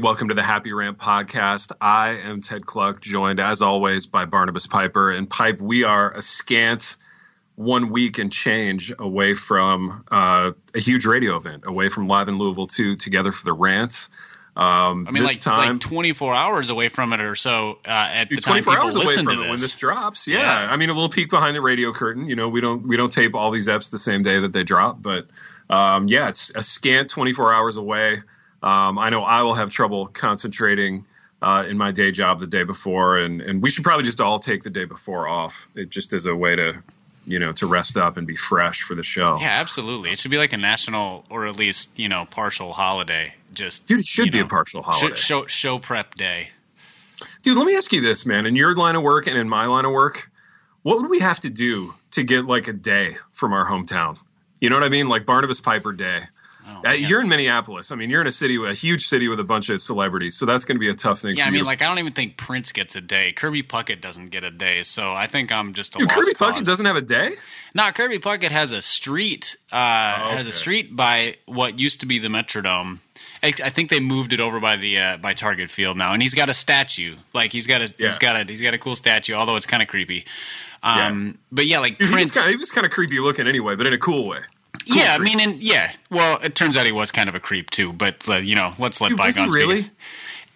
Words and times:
welcome 0.00 0.28
to 0.28 0.34
the 0.34 0.42
Happy 0.42 0.72
Rant 0.72 0.96
podcast. 0.96 1.72
I 1.78 2.10
am 2.24 2.40
Ted 2.40 2.64
Kluck, 2.64 3.02
joined 3.02 3.38
as 3.38 3.60
always 3.60 4.06
by 4.06 4.24
Barnabas 4.24 4.66
Piper. 4.66 5.10
And 5.10 5.28
Pipe, 5.28 5.60
we 5.60 5.84
are 5.84 6.10
a 6.12 6.22
scant 6.22 6.96
one 7.56 7.90
week 7.90 8.18
and 8.18 8.32
change 8.32 8.92
away 8.98 9.34
from 9.34 10.04
uh, 10.10 10.52
a 10.74 10.78
huge 10.78 11.04
radio 11.04 11.36
event, 11.36 11.64
away 11.66 11.90
from 11.90 12.08
Live 12.08 12.28
in 12.28 12.38
Louisville 12.38 12.66
2 12.66 12.96
Together 12.96 13.30
for 13.30 13.44
the 13.44 13.52
Rant. 13.52 14.08
Um, 14.56 15.06
I 15.06 15.12
mean, 15.12 15.22
this 15.22 15.32
like, 15.32 15.40
time, 15.40 15.72
like 15.74 15.80
24 15.80 16.34
hours 16.34 16.70
away 16.70 16.88
from 16.88 17.12
it 17.12 17.20
or 17.20 17.34
so 17.34 17.78
uh, 17.86 17.90
at 17.90 18.28
the 18.28 18.36
Dude, 18.36 18.44
time 18.44 18.62
24 18.62 18.72
people 18.72 18.86
hours 18.86 18.96
away 18.96 19.04
listen 19.04 19.24
from 19.24 19.34
to 19.34 19.40
it 19.40 19.44
this. 19.44 19.50
when 19.50 19.60
this 19.60 19.74
drops. 19.76 20.28
Yeah. 20.28 20.38
Yeah. 20.38 20.72
I 20.72 20.76
mean, 20.76 20.88
a 20.88 20.94
little 20.94 21.10
peek 21.10 21.28
behind 21.28 21.54
the 21.54 21.60
radio 21.60 21.92
curtain. 21.92 22.26
You 22.26 22.36
know, 22.36 22.48
we 22.48 22.60
don't 22.60 22.86
we 22.86 22.96
don't 22.96 23.12
tape 23.12 23.34
all 23.34 23.50
these 23.50 23.68
eps 23.68 23.90
the 23.90 23.98
same 23.98 24.22
day 24.22 24.40
that 24.40 24.52
they 24.52 24.62
drop, 24.62 25.00
but 25.02 25.26
um, 25.68 26.08
yeah, 26.08 26.30
it's 26.30 26.54
a 26.56 26.62
scant 26.62 27.10
24 27.10 27.52
hours 27.52 27.76
away. 27.76 28.22
Um, 28.62 28.98
I 28.98 29.10
know 29.10 29.22
I 29.22 29.42
will 29.42 29.54
have 29.54 29.70
trouble 29.70 30.06
concentrating 30.06 31.06
uh, 31.42 31.64
in 31.68 31.78
my 31.78 31.90
day 31.92 32.10
job 32.10 32.40
the 32.40 32.46
day 32.46 32.64
before, 32.64 33.16
and 33.16 33.40
and 33.40 33.62
we 33.62 33.70
should 33.70 33.84
probably 33.84 34.04
just 34.04 34.20
all 34.20 34.38
take 34.38 34.62
the 34.62 34.70
day 34.70 34.84
before 34.84 35.26
off. 35.26 35.68
It 35.74 35.90
just 35.90 36.12
as 36.12 36.26
a 36.26 36.36
way 36.36 36.56
to 36.56 36.82
you 37.26 37.38
know 37.38 37.52
to 37.52 37.66
rest 37.66 37.96
up 37.96 38.16
and 38.16 38.26
be 38.26 38.36
fresh 38.36 38.82
for 38.82 38.94
the 38.94 39.02
show. 39.02 39.38
yeah, 39.40 39.60
absolutely. 39.60 40.10
It 40.10 40.18
should 40.18 40.30
be 40.30 40.38
like 40.38 40.52
a 40.52 40.58
national 40.58 41.24
or 41.30 41.46
at 41.46 41.56
least 41.56 41.98
you 41.98 42.08
know 42.08 42.26
partial 42.26 42.72
holiday. 42.72 43.34
Just 43.52 43.86
Dude, 43.86 44.00
it 44.00 44.06
should 44.06 44.30
be 44.30 44.38
know, 44.38 44.44
a 44.44 44.48
partial 44.48 44.82
holiday. 44.82 45.16
Show, 45.16 45.42
show 45.42 45.46
show 45.46 45.78
prep 45.78 46.14
day. 46.14 46.50
Dude, 47.42 47.56
let 47.56 47.66
me 47.66 47.76
ask 47.76 47.92
you 47.92 48.00
this, 48.00 48.24
man. 48.24 48.46
In 48.46 48.56
your 48.56 48.74
line 48.74 48.96
of 48.96 49.02
work 49.02 49.26
and 49.26 49.36
in 49.36 49.48
my 49.48 49.66
line 49.66 49.84
of 49.84 49.92
work, 49.92 50.30
what 50.82 51.00
would 51.00 51.10
we 51.10 51.20
have 51.20 51.40
to 51.40 51.50
do 51.50 51.94
to 52.12 52.22
get 52.22 52.46
like 52.46 52.68
a 52.68 52.72
day 52.72 53.16
from 53.32 53.52
our 53.52 53.66
hometown? 53.66 54.18
You 54.60 54.70
know 54.70 54.76
what 54.76 54.84
I 54.84 54.88
mean? 54.88 55.08
Like 55.08 55.26
Barnabas 55.26 55.60
Piper 55.60 55.92
Day. 55.92 56.20
Oh, 56.66 56.82
Uh, 56.88 56.92
you're 56.92 57.20
in 57.20 57.28
Minneapolis. 57.28 57.90
I 57.90 57.96
mean, 57.96 58.10
you're 58.10 58.20
in 58.20 58.26
a 58.26 58.32
city, 58.32 58.56
a 58.56 58.72
huge 58.72 59.06
city 59.06 59.28
with 59.28 59.40
a 59.40 59.44
bunch 59.44 59.68
of 59.70 59.80
celebrities. 59.80 60.36
So 60.36 60.46
that's 60.46 60.64
going 60.64 60.76
to 60.76 60.80
be 60.80 60.88
a 60.88 60.94
tough 60.94 61.20
thing. 61.20 61.36
yeah, 61.36 61.46
I 61.46 61.50
mean, 61.50 61.60
to- 61.60 61.66
like 61.66 61.82
I 61.82 61.86
don't 61.88 61.98
even 61.98 62.12
think 62.12 62.36
Prince 62.36 62.72
gets 62.72 62.94
a 62.96 63.00
day. 63.00 63.32
Kirby 63.32 63.62
Puckett 63.62 64.00
doesn't 64.00 64.28
get 64.30 64.44
a 64.44 64.50
day, 64.50 64.82
so 64.84 65.12
I 65.14 65.26
think 65.26 65.50
I'm 65.52 65.74
just 65.74 65.94
a 65.96 65.98
Dude, 65.98 66.10
Kirby 66.10 66.34
cause. 66.34 66.54
Puckett 66.54 66.64
doesn't 66.64 66.86
have 66.86 66.96
a 66.96 67.00
day. 67.02 67.32
No, 67.74 67.90
Kirby 67.92 68.18
Puckett 68.18 68.50
has 68.50 68.72
a 68.72 68.82
street. 68.82 69.56
Uh, 69.72 70.36
Has 70.36 70.46
a 70.46 70.52
street 70.52 70.94
by 70.94 71.36
what 71.46 71.78
used 71.78 72.00
to 72.00 72.06
be 72.06 72.18
the 72.18 72.28
Metrodome. 72.28 72.98
I, 73.42 73.52
I 73.64 73.70
think 73.70 73.88
they 73.90 74.00
moved 74.00 74.32
it 74.32 74.40
over 74.40 74.60
by 74.60 74.76
the 74.76 74.98
uh, 74.98 75.16
by 75.16 75.32
Target 75.34 75.70
Field 75.70 75.96
now, 75.96 76.12
and 76.12 76.20
he's 76.22 76.34
got 76.34 76.48
a 76.50 76.54
statue. 76.54 77.16
Like 77.32 77.52
he's 77.52 77.66
got 77.66 77.80
a 77.80 77.92
Yeah. 77.98 78.08
he's 78.08 78.18
got 78.18 78.36
a 78.36 78.44
he's 78.44 78.60
got 78.60 78.74
a 78.74 78.78
cool 78.78 78.96
statue, 78.96 79.32
although 79.34 79.56
it's 79.56 79.66
kind 79.66 79.82
of 79.82 79.88
creepy. 79.88 80.26
Um, 80.82 81.38
But 81.52 81.66
yeah, 81.66 81.78
like 81.78 81.98
Dude, 81.98 82.10
Prince. 82.10 82.44
he 82.44 82.56
was 82.56 82.70
kind 82.70 82.86
of 82.86 82.92
creepy 82.92 83.18
looking 83.20 83.46
anyway, 83.46 83.76
but 83.76 83.86
in 83.86 83.92
a 83.92 83.98
cool 83.98 84.26
way. 84.28 84.40
Yeah, 84.94 85.14
I 85.14 85.18
mean, 85.18 85.40
and, 85.40 85.62
yeah. 85.62 85.92
Well, 86.10 86.38
it 86.42 86.54
turns 86.54 86.76
out 86.76 86.86
he 86.86 86.92
was 86.92 87.10
kind 87.10 87.28
of 87.28 87.34
a 87.34 87.40
creep 87.40 87.70
too. 87.70 87.92
But 87.92 88.28
uh, 88.28 88.36
you 88.36 88.54
know, 88.54 88.74
let's 88.78 89.00
let 89.00 89.08
Dude, 89.08 89.18
bygones 89.18 89.54
be. 89.54 89.60
really? 89.60 89.90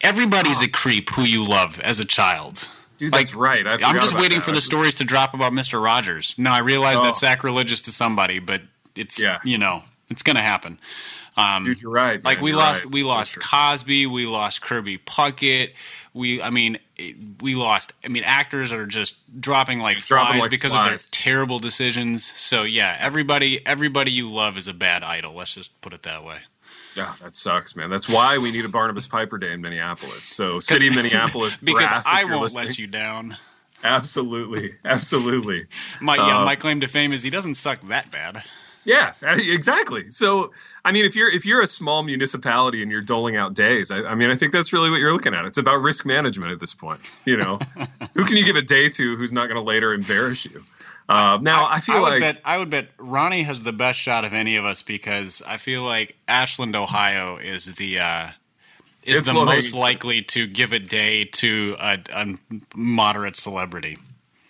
Everybody's 0.00 0.60
a 0.62 0.68
creep 0.68 1.10
who 1.10 1.22
you 1.22 1.44
love 1.46 1.80
as 1.80 1.98
a 2.00 2.04
child. 2.04 2.68
Dude, 2.98 3.12
Like, 3.12 3.26
that's 3.26 3.34
right. 3.34 3.66
I 3.66 3.74
I'm 3.82 3.96
just 3.96 4.14
waiting 4.14 4.38
that. 4.38 4.44
for 4.44 4.52
the 4.52 4.60
stories 4.60 4.94
to 4.96 5.04
drop 5.04 5.34
about 5.34 5.52
Mister 5.52 5.80
Rogers. 5.80 6.34
No, 6.36 6.50
I 6.50 6.58
realize 6.58 6.96
Oh. 6.98 7.04
that's 7.04 7.20
sacrilegious 7.20 7.80
to 7.82 7.92
somebody, 7.92 8.38
but 8.38 8.62
it's 8.94 9.20
Yeah. 9.20 9.38
you 9.44 9.58
know 9.58 9.82
it's 10.10 10.22
going 10.22 10.36
to 10.36 10.42
happen. 10.42 10.78
Um, 11.36 11.64
Dude, 11.64 11.82
you're 11.82 11.90
right. 11.90 12.22
like 12.24 12.40
we 12.40 12.50
you're 12.50 12.58
lost, 12.58 12.84
right. 12.84 12.92
we 12.92 13.02
lost. 13.02 13.38
Cosby, 13.40 14.06
we 14.06 14.26
lost 14.26 14.60
Kirby 14.60 14.98
Puckett. 14.98 15.72
We, 16.12 16.40
I 16.40 16.50
mean, 16.50 16.78
we 17.40 17.56
lost. 17.56 17.92
I 18.04 18.08
mean, 18.08 18.22
actors 18.24 18.70
are 18.72 18.86
just 18.86 19.16
dropping 19.40 19.80
like 19.80 19.98
Dropping 19.98 20.34
flies 20.34 20.40
like 20.42 20.50
because 20.50 20.74
of 20.74 20.84
their 20.84 20.96
terrible 21.10 21.58
decisions. 21.58 22.24
So 22.24 22.62
yeah, 22.62 22.96
everybody, 23.00 23.66
everybody 23.66 24.12
you 24.12 24.30
love 24.30 24.56
is 24.56 24.68
a 24.68 24.74
bad 24.74 25.02
idol. 25.02 25.34
Let's 25.34 25.54
just 25.54 25.80
put 25.80 25.92
it 25.92 26.04
that 26.04 26.24
way. 26.24 26.38
Ah, 26.96 27.16
that 27.22 27.34
sucks, 27.34 27.74
man. 27.74 27.90
That's 27.90 28.08
why 28.08 28.38
we 28.38 28.52
need 28.52 28.64
a 28.64 28.68
Barnabas 28.68 29.08
Piper 29.08 29.36
Day 29.36 29.52
in 29.52 29.60
Minneapolis. 29.60 30.24
So, 30.24 30.60
city 30.60 30.86
of 30.86 30.94
Minneapolis, 30.94 31.56
Because 31.62 31.88
brass, 31.88 32.06
I 32.06 32.24
won't 32.24 32.42
listening. 32.42 32.66
let 32.66 32.78
you 32.78 32.86
down. 32.86 33.36
Absolutely, 33.82 34.74
absolutely. 34.84 35.66
My 36.00 36.14
yeah, 36.16 36.38
Uh, 36.38 36.44
my 36.44 36.54
claim 36.56 36.80
to 36.80 36.88
fame 36.88 37.12
is 37.12 37.22
he 37.24 37.30
doesn't 37.30 37.54
suck 37.54 37.80
that 37.88 38.10
bad. 38.12 38.42
Yeah, 38.84 39.14
exactly. 39.22 40.10
So, 40.10 40.52
I 40.84 40.92
mean, 40.92 41.06
if 41.06 41.16
you're 41.16 41.30
if 41.30 41.46
you're 41.46 41.62
a 41.62 41.66
small 41.66 42.02
municipality 42.02 42.82
and 42.82 42.90
you're 42.90 43.00
doling 43.00 43.36
out 43.36 43.54
days, 43.54 43.90
I, 43.90 44.02
I 44.02 44.14
mean, 44.14 44.30
I 44.30 44.34
think 44.34 44.52
that's 44.52 44.72
really 44.72 44.90
what 44.90 45.00
you're 45.00 45.12
looking 45.12 45.34
at. 45.34 45.46
It's 45.46 45.56
about 45.56 45.80
risk 45.80 46.04
management 46.04 46.52
at 46.52 46.60
this 46.60 46.74
point. 46.74 47.00
You 47.24 47.38
know, 47.38 47.58
who 48.14 48.24
can 48.24 48.36
you 48.36 48.44
give 48.44 48.56
a 48.56 48.62
day 48.62 48.90
to 48.90 49.16
who's 49.16 49.32
not 49.32 49.46
going 49.46 49.56
to 49.56 49.62
later 49.62 49.94
embarrass 49.94 50.44
you? 50.44 50.62
Uh, 51.08 51.38
now, 51.42 51.66
I, 51.68 51.80
feel 51.80 51.96
I 51.96 52.00
would 52.00 52.10
like 52.10 52.20
bet 52.20 52.40
I 52.44 52.58
would 52.58 52.70
bet 52.70 52.88
Ronnie 52.98 53.42
has 53.42 53.62
the 53.62 53.72
best 53.72 53.98
shot 53.98 54.24
of 54.24 54.32
any 54.32 54.56
of 54.56 54.64
us 54.64 54.82
because 54.82 55.42
I 55.46 55.56
feel 55.56 55.82
like 55.82 56.16
Ashland, 56.28 56.76
Ohio, 56.76 57.36
is 57.36 57.66
the 57.74 58.00
uh, 58.00 58.28
is 59.02 59.18
It's 59.18 59.26
the 59.26 59.34
most 59.34 59.74
likely 59.74 60.22
to 60.22 60.46
give 60.46 60.72
a 60.72 60.78
day 60.78 61.24
to 61.24 61.76
a, 61.78 61.98
a 62.12 62.34
moderate 62.74 63.36
celebrity. 63.36 63.98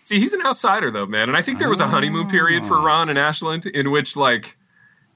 see 0.03 0.21
he's 0.21 0.35
an 0.35 0.43
outsider 0.45 0.91
though, 0.91 1.07
man. 1.07 1.29
And 1.29 1.37
I 1.37 1.43
think 1.43 1.59
there 1.59 1.69
was 1.69 1.81
a 1.81 1.89
honeymoon 1.89 2.29
period 2.29 2.65
for 2.65 2.81
Ron 2.81 3.09
and 3.09 3.19
Ashland 3.19 3.67
in 3.67 3.91
which 3.91 4.17
like 4.17 4.57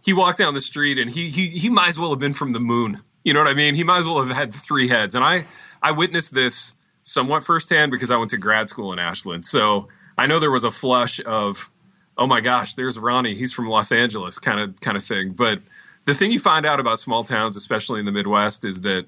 he 0.09 0.15
walked 0.15 0.39
down 0.39 0.55
the 0.55 0.61
street 0.63 0.99
and 0.99 1.11
he 1.11 1.29
he 1.29 1.49
he 1.49 1.69
might 1.69 1.89
as 1.89 1.99
well 1.99 2.09
have 2.09 2.19
been 2.19 2.33
from 2.33 2.53
the 2.53 2.59
moon. 2.59 2.99
You 3.25 3.35
know 3.35 3.41
what 3.41 3.51
I 3.51 3.53
mean? 3.53 3.75
He 3.75 3.85
might 3.85 3.99
as 3.99 4.07
well 4.07 4.25
have 4.25 4.35
had 4.35 4.55
three 4.55 4.89
heads. 4.89 5.15
And 5.15 5.23
I 5.23 5.45
I 5.83 5.91
witnessed 5.93 6.33
this 6.33 6.75
somewhat 7.03 7.45
firsthand 7.45 7.91
because 7.91 8.11
I 8.11 8.17
went 8.17 8.31
to 8.31 8.39
grad 8.39 8.71
school 8.71 8.95
in 8.95 8.99
Ashland. 8.99 9.45
So 9.45 9.89
I 10.17 10.25
know 10.25 10.39
there 10.39 10.51
was 10.51 10.65
a 10.65 10.71
flush 10.71 11.21
of 11.23 11.71
oh 12.17 12.27
my 12.27 12.41
gosh, 12.41 12.73
there's 12.73 12.99
Ronnie. 12.99 13.35
He's 13.35 13.53
from 13.53 13.69
Los 13.69 13.93
Angeles, 13.93 14.39
kind 14.39 14.59
of 14.59 14.81
kind 14.81 14.97
of 14.97 15.05
thing. 15.05 15.33
But 15.33 15.61
the 16.07 16.15
thing 16.15 16.31
you 16.31 16.39
find 16.39 16.65
out 16.65 16.81
about 16.81 16.99
small 16.99 17.23
towns, 17.23 17.59
especially 17.59 18.01
in 18.01 18.07
the 18.07 18.13
Midwest, 18.13 18.65
is 18.65 18.81
that 18.81 19.05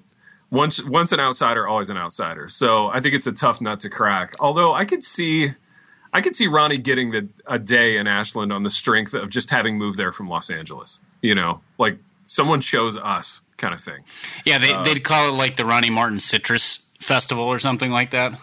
once 0.50 0.84
once 0.84 1.12
an 1.12 1.20
outsider, 1.20 1.66
always 1.66 1.88
an 1.88 1.96
outsider. 1.96 2.48
So 2.48 2.88
I 2.88 3.00
think 3.00 3.14
it's 3.14 3.26
a 3.26 3.32
tough 3.32 3.62
nut 3.62 3.80
to 3.80 3.88
crack. 3.88 4.34
Although 4.38 4.74
I 4.74 4.84
could 4.84 5.02
see. 5.02 5.48
I 6.12 6.20
could 6.22 6.34
see 6.34 6.48
Ronnie 6.48 6.78
getting 6.78 7.10
the, 7.10 7.28
a 7.46 7.58
day 7.58 7.96
in 7.96 8.06
Ashland 8.06 8.52
on 8.52 8.62
the 8.62 8.70
strength 8.70 9.14
of 9.14 9.30
just 9.30 9.50
having 9.50 9.78
moved 9.78 9.96
there 9.96 10.12
from 10.12 10.28
Los 10.28 10.50
Angeles. 10.50 11.00
You 11.22 11.34
know, 11.34 11.60
like 11.78 11.98
someone 12.26 12.60
chose 12.60 12.96
us, 12.96 13.42
kind 13.56 13.74
of 13.74 13.80
thing. 13.80 14.00
Yeah, 14.44 14.58
they, 14.58 14.72
Uh, 14.72 14.82
they'd 14.82 15.04
call 15.04 15.28
it 15.28 15.32
like 15.32 15.56
the 15.56 15.64
Ronnie 15.64 15.90
Martin 15.90 16.20
Citrus 16.20 16.80
Festival 17.00 17.44
or 17.44 17.58
something 17.58 17.90
like 17.90 18.10
that. 18.10 18.38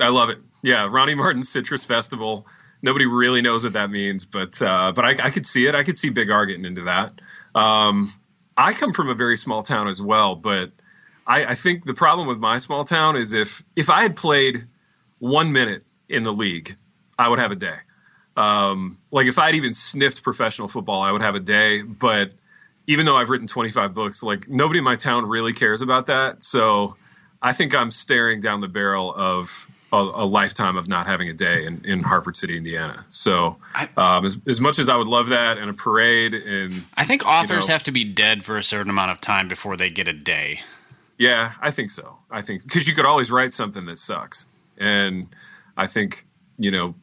I 0.00 0.08
love 0.08 0.30
it. 0.30 0.38
Yeah, 0.62 0.88
Ronnie 0.90 1.14
Martin 1.14 1.42
Citrus 1.42 1.84
Festival. 1.84 2.46
Nobody 2.82 3.04
really 3.06 3.42
knows 3.42 3.64
what 3.64 3.74
that 3.74 3.90
means, 3.90 4.24
but 4.24 4.60
uh, 4.62 4.92
but 4.94 5.04
I, 5.04 5.26
I 5.26 5.30
could 5.30 5.46
see 5.46 5.66
it. 5.66 5.74
I 5.74 5.82
could 5.82 5.98
see 5.98 6.08
Big 6.08 6.30
R 6.30 6.46
getting 6.46 6.64
into 6.64 6.82
that. 6.82 7.12
Um, 7.54 8.10
I 8.56 8.72
come 8.72 8.92
from 8.92 9.10
a 9.10 9.14
very 9.14 9.36
small 9.36 9.62
town 9.62 9.88
as 9.88 10.00
well, 10.00 10.34
but 10.34 10.70
I, 11.26 11.44
I 11.44 11.54
think 11.54 11.84
the 11.84 11.94
problem 11.94 12.26
with 12.26 12.38
my 12.38 12.56
small 12.58 12.84
town 12.84 13.16
is 13.16 13.34
if 13.34 13.62
if 13.76 13.90
I 13.90 14.02
had 14.02 14.16
played 14.16 14.64
one 15.18 15.52
minute 15.52 15.84
in 16.08 16.22
the 16.22 16.32
league, 16.32 16.74
I 17.20 17.28
would 17.28 17.38
have 17.38 17.52
a 17.52 17.56
day. 17.56 17.76
Um, 18.34 18.98
like 19.10 19.26
if 19.26 19.38
I'd 19.38 19.54
even 19.54 19.74
sniffed 19.74 20.22
professional 20.22 20.68
football, 20.68 21.02
I 21.02 21.12
would 21.12 21.20
have 21.20 21.34
a 21.34 21.40
day. 21.40 21.82
But 21.82 22.32
even 22.86 23.04
though 23.04 23.16
I've 23.16 23.28
written 23.28 23.46
25 23.46 23.92
books, 23.92 24.22
like 24.22 24.48
nobody 24.48 24.78
in 24.78 24.84
my 24.84 24.96
town 24.96 25.28
really 25.28 25.52
cares 25.52 25.82
about 25.82 26.06
that. 26.06 26.42
So 26.42 26.96
I 27.42 27.52
think 27.52 27.74
I'm 27.74 27.90
staring 27.90 28.40
down 28.40 28.60
the 28.60 28.68
barrel 28.68 29.14
of 29.14 29.68
a, 29.92 29.96
a 29.98 30.24
lifetime 30.24 30.76
of 30.76 30.88
not 30.88 31.06
having 31.06 31.28
a 31.28 31.34
day 31.34 31.66
in, 31.66 31.84
in 31.84 32.02
Hartford 32.02 32.36
City, 32.36 32.56
Indiana. 32.56 33.04
So 33.10 33.58
um, 33.98 34.24
as, 34.24 34.38
as 34.46 34.58
much 34.58 34.78
as 34.78 34.88
I 34.88 34.96
would 34.96 35.08
love 35.08 35.28
that 35.28 35.58
and 35.58 35.68
a 35.68 35.74
parade 35.74 36.32
and 36.32 36.82
I 36.96 37.04
think 37.04 37.26
authors 37.26 37.68
know- 37.68 37.74
have 37.74 37.82
to 37.82 37.92
be 37.92 38.04
dead 38.04 38.44
for 38.44 38.56
a 38.56 38.64
certain 38.64 38.88
amount 38.88 39.10
of 39.10 39.20
time 39.20 39.46
before 39.46 39.76
they 39.76 39.90
get 39.90 40.08
a 40.08 40.14
day. 40.14 40.60
Yeah, 41.18 41.52
I 41.60 41.70
think 41.70 41.90
so. 41.90 42.16
I 42.30 42.40
think 42.40 42.62
because 42.62 42.88
you 42.88 42.94
could 42.94 43.04
always 43.04 43.30
write 43.30 43.52
something 43.52 43.84
that 43.84 43.98
sucks, 43.98 44.46
and 44.78 45.28
I 45.76 45.86
think 45.86 46.24
you 46.56 46.70
know 46.70 46.94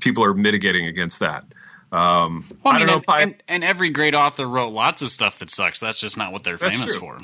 people 0.00 0.24
are 0.24 0.34
mitigating 0.34 0.86
against 0.86 1.20
that. 1.20 1.44
Um, 1.92 2.44
Well, 2.64 2.74
I, 2.74 2.78
don't 2.78 2.86
know. 2.86 2.94
and, 2.96 3.04
Pi- 3.04 3.22
and, 3.22 3.42
and 3.48 3.64
every 3.64 3.90
great 3.90 4.14
author 4.14 4.46
wrote 4.46 4.68
lots 4.72 5.02
of 5.02 5.10
stuff 5.10 5.38
that 5.40 5.50
sucks. 5.50 5.80
That's 5.80 5.98
just 6.00 6.16
not 6.16 6.32
what 6.32 6.42
they're 6.44 6.58
famous 6.58 6.86
true. 6.86 6.98
for. 6.98 7.18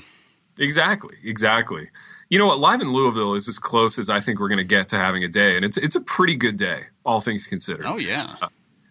exactly, 0.58 1.16
exactly. 1.24 1.88
You 2.28 2.38
know 2.38 2.46
what? 2.46 2.58
Live 2.58 2.82
in 2.82 2.92
Louisville 2.92 3.32
is 3.34 3.48
as 3.48 3.58
close 3.58 3.98
as 3.98 4.10
I 4.10 4.20
think 4.20 4.38
we're 4.38 4.48
going 4.48 4.58
to 4.58 4.64
get 4.64 4.88
to 4.88 4.96
having 4.96 5.24
a 5.24 5.28
day, 5.28 5.56
and 5.56 5.64
it's 5.64 5.78
it's 5.78 5.96
a 5.96 6.00
pretty 6.02 6.36
good 6.36 6.58
day, 6.58 6.82
all 7.04 7.20
things 7.20 7.46
considered. 7.46 7.86
Oh 7.86 7.96
yeah, 7.96 8.28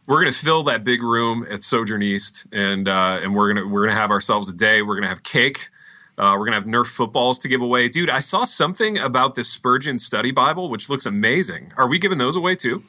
We're 0.08 0.22
going 0.22 0.34
to 0.34 0.38
fill 0.38 0.64
that 0.64 0.84
big 0.84 1.04
room 1.04 1.46
at 1.48 1.62
Sojourn 1.62 2.02
East, 2.02 2.48
and 2.52 2.88
uh, 2.88 3.20
and 3.22 3.36
we're 3.36 3.54
gonna 3.54 3.68
we're 3.68 3.86
gonna 3.86 4.00
have 4.00 4.10
ourselves 4.10 4.50
a 4.50 4.54
day. 4.54 4.82
We're 4.82 4.96
gonna 4.96 5.10
have 5.10 5.22
cake. 5.22 5.70
Uh, 6.18 6.36
we're 6.40 6.46
gonna 6.46 6.56
have 6.56 6.66
Nerf 6.66 6.88
footballs 6.88 7.38
to 7.40 7.48
give 7.48 7.62
away, 7.62 7.90
dude. 7.90 8.10
I 8.10 8.22
saw 8.22 8.44
something 8.44 8.98
about 8.98 9.36
this 9.36 9.50
Spurgeon 9.50 10.00
Study 10.00 10.32
Bible, 10.32 10.72
which 10.72 10.90
looks 10.90 11.06
amazing. 11.06 11.74
Are 11.78 11.88
we 11.88 12.00
giving 12.00 12.18
those 12.18 12.38
away 12.38 12.56
too? 12.56 12.84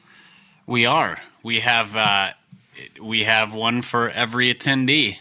We 0.69 0.85
are. 0.85 1.17
We 1.43 1.59
have 1.61 1.95
uh, 1.95 2.29
we 3.01 3.23
have 3.25 3.53
one 3.53 3.81
for 3.81 4.09
every 4.09 4.53
attendee. 4.53 5.17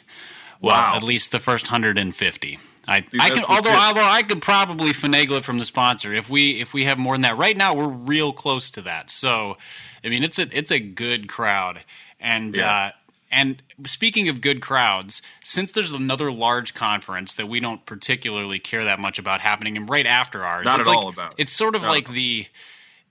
Well, 0.61 0.75
Wow. 0.75 0.97
at 0.97 1.03
least 1.03 1.31
the 1.33 1.39
first 1.39 1.69
hundred 1.69 1.99
and 1.99 2.15
fifty. 2.15 2.59
I, 2.87 3.01
Dude, 3.01 3.21
I 3.21 3.31
can 3.31 3.45
although 3.49 3.71
although 3.77 4.03
I 4.05 4.23
could 4.23 4.41
probably 4.43 4.91
finagle 4.93 5.39
it 5.39 5.45
from 5.45 5.59
the 5.59 5.65
sponsor 5.65 6.13
if 6.13 6.29
we 6.31 6.61
if 6.61 6.73
we 6.73 6.85
have 6.85 6.99
more 6.99 7.15
than 7.15 7.23
that. 7.23 7.37
Right 7.37 7.57
now 7.57 7.75
we're 7.75 7.89
real 7.89 8.33
close 8.33 8.71
to 8.71 8.83
that. 8.83 9.11
So 9.11 9.57
I 10.05 10.09
mean 10.09 10.25
it's 10.25 10.39
a 10.39 10.49
it's 10.57 10.71
a 10.73 10.81
good 10.81 11.29
crowd 11.29 11.81
and 12.19 12.57
Yeah. 12.57 12.71
uh, 12.73 12.91
and 13.31 13.63
speaking 13.85 14.31
of 14.31 14.41
good 14.41 14.63
crowds, 14.63 15.21
since 15.45 15.71
there's 15.73 15.93
another 15.93 16.33
large 16.33 16.73
conference 16.73 17.35
that 17.35 17.47
we 17.47 17.61
don't 17.61 17.85
particularly 17.85 18.59
care 18.59 18.85
that 18.87 18.99
much 18.99 19.19
about 19.19 19.43
happening, 19.43 19.77
and 19.77 19.89
right 19.89 20.07
after 20.07 20.43
ours, 20.47 20.65
Not 20.65 20.81
it's 20.81 20.89
at 20.89 20.93
like- 20.95 21.05
all 21.05 21.11
about. 21.11 21.35
It's 21.37 21.53
sort 21.53 21.75
of 21.77 21.83
like 21.83 22.11
the, 22.11 22.47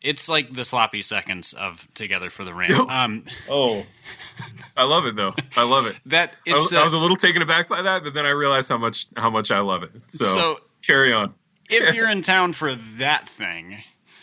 it's 0.01 0.29
like 0.29 0.53
the 0.53 0.63
sloppy 0.65 1.01
seconds 1.01 1.53
of 1.53 1.88
Together 1.94 2.29
for 2.29 2.44
the 2.44 2.53
Ring. 2.53 2.71
um, 2.89 3.23
Oh, 3.49 3.83
I 4.75 4.83
love 4.83 5.05
it 5.05 5.15
though. 5.15 5.33
I 5.55 5.63
love 5.63 5.85
it. 5.85 5.95
that 6.07 6.33
I 6.47 6.55
was, 6.55 6.65
it's 6.65 6.73
I 6.73 6.83
was 6.83 6.94
a 6.94 6.99
little 6.99 7.17
taken 7.17 7.41
aback 7.41 7.67
by 7.67 7.81
that, 7.81 8.03
but 8.03 8.13
then 8.13 8.25
I 8.25 8.29
realized 8.29 8.69
how 8.69 8.77
much 8.77 9.07
how 9.15 9.29
much 9.29 9.51
I 9.51 9.59
love 9.59 9.83
it. 9.83 9.91
So, 10.07 10.25
So- 10.25 10.59
carry 10.85 11.11
on. 11.13 11.33
if 11.69 11.94
you're 11.95 12.09
in 12.09 12.21
town 12.21 12.53
for 12.53 12.75
that 12.97 13.27
thing, 13.27 13.77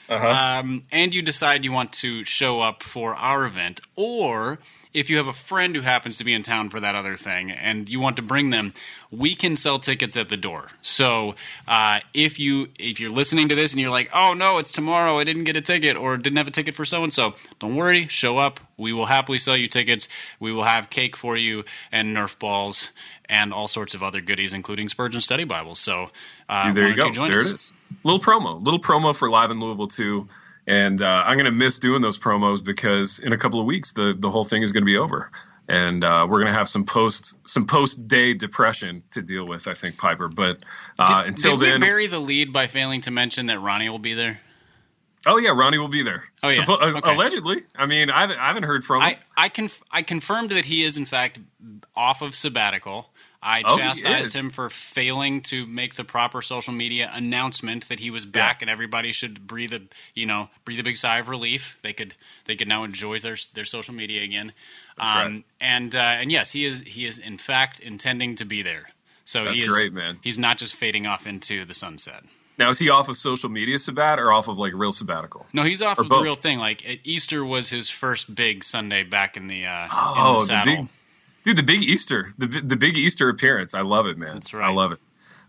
Uh-huh. 0.09 0.61
um, 0.61 0.85
and 0.93 1.15
you 1.15 1.23
decide 1.23 1.65
you 1.65 1.73
want 1.73 1.93
to 1.95 2.25
show 2.25 2.61
up 2.61 2.83
for 2.83 3.15
our 3.15 3.45
event, 3.45 3.81
or 3.97 4.59
if 4.93 5.11
you 5.11 5.17
have 5.17 5.27
a 5.27 5.33
friend 5.33 5.75
who 5.75 5.83
happens 5.83 6.19
to 6.19 6.25
be 6.25 6.33
in 6.33 6.43
town 6.45 6.71
for 6.71 6.79
that 6.79 6.95
other 6.95 7.17
thing 7.17 7.51
and 7.51 7.89
you 7.89 7.99
want 7.99 8.15
to 8.17 8.23
bring 8.23 8.51
them, 8.51 8.73
we 9.19 9.35
can 9.35 9.57
sell 9.57 9.79
tickets 9.79 10.17
at 10.17 10.29
the 10.29 10.37
door. 10.37 10.69
So 10.83 11.35
uh, 11.69 12.01
if 12.13 12.39
you 12.39 12.69
if 12.79 13.01
you're 13.01 13.11
listening 13.11 13.49
to 13.49 13.55
this 13.55 13.73
and 13.73 13.81
you're 13.81 13.91
like, 13.91 14.11
oh 14.15 14.35
no, 14.35 14.59
it's 14.59 14.73
tomorrow, 14.73 15.19
I 15.19 15.25
didn't 15.25 15.45
get 15.45 15.57
a 15.57 15.61
ticket 15.61 15.97
or 15.97 16.17
didn't 16.17 16.37
have 16.37 16.47
a 16.47 16.51
ticket 16.51 16.75
for 16.75 16.85
so 16.85 17.03
and 17.05 17.13
so, 17.13 17.35
don't 17.61 17.77
worry, 17.77 18.07
show 18.09 18.39
up. 18.39 18.61
We 18.77 18.93
will 18.93 19.07
happily 19.07 19.39
sell 19.39 19.57
you 19.57 19.69
tickets. 19.69 20.09
We 20.41 20.53
will 20.53 20.65
have 20.65 20.91
cake 20.91 21.17
for 21.17 21.37
you 21.37 21.65
and 21.93 22.17
Nerf 22.17 22.39
balls 22.39 22.91
and 23.29 23.53
all 23.53 23.69
sorts 23.69 23.95
of 23.95 24.03
other 24.03 24.21
goodies, 24.21 24.53
including 24.53 24.89
Spurgeon 24.89 25.21
Study 25.21 25.45
Bibles. 25.45 25.79
So 25.79 26.11
uh, 26.49 26.67
Dude, 26.67 26.75
there 26.75 26.89
you 26.89 26.97
go. 26.97 27.11
join 27.11 27.29
there 27.29 27.39
us? 27.39 27.47
it 27.47 27.55
is. 27.55 27.73
Little 28.03 28.21
promo, 28.21 28.63
little 28.65 28.81
promo 28.81 29.15
for 29.15 29.31
live 29.31 29.51
in 29.51 29.61
Louisville 29.61 29.89
too. 29.89 30.29
And 30.67 31.03
uh, 31.03 31.25
I'm 31.27 31.37
going 31.37 31.45
to 31.45 31.51
miss 31.53 31.79
doing 31.79 32.01
those 32.01 32.19
promos 32.19 32.65
because 32.65 33.19
in 33.19 33.33
a 33.33 33.37
couple 33.37 33.61
of 33.61 33.67
weeks 33.67 33.93
the 33.93 34.15
the 34.19 34.31
whole 34.31 34.45
thing 34.45 34.63
is 34.63 34.73
going 34.73 34.83
to 34.83 34.87
be 34.87 34.97
over, 34.97 35.31
and 35.69 36.05
uh, 36.05 36.27
we're 36.29 36.41
going 36.41 36.53
to 36.53 36.59
have 36.59 36.69
some 36.69 36.85
post 36.85 37.37
some 37.49 37.67
post 37.67 38.07
day 38.09 38.35
depression 38.35 39.03
to 39.13 39.23
deal 39.23 39.47
with. 39.47 39.67
I 39.69 39.75
think 39.75 39.97
Piper, 39.99 40.29
but 40.29 40.59
uh, 40.99 41.23
Did- 41.23 41.29
until 41.31 41.57
did 41.57 41.67
then, 41.73 41.81
we 41.81 41.87
bury 41.87 42.07
the 42.07 42.21
lead 42.21 42.53
by 42.53 42.67
failing 42.67 43.01
to 43.03 43.11
mention 43.11 43.47
that 43.47 43.59
Ronnie 43.61 43.89
will 43.89 43.99
be 43.99 44.15
there? 44.15 44.41
oh 45.27 45.39
yeah, 45.39 45.51
Ronnie 45.51 45.79
will 45.79 45.89
be 45.89 46.03
there. 46.03 46.23
Oh, 46.43 46.51
yeah. 46.51 46.63
Suppo- 46.65 46.83
uh, 46.83 46.99
Okay. 46.99 47.15
allegedly. 47.15 47.63
I 47.75 47.87
mean, 47.87 48.11
I 48.11 48.21
haven't 48.21 48.39
I 48.39 48.47
haven't 48.49 48.65
heard 48.65 48.85
from 48.85 49.01
him. 49.03 49.09
I 49.37 49.45
I 49.45 49.49
conf- 49.49 49.83
I 49.91 50.03
confirmed 50.03 50.51
that 50.51 50.67
he 50.67 50.83
is 50.83 50.99
in 50.99 51.07
fact 51.07 51.39
off 51.97 52.21
of 52.21 52.37
sabbatical. 52.37 53.09
I 53.47 53.63
Oh, 53.67 53.77
chastised 53.77 54.35
him 54.35 54.49
for 54.51 54.71
failing 54.71 55.43
to 55.43 55.67
make 55.67 55.97
the 55.97 56.05
proper 56.05 56.41
social 56.41 56.73
media 56.73 57.11
announcement 57.13 57.89
that 57.89 58.01
he 58.01 58.11
was 58.11 58.25
back, 58.25 58.63
and 58.63 58.71
everybody 58.71 59.13
should 59.13 59.47
breathe 59.47 59.73
a 59.75 59.83
you 60.15 60.25
know 60.27 60.49
breathe 60.65 60.81
a 60.81 60.83
big 60.83 60.97
sigh 60.97 61.19
of 61.19 61.29
relief. 61.29 61.79
They 61.83 61.93
could 61.93 62.15
they 62.47 62.57
could 62.57 62.69
now 62.69 62.85
enjoy 62.85 63.19
their 63.19 63.37
their 63.53 63.65
social 63.67 63.95
media 63.95 64.23
again. 64.23 64.53
Um, 64.99 65.07
right. 65.15 65.45
And 65.61 65.95
uh, 65.95 65.99
and 65.99 66.33
yes, 66.33 66.53
he 66.53 66.65
is 66.65 66.81
he 66.87 67.05
is 67.05 67.19
in 67.19 67.37
fact 67.39 67.81
intending 67.81 68.37
to 68.37 68.45
be 68.45 68.63
there. 68.63 68.89
So 69.27 69.45
That's 69.45 69.59
he 69.59 69.65
is 69.67 69.71
great, 69.73 69.93
man. 69.93 70.19
He's 70.23 70.39
not 70.39 70.59
just 70.59 70.75
fading 70.75 71.07
off 71.07 71.27
into 71.27 71.65
the 71.65 71.75
sunset. 71.75 72.23
now 72.59 72.69
is 72.71 72.79
he 72.79 72.89
off 72.91 73.09
of 73.09 73.17
social 73.17 73.49
media 73.51 73.79
sabbat 73.79 74.19
or 74.21 74.31
off 74.33 74.49
of 74.49 74.59
like 74.59 74.73
real 74.75 74.93
sabbatical? 74.93 75.47
No, 75.53 75.63
he's 75.65 75.81
off 75.83 75.99
Or 75.99 76.03
of 76.03 76.09
both. 76.09 76.19
the 76.21 76.25
real 76.25 76.35
thing. 76.37 76.59
Like 76.59 77.01
Easter 77.05 77.45
was 77.45 77.69
his 77.71 77.89
first 77.91 78.35
big 78.35 78.65
Sunday 78.65 79.03
back 79.03 79.37
in 79.37 79.49
the 79.49 79.67
uh, 79.67 79.89
Oh, 79.93 80.15
in 80.27 80.33
the 80.35 80.39
the 80.41 80.47
saddle. 80.47 80.77
big 80.77 80.89
dude, 81.45 81.57
the 81.57 81.63
big 81.63 81.83
Easter, 81.83 82.29
the 82.37 82.47
the 82.47 82.77
big 82.77 82.97
Easter 82.97 83.29
appearance. 83.29 83.75
I 83.75 83.83
love 83.83 84.07
it, 84.07 84.19
man. 84.19 84.35
That's 84.35 84.53
right. 84.53 84.69
I 84.69 84.73
love 84.73 84.93
it. 84.93 84.99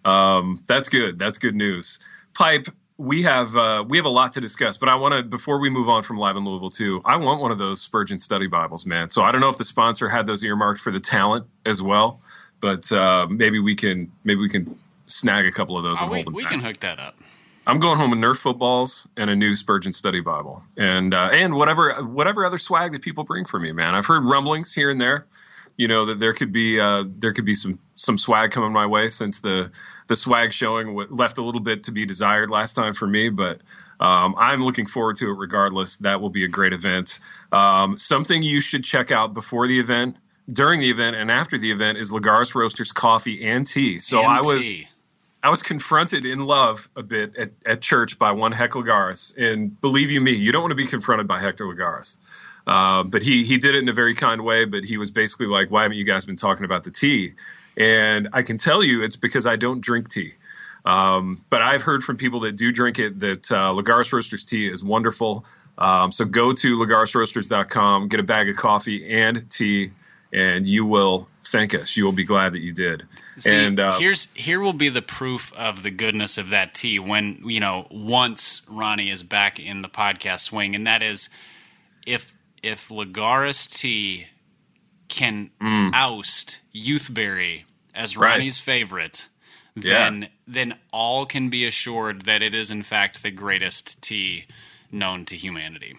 Um, 0.05 0.61
that's 0.67 0.89
good. 0.89 1.17
That's 1.17 1.39
good 1.39 1.55
news. 1.55 1.99
Pipe. 2.33 2.67
We 2.97 3.23
have 3.23 3.53
uh, 3.57 3.83
we 3.85 3.97
have 3.97 4.05
a 4.05 4.09
lot 4.09 4.33
to 4.33 4.41
discuss, 4.41 4.77
but 4.77 4.87
I 4.87 4.95
want 4.95 5.15
to 5.15 5.23
before 5.23 5.59
we 5.59 5.69
move 5.69 5.89
on 5.89 6.03
from 6.03 6.17
live 6.17 6.37
in 6.37 6.45
Louisville 6.45 6.69
too. 6.69 7.01
I 7.03 7.17
want 7.17 7.41
one 7.41 7.51
of 7.51 7.57
those 7.57 7.81
Spurgeon 7.81 8.19
Study 8.19 8.47
Bibles, 8.47 8.85
man. 8.85 9.09
So 9.09 9.21
I 9.21 9.33
don't 9.33 9.41
know 9.41 9.49
if 9.49 9.57
the 9.57 9.65
sponsor 9.65 10.07
had 10.07 10.25
those 10.25 10.45
earmarked 10.45 10.79
for 10.79 10.91
the 10.91 11.01
talent 11.01 11.45
as 11.65 11.81
well, 11.81 12.21
but 12.61 12.89
uh, 12.93 13.27
maybe 13.29 13.59
we 13.59 13.75
can 13.75 14.13
maybe 14.23 14.39
we 14.39 14.47
can 14.47 14.79
snag 15.07 15.45
a 15.45 15.51
couple 15.51 15.75
of 15.75 15.83
those 15.83 15.97
Oh, 15.99 16.03
and 16.05 16.11
we 16.13 16.23
them 16.23 16.33
we 16.33 16.43
back. 16.43 16.51
can 16.53 16.61
hook 16.61 16.79
that 16.79 16.99
up. 16.99 17.15
I'm 17.67 17.79
going 17.79 17.97
home 17.97 18.11
with 18.11 18.19
Nerf 18.19 18.37
footballs 18.37 19.09
and 19.17 19.29
a 19.29 19.35
new 19.35 19.55
Spurgeon 19.55 19.91
Study 19.91 20.21
Bible, 20.21 20.63
and 20.77 21.13
uh, 21.13 21.29
and 21.33 21.53
whatever 21.55 21.95
whatever 21.95 22.45
other 22.45 22.57
swag 22.59 22.93
that 22.93 23.01
people 23.01 23.25
bring 23.25 23.43
for 23.43 23.59
me, 23.59 23.73
man. 23.73 23.93
I've 23.93 24.05
heard 24.05 24.23
rumblings 24.23 24.71
here 24.73 24.89
and 24.89 25.01
there, 25.01 25.25
you 25.77 25.87
know, 25.87 26.05
that 26.05 26.19
there 26.19 26.33
could 26.33 26.51
be 26.51 26.79
uh, 26.79 27.03
there 27.07 27.33
could 27.33 27.45
be 27.45 27.53
some 27.53 27.79
some 27.95 28.17
swag 28.17 28.51
coming 28.51 28.71
my 28.71 28.85
way 28.85 29.09
since 29.09 29.39
the 29.41 29.71
the 30.07 30.15
swag 30.15 30.53
showing 30.53 30.87
w- 30.87 31.07
left 31.09 31.37
a 31.37 31.43
little 31.43 31.61
bit 31.61 31.85
to 31.85 31.91
be 31.91 32.05
desired 32.05 32.49
last 32.49 32.73
time 32.73 32.93
for 32.93 33.07
me, 33.07 33.29
but. 33.29 33.61
Um, 33.97 34.35
I'm 34.37 34.61
looking 34.61 34.87
forward 34.87 35.15
to 35.17 35.29
it 35.29 35.37
regardless. 35.37 35.95
That 35.95 36.19
will 36.19 36.29
be 36.29 36.43
a 36.43 36.49
great 36.49 36.73
event. 36.73 37.21
Um, 37.53 37.97
something 37.97 38.43
you 38.43 38.59
should 38.59 38.83
check 38.83 39.09
out 39.09 39.33
before 39.33 39.69
the 39.69 39.79
event, 39.79 40.17
during 40.51 40.81
the 40.81 40.89
event, 40.89 41.15
and 41.15 41.31
after 41.31 41.57
the 41.57 41.71
event 41.71 41.97
is 41.97 42.11
Lagaris 42.11 42.53
Roasters 42.55 42.91
coffee 42.91 43.47
and 43.47 43.65
tea. 43.65 44.01
So 44.01 44.19
And 44.19 44.27
I 44.27 44.41
was 44.41 44.63
tea. 44.63 44.89
I 45.45 45.49
was 45.49 45.61
confronted 45.61 46.25
in 46.25 46.43
love 46.43 46.89
a 46.95 47.03
bit 47.03 47.35
at, 47.37 47.51
at 47.67 47.81
church 47.81 48.17
by 48.17 48.31
one 48.31 48.51
Heck 48.51 48.71
Lagaris, 48.71 49.37
and 49.37 49.79
believe 49.79 50.09
you 50.09 50.19
me, 50.19 50.31
you 50.31 50.51
don't 50.51 50.63
want 50.63 50.71
to 50.71 50.75
be 50.75 50.87
confronted 50.87 51.27
by 51.27 51.39
Hector 51.39 51.65
Lagaris. 51.65 52.17
Uh, 52.67 53.03
but 53.03 53.21
he 53.21 53.43
he 53.43 53.57
did 53.57 53.75
it 53.75 53.79
in 53.79 53.89
a 53.89 53.93
very 53.93 54.15
kind 54.15 54.43
way. 54.43 54.65
But 54.65 54.83
he 54.83 54.97
was 54.97 55.11
basically 55.11 55.47
like, 55.47 55.69
"Why 55.69 55.83
haven't 55.83 55.97
you 55.97 56.03
guys 56.03 56.25
been 56.25 56.35
talking 56.35 56.65
about 56.65 56.83
the 56.83 56.91
tea?" 56.91 57.33
And 57.77 58.29
I 58.33 58.41
can 58.41 58.57
tell 58.57 58.83
you, 58.83 59.03
it's 59.03 59.17
because 59.17 59.45
I 59.45 59.55
don't 59.55 59.81
drink 59.81 60.09
tea. 60.09 60.31
Um, 60.85 61.43
but 61.49 61.61
I've 61.61 61.81
heard 61.81 62.03
from 62.03 62.17
people 62.17 62.41
that 62.41 62.55
do 62.55 62.71
drink 62.71 62.99
it 62.99 63.19
that 63.19 63.51
uh, 63.51 63.73
Lagaris 63.73 64.13
Roasters 64.13 64.45
tea 64.45 64.67
is 64.67 64.83
wonderful. 64.83 65.45
Um, 65.77 66.11
so 66.11 66.25
go 66.25 66.53
to 66.53 66.77
lagarisroasters.com, 66.77 68.07
get 68.07 68.19
a 68.19 68.23
bag 68.23 68.49
of 68.49 68.55
coffee 68.55 69.09
and 69.09 69.49
tea, 69.49 69.91
and 70.31 70.65
you 70.65 70.85
will 70.85 71.27
thank 71.43 71.73
us. 71.73 71.97
You 71.97 72.05
will 72.05 72.11
be 72.11 72.23
glad 72.23 72.53
that 72.53 72.61
you 72.61 72.71
did. 72.71 73.03
See, 73.39 73.53
and 73.53 73.79
uh, 73.79 73.97
here's 73.97 74.25
here 74.33 74.59
will 74.59 74.73
be 74.73 74.89
the 74.89 75.01
proof 75.01 75.51
of 75.53 75.83
the 75.83 75.91
goodness 75.91 76.37
of 76.37 76.49
that 76.49 76.73
tea 76.73 76.99
when 76.99 77.41
you 77.45 77.59
know 77.59 77.87
once 77.89 78.61
Ronnie 78.69 79.09
is 79.09 79.23
back 79.23 79.59
in 79.59 79.81
the 79.81 79.89
podcast 79.89 80.41
swing, 80.41 80.75
and 80.75 80.85
that 80.87 81.01
is 81.01 81.29
if 82.05 82.34
if 82.65 82.89
Lagaris 82.89 83.67
T 83.69 84.25
can 85.07 85.51
oust 85.93 86.57
Youthberry 86.73 87.63
as 87.93 88.13
Mm. 88.15 88.17
Right. 88.17 88.31
Ronnie's 88.31 88.59
favorite, 88.59 89.27
then 89.75 90.27
then 90.47 90.75
all 90.91 91.25
can 91.25 91.49
be 91.49 91.65
assured 91.65 92.23
that 92.25 92.41
it 92.41 92.53
is 92.55 92.71
in 92.71 92.83
fact 92.83 93.21
the 93.23 93.31
greatest 93.31 94.01
tea 94.01 94.45
known 94.91 95.25
to 95.25 95.35
humanity. 95.35 95.95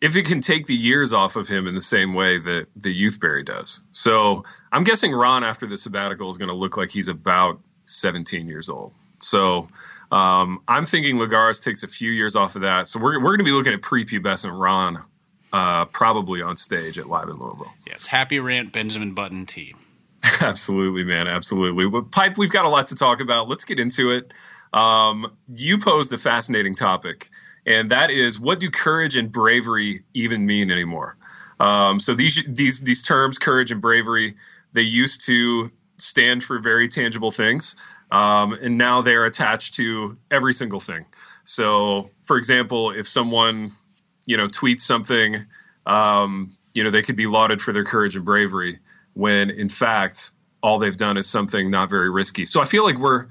if 0.00 0.16
it 0.16 0.26
can 0.26 0.40
take 0.40 0.66
the 0.66 0.74
years 0.74 1.12
off 1.12 1.36
of 1.36 1.46
him 1.46 1.68
in 1.68 1.74
the 1.76 1.80
same 1.80 2.12
way 2.14 2.38
that 2.38 2.66
the 2.74 2.90
Youthberry 2.92 3.44
does. 3.44 3.82
So 3.92 4.42
I'm 4.72 4.82
guessing 4.82 5.12
Ron 5.12 5.44
after 5.44 5.66
the 5.66 5.76
sabbatical 5.76 6.28
is 6.28 6.38
going 6.38 6.48
to 6.50 6.56
look 6.56 6.76
like 6.76 6.90
he's 6.90 7.08
about 7.08 7.60
17 7.84 8.48
years 8.48 8.68
old. 8.68 8.92
So 9.20 9.68
um, 10.10 10.60
I'm 10.66 10.86
thinking 10.86 11.16
Lagares 11.18 11.62
takes 11.62 11.84
a 11.84 11.86
few 11.88 12.10
years 12.10 12.34
off 12.34 12.56
of 12.56 12.62
that. 12.62 12.88
So 12.88 12.98
we're, 12.98 13.18
we're 13.20 13.36
going 13.36 13.38
to 13.38 13.44
be 13.44 13.52
looking 13.52 13.74
at 13.74 13.80
prepubescent 13.80 14.58
Ron 14.58 15.04
uh, 15.52 15.84
probably 15.86 16.42
on 16.42 16.56
stage 16.56 16.98
at 16.98 17.06
Live 17.06 17.28
in 17.28 17.34
Louisville. 17.34 17.72
Yes, 17.86 18.06
Happy 18.06 18.38
Rant 18.38 18.72
Benjamin 18.72 19.14
Button 19.14 19.46
tea. 19.46 19.74
absolutely, 20.40 21.04
man. 21.04 21.26
Absolutely. 21.26 21.88
But 21.88 22.10
Pipe, 22.10 22.38
we've 22.38 22.50
got 22.50 22.64
a 22.64 22.68
lot 22.68 22.88
to 22.88 22.94
talk 22.94 23.20
about. 23.20 23.48
Let's 23.48 23.64
get 23.64 23.78
into 23.78 24.12
it. 24.12 24.32
Um, 24.72 25.36
you 25.54 25.78
posed 25.78 26.12
a 26.12 26.18
fascinating 26.18 26.74
topic, 26.74 27.28
and 27.66 27.90
that 27.90 28.10
is 28.10 28.40
what 28.40 28.60
do 28.60 28.70
courage 28.70 29.16
and 29.16 29.30
bravery 29.30 30.04
even 30.14 30.46
mean 30.46 30.70
anymore? 30.70 31.16
Um, 31.60 32.00
so 32.00 32.14
these 32.14 32.42
these 32.48 32.80
these 32.80 33.02
terms, 33.02 33.38
courage 33.38 33.70
and 33.70 33.82
bravery, 33.82 34.36
they 34.72 34.82
used 34.82 35.26
to 35.26 35.70
stand 35.98 36.42
for 36.42 36.58
very 36.58 36.88
tangible 36.88 37.30
things, 37.30 37.76
um, 38.10 38.54
and 38.54 38.78
now 38.78 39.02
they're 39.02 39.24
attached 39.24 39.74
to 39.74 40.16
every 40.30 40.54
single 40.54 40.80
thing. 40.80 41.06
So, 41.44 42.10
for 42.22 42.38
example, 42.38 42.90
if 42.92 43.08
someone 43.08 43.72
you 44.26 44.36
know 44.36 44.48
tweet 44.48 44.80
something, 44.80 45.36
um, 45.86 46.50
you 46.74 46.84
know 46.84 46.90
they 46.90 47.02
could 47.02 47.16
be 47.16 47.26
lauded 47.26 47.60
for 47.60 47.72
their 47.72 47.84
courage 47.84 48.16
and 48.16 48.24
bravery 48.24 48.78
when 49.14 49.50
in 49.50 49.68
fact 49.68 50.30
all 50.62 50.78
they've 50.78 50.96
done 50.96 51.16
is 51.16 51.28
something 51.28 51.70
not 51.70 51.90
very 51.90 52.10
risky. 52.10 52.44
So 52.44 52.60
I 52.60 52.64
feel 52.64 52.84
like 52.84 52.98
we're 52.98 53.26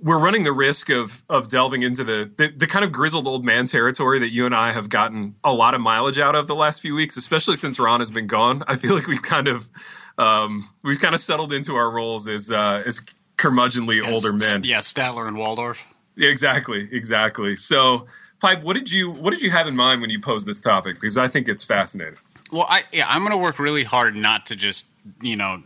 we're 0.00 0.18
running 0.18 0.44
the 0.44 0.52
risk 0.52 0.90
of 0.90 1.22
of 1.28 1.50
delving 1.50 1.82
into 1.82 2.04
the, 2.04 2.30
the 2.36 2.48
the 2.48 2.66
kind 2.66 2.84
of 2.84 2.92
grizzled 2.92 3.26
old 3.26 3.44
man 3.44 3.66
territory 3.66 4.20
that 4.20 4.32
you 4.32 4.46
and 4.46 4.54
I 4.54 4.72
have 4.72 4.88
gotten 4.88 5.34
a 5.42 5.52
lot 5.52 5.74
of 5.74 5.80
mileage 5.80 6.18
out 6.18 6.34
of 6.34 6.46
the 6.46 6.54
last 6.54 6.80
few 6.80 6.94
weeks, 6.94 7.16
especially 7.16 7.56
since 7.56 7.78
Ron 7.78 8.00
has 8.00 8.10
been 8.10 8.26
gone. 8.26 8.62
I 8.66 8.76
feel 8.76 8.94
like 8.94 9.06
we've 9.06 9.22
kind 9.22 9.48
of 9.48 9.68
um, 10.16 10.68
we've 10.82 11.00
kind 11.00 11.14
of 11.14 11.20
settled 11.20 11.52
into 11.52 11.74
our 11.76 11.90
roles 11.90 12.28
as 12.28 12.52
uh, 12.52 12.82
as 12.86 13.00
curmudgeonly 13.36 14.06
older 14.06 14.32
men. 14.32 14.64
Yeah, 14.64 14.78
Statler 14.78 15.26
and 15.26 15.36
Waldorf. 15.36 15.82
Exactly, 16.16 16.88
exactly. 16.90 17.54
So, 17.54 18.08
Pipe, 18.40 18.62
what 18.62 18.74
did 18.74 18.90
you 18.90 19.10
what 19.10 19.30
did 19.30 19.42
you 19.42 19.50
have 19.50 19.66
in 19.66 19.74
mind 19.76 20.00
when 20.00 20.10
you 20.10 20.20
posed 20.20 20.46
this 20.46 20.60
topic? 20.60 20.96
Because 20.96 21.18
I 21.18 21.28
think 21.28 21.48
it's 21.48 21.64
fascinating. 21.64 22.18
Well, 22.52 22.66
I 22.68 22.84
yeah, 22.92 23.08
I'm 23.08 23.20
going 23.20 23.32
to 23.32 23.38
work 23.38 23.58
really 23.58 23.84
hard 23.84 24.14
not 24.14 24.46
to 24.46 24.56
just 24.56 24.86
you 25.20 25.36
know 25.36 25.62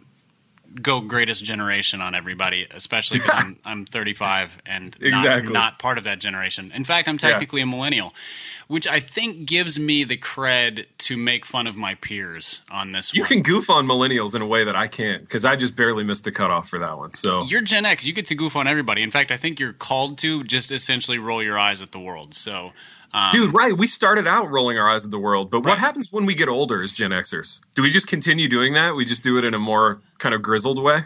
go 0.81 1.01
greatest 1.01 1.45
generation 1.45 2.01
on 2.01 2.15
everybody, 2.15 2.67
especially 2.71 3.19
because 3.19 3.35
I'm, 3.35 3.59
I'm 3.65 3.85
35 3.85 4.59
and 4.65 4.97
Exactly. 5.01 5.53
not, 5.53 5.53
not 5.53 5.79
part 5.79 5.99
of 5.99 6.05
that 6.05 6.19
generation. 6.19 6.73
In 6.75 6.85
fact, 6.85 7.09
I'm 7.09 7.19
technically 7.19 7.61
a 7.61 7.67
millennial, 7.67 8.15
which 8.69 8.87
I 8.87 9.01
think 9.01 9.47
gives 9.47 9.79
me 9.79 10.05
the 10.05 10.17
cred 10.17 10.87
to 10.99 11.17
make 11.17 11.45
fun 11.45 11.67
of 11.67 11.77
my 11.77 11.95
peers 11.97 12.63
on 12.71 12.93
this 12.93 13.13
You 13.15 13.23
one. 13.23 13.29
can 13.29 13.43
goof 13.43 13.71
on 13.71 13.87
millennials 13.87 14.35
in 14.35 14.43
a 14.43 14.47
way 14.47 14.65
that 14.65 14.77
I 14.77 14.89
can't 14.89 15.21
because 15.23 15.45
I 15.45 15.57
just 15.57 15.77
barely 15.77 16.05
missed 16.05 16.25
the 16.25 16.33
cutoff 16.33 16.69
for 16.69 16.79
that 16.79 16.97
one. 16.99 17.13
So 17.15 17.43
You're 17.45 17.61
Gen 17.63 17.85
X. 17.87 18.05
You 18.05 18.13
get 18.13 18.27
to 18.29 18.35
goof 18.35 18.57
on 18.57 18.67
everybody. 18.67 19.03
In 19.03 19.11
fact, 19.11 19.31
I 19.31 19.37
think 19.37 19.61
you're 19.61 19.73
called 19.73 20.19
to 20.19 20.45
just 20.45 20.71
essentially 20.71 21.19
roll 21.19 21.43
your 21.43 21.59
eyes 21.59 21.83
at 21.83 21.93
the 21.93 22.01
world. 22.01 22.35
So, 22.35 22.73
um, 23.15 23.31
Dude, 23.31 23.53
right. 23.55 23.77
We 23.77 23.87
started 23.87 24.27
out 24.27 24.51
rolling 24.51 24.79
our 24.79 24.89
eyes 24.89 25.05
at 25.05 25.11
the 25.11 25.19
world, 25.19 25.51
but 25.51 25.59
Right. 25.59 25.73
what 25.73 25.79
happens 25.79 26.13
when 26.13 26.25
we 26.27 26.35
get 26.35 26.49
older 26.49 26.83
as 26.83 26.93
Gen 26.93 27.11
Xers? 27.11 27.61
Do 27.75 27.83
we 27.83 27.91
just 27.91 28.09
continue 28.09 28.49
doing 28.49 28.73
that? 28.75 28.95
We 28.97 29.05
just 29.05 29.23
do 29.23 29.37
it 29.39 29.45
in 29.45 29.53
a 29.55 29.59
more 29.59 30.01
kind 30.19 30.35
of 30.35 30.41
grizzled 30.43 30.83
way? 30.83 31.01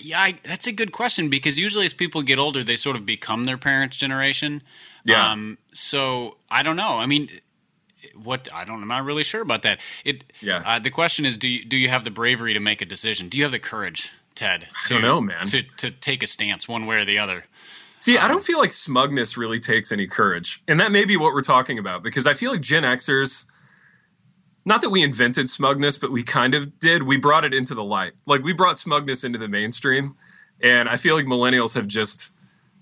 Yeah, 0.00 0.20
I, 0.20 0.38
that's 0.44 0.66
a 0.66 0.72
good 0.72 0.92
question 0.92 1.28
because 1.28 1.58
usually 1.58 1.84
as 1.84 1.92
people 1.92 2.22
get 2.22 2.38
older, 2.38 2.64
they 2.64 2.76
sort 2.76 2.96
of 2.96 3.04
become 3.04 3.44
their 3.44 3.58
parents' 3.58 3.96
generation. 3.96 4.62
Yeah. 5.04 5.32
Um, 5.32 5.58
so 5.72 6.36
I 6.50 6.62
don't 6.62 6.76
know. 6.76 6.98
I 6.98 7.06
mean, 7.06 7.28
what 8.22 8.48
I 8.52 8.64
don't. 8.64 8.82
I'm 8.82 8.88
not 8.88 9.04
really 9.04 9.24
sure 9.24 9.42
about 9.42 9.62
that. 9.62 9.80
It. 10.04 10.24
Yeah. 10.40 10.62
Uh, 10.64 10.78
the 10.78 10.90
question 10.90 11.24
is, 11.24 11.36
do 11.36 11.48
you 11.48 11.64
do 11.64 11.76
you 11.76 11.88
have 11.88 12.04
the 12.04 12.10
bravery 12.10 12.54
to 12.54 12.60
make 12.60 12.80
a 12.80 12.86
decision? 12.86 13.28
Do 13.28 13.36
you 13.38 13.44
have 13.44 13.52
the 13.52 13.58
courage, 13.58 14.10
Ted? 14.34 14.68
To, 14.86 14.94
don't 14.94 15.02
know, 15.02 15.20
man. 15.20 15.46
To 15.46 15.62
to 15.78 15.90
take 15.90 16.22
a 16.22 16.26
stance 16.26 16.68
one 16.68 16.86
way 16.86 16.96
or 16.96 17.04
the 17.04 17.18
other. 17.18 17.44
See, 17.98 18.18
Um, 18.18 18.24
I 18.24 18.28
don't 18.28 18.42
feel 18.42 18.58
like 18.58 18.72
smugness 18.72 19.36
really 19.36 19.60
takes 19.60 19.92
any 19.92 20.06
courage. 20.08 20.62
And 20.66 20.80
that 20.80 20.90
may 20.90 21.04
be 21.04 21.16
what 21.16 21.34
we're 21.34 21.42
talking 21.42 21.78
about 21.78 22.02
because 22.02 22.26
I 22.26 22.32
feel 22.32 22.50
like 22.50 22.60
Gen 22.60 22.82
Xers, 22.82 23.46
not 24.64 24.82
that 24.82 24.90
we 24.90 25.02
invented 25.02 25.50
smugness, 25.50 25.98
but 25.98 26.12
we 26.12 26.22
kind 26.22 26.54
of 26.54 26.78
did. 26.78 27.02
We 27.02 27.16
brought 27.16 27.44
it 27.44 27.54
into 27.54 27.74
the 27.74 27.84
light. 27.84 28.12
Like 28.26 28.42
we 28.42 28.52
brought 28.52 28.78
smugness 28.78 29.24
into 29.24 29.38
the 29.38 29.48
mainstream. 29.48 30.16
And 30.62 30.88
I 30.88 30.96
feel 30.96 31.16
like 31.16 31.26
millennials 31.26 31.74
have 31.74 31.88
just 31.88 32.30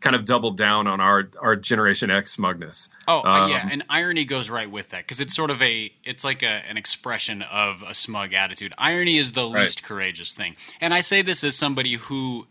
kind 0.01 0.17
of 0.17 0.25
doubled 0.25 0.57
down 0.57 0.87
on 0.87 1.01
our, 1.01 1.29
our 1.41 1.57
Generation 1.57 2.11
X 2.11 2.33
smugness. 2.33 2.89
Oh 3.07 3.21
uh, 3.21 3.49
yeah, 3.49 3.63
Um, 3.65 3.69
and 3.71 3.85
irony 3.89 4.25
goes 4.25 4.49
right 4.51 4.71
with 4.71 4.91
that 4.91 5.05
because 5.05 5.21
it's 5.21 5.35
sort 5.35 5.51
of 5.51 5.61
a 5.63 5.93
it's 6.05 6.25
like 6.25 6.43
a, 6.43 6.47
an 6.47 6.77
expression 6.77 7.43
of 7.43 7.83
a 7.87 7.95
smug 7.95 8.33
attitude. 8.33 8.73
Irony 8.79 9.19
is 9.19 9.33
the 9.33 9.49
Right. 9.49 9.63
least 9.63 9.83
courageous 9.83 10.33
thing, 10.33 10.57
and 10.81 10.95
I 10.95 11.01
say 11.01 11.21
this 11.23 11.45
as 11.45 11.55
somebody 11.55 11.95
who 11.95 12.47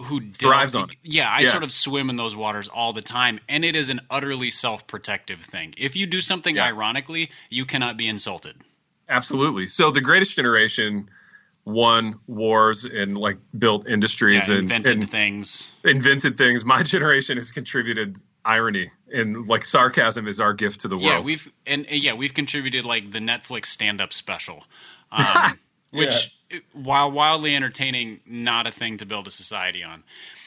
who 0.00 0.30
Thrives 0.32 0.74
on 0.74 0.90
it. 0.90 0.96
Yeah, 1.02 1.30
I 1.30 1.40
Yeah. 1.40 1.50
sort 1.52 1.62
of 1.62 1.72
swim 1.72 2.10
in 2.10 2.16
those 2.16 2.34
waters 2.34 2.68
all 2.68 2.92
the 2.92 3.02
time, 3.02 3.40
and 3.48 3.64
it 3.64 3.76
is 3.76 3.88
an 3.88 4.00
utterly 4.10 4.50
self 4.50 4.86
protective 4.86 5.40
thing. 5.40 5.74
If 5.76 5.94
you 5.96 6.06
do 6.06 6.20
something 6.20 6.56
Yeah. 6.56 6.64
ironically, 6.64 7.30
you 7.50 7.64
cannot 7.64 7.96
be 7.96 8.08
insulted. 8.08 8.56
Absolutely. 9.08 9.66
So 9.66 9.90
the 9.90 10.00
greatest 10.00 10.34
generation 10.36 11.08
won 11.66 12.18
wars 12.26 12.84
and 12.84 13.16
like 13.16 13.38
built 13.56 13.88
industries 13.88 14.48
Yeah, 14.48 14.56
and, 14.56 14.62
invented 14.64 14.98
and 14.98 15.10
things. 15.10 15.70
invented 15.84 16.36
things. 16.36 16.64
My 16.64 16.82
generation 16.94 17.36
has 17.38 17.50
contributed 17.50 18.18
irony 18.44 18.90
and 19.12 19.46
like 19.46 19.64
sarcasm 19.64 20.26
is 20.28 20.40
our 20.40 20.52
gift 20.52 20.80
to 20.80 20.88
the 20.88 20.96
world. 20.96 21.06
Yeah, 21.06 21.20
we've 21.20 21.50
and 21.66 21.86
yeah, 21.90 22.12
we've 22.12 22.34
contributed 22.34 22.84
like 22.84 23.12
the 23.12 23.18
Netflix 23.20 23.66
stand 23.66 24.00
up 24.02 24.12
special, 24.12 24.64
um, 25.12 25.52
which 25.90 26.36
while 26.72 27.10
wildly 27.10 27.54
entertaining, 27.56 28.20
not 28.26 28.66
a 28.66 28.70
thing 28.70 28.96
to 28.98 29.06
build 29.06 29.26
a 29.26 29.30
society 29.30 29.82
on. 29.84 30.02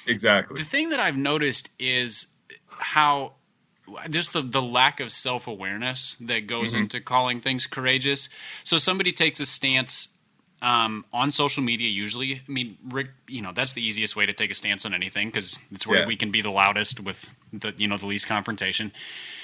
exactly. 0.06 0.62
The 0.62 0.68
thing 0.68 0.90
that 0.90 1.00
I've 1.00 1.18
noticed 1.18 1.70
is 1.80 2.28
how 2.70 3.34
just 4.10 4.34
the, 4.34 4.42
the 4.42 4.62
lack 4.62 5.00
of 5.00 5.12
self 5.12 5.48
awareness 5.48 6.16
that 6.22 6.48
goes 6.48 6.74
Mm-hmm. 6.74 6.84
into 6.84 7.00
calling 7.02 7.42
things 7.42 7.68
courageous. 7.68 8.30
So 8.64 8.78
somebody 8.78 9.12
takes 9.14 9.40
a 9.40 9.46
stance 9.46 10.10
um, 10.62 11.06
on 11.14 11.32
social 11.32 11.62
media. 11.64 11.88
Usually, 11.88 12.36
I 12.48 12.52
mean, 12.52 12.78
Rick, 12.90 13.10
you 13.28 13.42
know, 13.42 13.52
that's 13.54 13.74
the 13.74 13.82
easiest 13.86 14.16
way 14.16 14.26
to 14.26 14.34
take 14.34 14.52
a 14.52 14.56
stance 14.56 14.86
on 14.86 14.94
anything 14.94 15.28
because 15.30 15.60
it's 15.72 15.86
where 15.88 16.00
Yeah. 16.00 16.06
we 16.08 16.16
can 16.16 16.32
be 16.32 16.42
the 16.42 16.50
loudest 16.52 17.00
with 17.00 17.30
the 17.54 17.74
you 17.78 17.88
know 17.88 17.98
the 17.98 18.08
least 18.08 18.28
confrontation. 18.28 18.92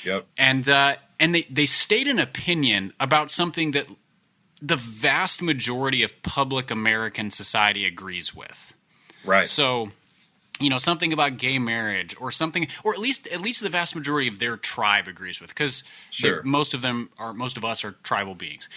Yep. 0.03 0.25
And 0.37 0.67
uh, 0.67 0.95
and 1.19 1.33
they 1.35 1.43
they 1.49 1.65
state 1.67 2.07
an 2.07 2.19
opinion 2.19 2.93
about 2.99 3.31
something 3.31 3.71
that 3.71 3.87
the 4.65 4.77
vast 4.77 5.41
majority 5.41 6.03
of 6.03 6.23
public 6.23 6.71
American 6.71 7.29
society 7.29 7.85
agrees 7.85 8.33
with. 8.33 8.73
Right. 9.25 9.45
So, 9.45 9.89
you 10.59 10.69
know, 10.69 10.77
something 10.77 11.11
about 11.11 11.37
gay 11.37 11.59
marriage 11.59 12.15
or 12.19 12.31
something, 12.31 12.67
or 12.83 12.93
at 12.93 12.99
least 12.99 13.27
at 13.27 13.41
least 13.41 13.61
the 13.61 13.69
vast 13.69 13.93
majority 13.95 14.29
of 14.29 14.39
their 14.39 14.55
tribe 14.55 15.07
agrees 15.09 15.41
with, 15.41 15.49
because 15.49 15.83
Sure. 16.11 16.41
most 16.43 16.73
of 16.73 16.81
them 16.81 17.09
are 17.17 17.33
most 17.33 17.57
of 17.57 17.65
us 17.65 17.83
are 17.83 17.91
tribal 18.03 18.35
beings, 18.35 18.69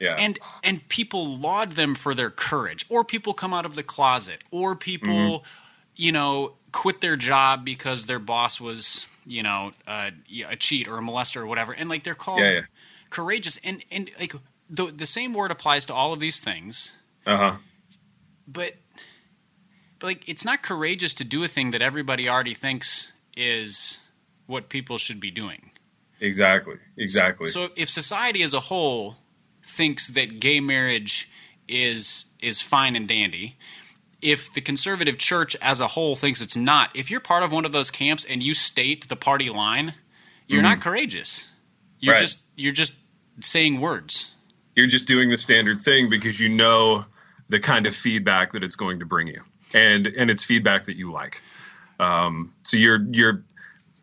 yeah. 0.00 0.14
and 0.18 0.38
and 0.64 0.88
people 0.88 1.36
laud 1.36 1.72
them 1.72 1.94
for 1.94 2.14
their 2.14 2.30
courage, 2.30 2.86
or 2.88 3.04
people 3.04 3.34
come 3.34 3.52
out 3.52 3.66
of 3.66 3.74
the 3.74 3.82
closet, 3.82 4.42
or 4.50 4.74
people, 4.74 5.08
Mm-hmm. 5.40 5.44
you 5.96 6.12
know, 6.12 6.52
quit 6.72 7.00
their 7.02 7.16
job 7.16 7.64
because 7.64 8.06
their 8.06 8.18
boss 8.20 8.60
was, 8.60 9.04
you 9.26 9.42
know, 9.42 9.72
uh, 9.86 10.10
a 10.48 10.56
cheat 10.56 10.88
or 10.88 10.96
a 10.98 11.02
molester 11.02 11.38
or 11.42 11.46
whatever, 11.46 11.72
and 11.72 11.90
like 11.90 12.04
they're 12.04 12.14
called 12.14 12.40
Yeah, 12.40 12.52
yeah. 12.52 12.60
courageous, 13.10 13.58
and 13.64 13.82
and 13.90 14.10
like 14.20 14.34
the 14.70 14.86
the 14.86 15.06
same 15.06 15.32
word 15.34 15.50
applies 15.50 15.84
to 15.86 15.94
all 15.94 16.12
of 16.12 16.20
these 16.20 16.40
things 16.40 16.92
uh 17.26 17.36
huh. 17.36 17.56
but 18.46 18.74
but 19.98 20.06
like 20.08 20.28
it's 20.28 20.44
not 20.44 20.62
courageous 20.62 21.14
to 21.14 21.24
do 21.24 21.42
a 21.44 21.48
thing 21.48 21.70
that 21.70 21.82
everybody 21.82 22.28
already 22.28 22.54
thinks 22.54 23.08
is 23.36 23.98
what 24.46 24.68
people 24.68 24.98
should 24.98 25.18
be 25.20 25.30
doing. 25.30 25.70
Exactly. 26.20 26.76
Exactly. 26.96 27.48
So 27.48 27.70
if 27.76 27.90
society 27.90 28.42
as 28.42 28.54
a 28.54 28.60
whole 28.60 29.16
thinks 29.62 30.08
that 30.08 30.38
gay 30.40 30.60
marriage 30.60 31.30
is 31.68 32.26
is 32.40 32.60
fine 32.60 32.94
and 32.94 33.08
dandy, 33.08 33.56
if 34.22 34.52
the 34.52 34.60
conservative 34.60 35.18
church 35.18 35.56
as 35.62 35.80
a 35.80 35.86
whole 35.88 36.14
thinks 36.14 36.40
it's 36.40 36.56
not, 36.56 36.90
if 36.94 37.10
you're 37.10 37.20
part 37.20 37.42
of 37.42 37.50
one 37.52 37.64
of 37.64 37.72
those 37.72 37.90
camps 37.90 38.24
and 38.24 38.42
you 38.42 38.54
state 38.54 39.08
the 39.08 39.16
party 39.16 39.48
line, 39.50 39.94
you're 40.46 40.62
not 40.62 40.80
courageous. 40.80 41.44
You're 41.98 42.14
Right. 42.14 42.20
just 42.20 42.40
you're 42.54 42.72
just 42.72 42.92
saying 43.40 43.80
words. 43.80 44.32
You're 44.76 44.86
just 44.86 45.08
doing 45.08 45.30
the 45.30 45.36
standard 45.36 45.80
thing 45.80 46.08
because 46.08 46.38
you 46.38 46.48
know 46.48 47.04
the 47.48 47.58
kind 47.58 47.86
of 47.86 47.94
feedback 47.96 48.52
that 48.52 48.62
it's 48.62 48.76
going 48.76 49.00
to 49.00 49.06
bring 49.06 49.26
you, 49.26 49.40
and 49.74 50.06
and 50.06 50.30
it's 50.30 50.44
feedback 50.44 50.84
that 50.84 50.96
you 50.96 51.10
like. 51.10 51.42
Um, 51.98 52.54
so 52.62 52.76
you're 52.76 53.04
you're 53.10 53.44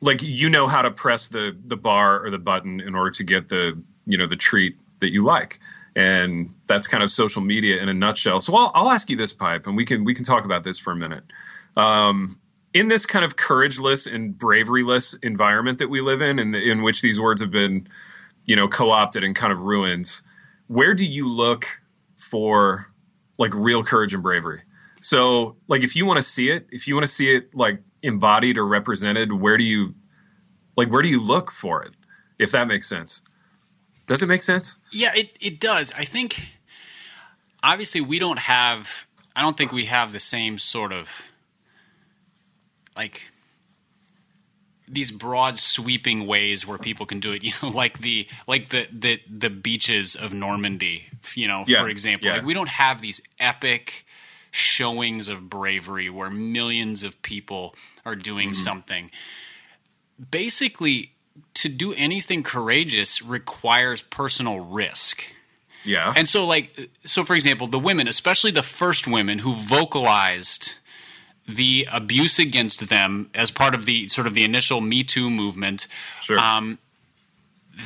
like 0.02 0.22
you 0.22 0.50
know 0.50 0.68
how 0.68 0.82
to 0.82 0.92
press 0.92 1.30
the 1.30 1.56
the 1.66 1.78
bar 1.78 2.24
or 2.24 2.30
the 2.30 2.38
button 2.38 2.82
in 2.82 2.96
order 2.96 3.12
to 3.12 3.24
get 3.24 3.48
the 3.48 3.82
you 4.06 4.18
know 4.18 4.28
the 4.28 4.36
treat 4.36 4.78
that 5.00 5.12
you 5.12 5.24
like. 5.24 5.60
And 5.96 6.56
that's 6.66 6.88
kind 6.88 7.04
of 7.04 7.12
social 7.12 7.42
media 7.44 7.80
in 7.82 7.88
a 7.88 7.94
nutshell. 7.94 8.42
So 8.42 8.56
i'll, 8.56 8.72
I'll 8.74 8.90
ask 8.90 9.12
you 9.12 9.18
this 9.18 9.32
pipe 9.32 9.68
and 9.68 9.78
we 9.78 9.86
can 9.86 10.04
we 10.04 10.16
can 10.16 10.26
talk 10.26 10.44
about 10.44 10.64
this 10.64 10.80
for 10.80 10.92
a 10.92 10.96
minute. 10.96 11.24
Um, 11.78 12.36
in 12.74 12.88
this 12.88 13.06
kind 13.06 13.24
of 13.24 13.36
courageless 13.36 14.08
and 14.08 14.34
braveryless 14.34 15.24
environment 15.24 15.78
that 15.78 15.90
we 15.90 16.02
live 16.02 16.24
in 16.24 16.40
and 16.40 16.56
in 16.56 16.82
which 16.82 17.02
these 17.02 17.22
words 17.22 17.42
have 17.42 17.52
been 17.52 17.88
you 18.46 18.56
know 18.56 18.68
co-opted 18.68 19.24
and 19.24 19.36
kind 19.36 19.54
of 19.54 19.60
ruins 19.60 20.24
where 20.68 20.94
do 20.94 21.06
you 21.06 21.30
look 21.30 21.66
for 22.18 22.88
like 23.38 23.54
real 23.54 23.84
courage 23.84 24.14
and 24.14 24.24
bravery? 24.24 24.62
So 25.02 25.58
like 25.68 25.84
if 25.84 25.96
you 25.96 26.06
want 26.06 26.18
to 26.18 26.26
see 26.26 26.50
it 26.50 26.68
if 26.72 26.88
you 26.88 26.96
want 26.96 27.06
to 27.06 27.12
see 27.12 27.34
it 27.34 27.54
like 27.54 27.82
embodied 28.02 28.58
or 28.58 28.66
represented 28.66 29.32
where 29.32 29.58
do 29.58 29.64
you 29.64 29.94
like 30.76 30.90
where 30.90 31.02
do 31.02 31.10
you 31.10 31.20
look 31.20 31.52
for 31.52 31.84
it 31.84 31.94
if 32.40 32.52
that 32.52 32.68
makes 32.68 32.88
sense? 32.88 33.22
Does 34.06 34.22
it 34.22 34.28
make 34.28 34.42
sense? 34.42 34.78
Yeah, 34.92 35.14
it, 35.16 35.38
it 35.40 35.60
does. 35.60 35.92
I 35.98 36.06
think 36.06 36.48
obviously 37.64 38.02
we 38.02 38.20
don't 38.20 38.40
have 38.40 38.90
I 39.36 39.42
don't 39.42 39.58
think 39.58 39.72
we 39.72 39.86
have 39.86 40.12
the 40.12 40.20
same 40.20 40.60
sort 40.60 40.92
of 40.92 41.10
like 42.96 43.32
these 44.88 45.12
broad 45.12 45.58
sweeping 45.58 46.28
ways 46.28 46.68
where 46.68 46.78
people 46.78 47.06
can 47.06 47.20
do 47.20 47.32
it, 47.32 47.44
you 47.48 47.52
know, 47.62 47.70
like 47.70 48.00
the 48.00 48.28
like 48.48 48.70
the 48.70 48.88
the 48.92 49.20
the 49.30 49.50
beaches 49.50 50.16
of 50.16 50.34
Normandy, 50.34 51.06
you 51.36 51.48
know, 51.48 51.64
Yeah, 51.68 51.82
for 51.84 51.90
example. 51.90 52.28
yeah. 52.28 52.36
Like 52.38 52.46
we 52.46 52.54
don't 52.54 52.70
have 52.70 53.02
these 53.02 53.22
epic 53.40 54.06
showings 54.52 55.30
of 55.30 55.50
bravery 55.50 56.10
where 56.10 56.30
millions 56.30 57.02
of 57.04 57.20
people 57.22 57.76
are 58.06 58.16
doing 58.16 58.50
Mm-hmm. 58.50 58.62
something. 58.62 59.12
Basically, 60.30 61.12
to 61.56 61.70
do 61.70 61.94
anything 61.94 62.44
courageous 62.44 63.22
requires 63.22 64.04
personal 64.04 64.60
risk. 64.60 65.24
yeah 65.84 66.14
And 66.16 66.30
so, 66.30 66.46
like, 66.46 66.90
so 67.06 67.24
for 67.24 67.34
example, 67.34 67.66
the 67.68 67.80
women, 67.80 68.08
especially 68.08 68.52
the 68.52 68.62
first 68.64 69.08
women 69.08 69.40
who 69.40 69.56
vocalized 69.56 70.74
the 71.48 71.88
abuse 71.92 72.40
against 72.40 72.88
them 72.90 73.30
as 73.34 73.52
part 73.52 73.76
of 73.76 73.86
the 73.86 74.08
sort 74.08 74.28
of 74.28 74.34
the 74.34 74.44
initial 74.44 74.80
Me 74.82 75.04
Too 75.04 75.30
movement, 75.30 75.88
sure 76.22 76.40
um, 76.40 76.78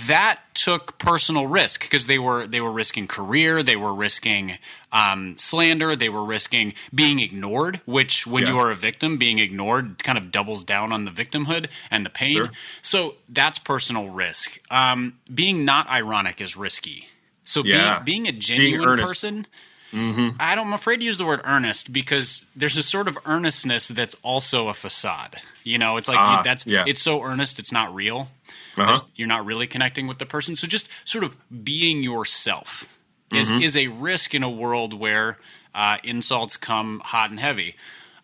that 0.05 0.39
took 0.53 0.97
personal 0.97 1.47
risk 1.47 1.81
because 1.81 2.07
they 2.07 2.19
were 2.19 2.45
they 2.45 2.59
were 2.59 2.71
risking 2.71 3.07
career, 3.07 3.63
they 3.63 3.77
were 3.77 3.93
risking 3.93 4.57
um, 4.91 5.35
slander, 5.37 5.95
they 5.95 6.09
were 6.09 6.25
risking 6.25 6.73
being 6.93 7.19
ignored. 7.19 7.79
Which, 7.85 8.27
when 8.27 8.43
Yeah. 8.43 8.49
you 8.49 8.57
are 8.59 8.69
a 8.71 8.75
victim, 8.75 9.17
being 9.17 9.39
ignored 9.39 10.03
kind 10.03 10.17
of 10.17 10.29
doubles 10.31 10.63
down 10.65 10.91
on 10.91 11.05
the 11.05 11.11
victimhood 11.11 11.67
and 11.89 12.05
the 12.05 12.09
pain. 12.09 12.33
Sure. 12.33 12.51
So 12.81 13.15
that's 13.29 13.59
personal 13.59 14.09
risk. 14.09 14.59
Um, 14.69 15.19
being 15.33 15.63
not 15.63 15.87
ironic 15.89 16.41
is 16.41 16.57
risky. 16.57 17.07
So 17.45 17.63
Yeah. 17.63 18.01
being 18.03 18.23
being 18.23 18.27
a 18.27 18.37
genuine 18.37 18.89
earnest. 18.89 19.07
person, 19.07 19.47
Mm-hmm. 19.93 20.29
I 20.39 20.55
don't, 20.55 20.67
I'm 20.67 20.73
afraid 20.73 20.97
to 20.97 21.05
use 21.05 21.17
the 21.17 21.25
word 21.25 21.41
earnest 21.45 21.93
because 21.93 22.45
there's 22.55 22.75
a 22.77 22.83
sort 22.83 23.07
of 23.07 23.17
earnestness 23.25 23.87
that's 23.87 24.15
also 24.21 24.67
a 24.67 24.73
facade. 24.73 25.37
You 25.63 25.77
know, 25.77 25.97
it's 25.97 26.07
like 26.07 26.17
Ah, 26.19 26.41
that's 26.43 26.65
yeah. 26.65 26.83
it's 26.87 27.01
so 27.01 27.21
earnest, 27.23 27.57
it's 27.59 27.71
not 27.71 27.93
real. 27.95 28.29
Uh-huh. 28.77 28.99
You're 29.15 29.27
not 29.27 29.45
really 29.45 29.65
connecting 29.67 30.05
with 30.07 30.17
the 30.19 30.25
person. 30.25 30.55
So 30.55 30.67
just 30.67 30.87
sort 31.05 31.23
of 31.23 31.35
being 31.63 32.03
yourself 32.03 32.85
is 33.33 33.49
Mm-hmm. 33.49 33.61
is 33.63 33.75
a 33.75 33.87
risk 33.87 34.33
in 34.35 34.43
a 34.43 34.49
world 34.49 34.93
where 34.93 35.37
uh, 35.75 35.97
insults 36.03 36.55
come 36.57 36.99
hot 37.03 37.29
and 37.29 37.39
heavy. 37.39 37.75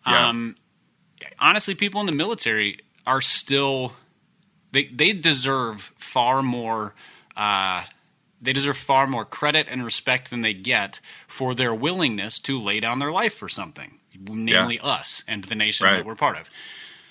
Yeah. 0.06 0.28
Um, 0.28 0.54
honestly, 1.38 1.74
people 1.74 2.00
in 2.00 2.06
the 2.06 2.12
military 2.12 2.78
are 3.06 3.20
still 3.20 3.92
they 4.72 4.84
they 4.84 5.12
deserve 5.12 5.92
far 5.98 6.42
more. 6.42 6.94
Uh, 7.36 7.82
they 8.40 8.52
deserve 8.52 8.76
far 8.76 9.06
more 9.06 9.24
credit 9.24 9.66
and 9.70 9.84
respect 9.84 10.30
than 10.30 10.42
they 10.42 10.54
get 10.54 11.00
for 11.26 11.54
their 11.54 11.74
willingness 11.74 12.38
to 12.40 12.60
lay 12.60 12.80
down 12.80 12.98
their 12.98 13.12
life 13.12 13.34
for 13.34 13.48
something, 13.48 13.98
namely 14.18 14.78
us 14.80 15.24
and 15.26 15.44
the 15.44 15.54
nation 15.54 15.84
Right. 15.86 15.96
that 15.96 16.06
we're 16.06 16.14
part 16.14 16.36
of. 16.38 16.50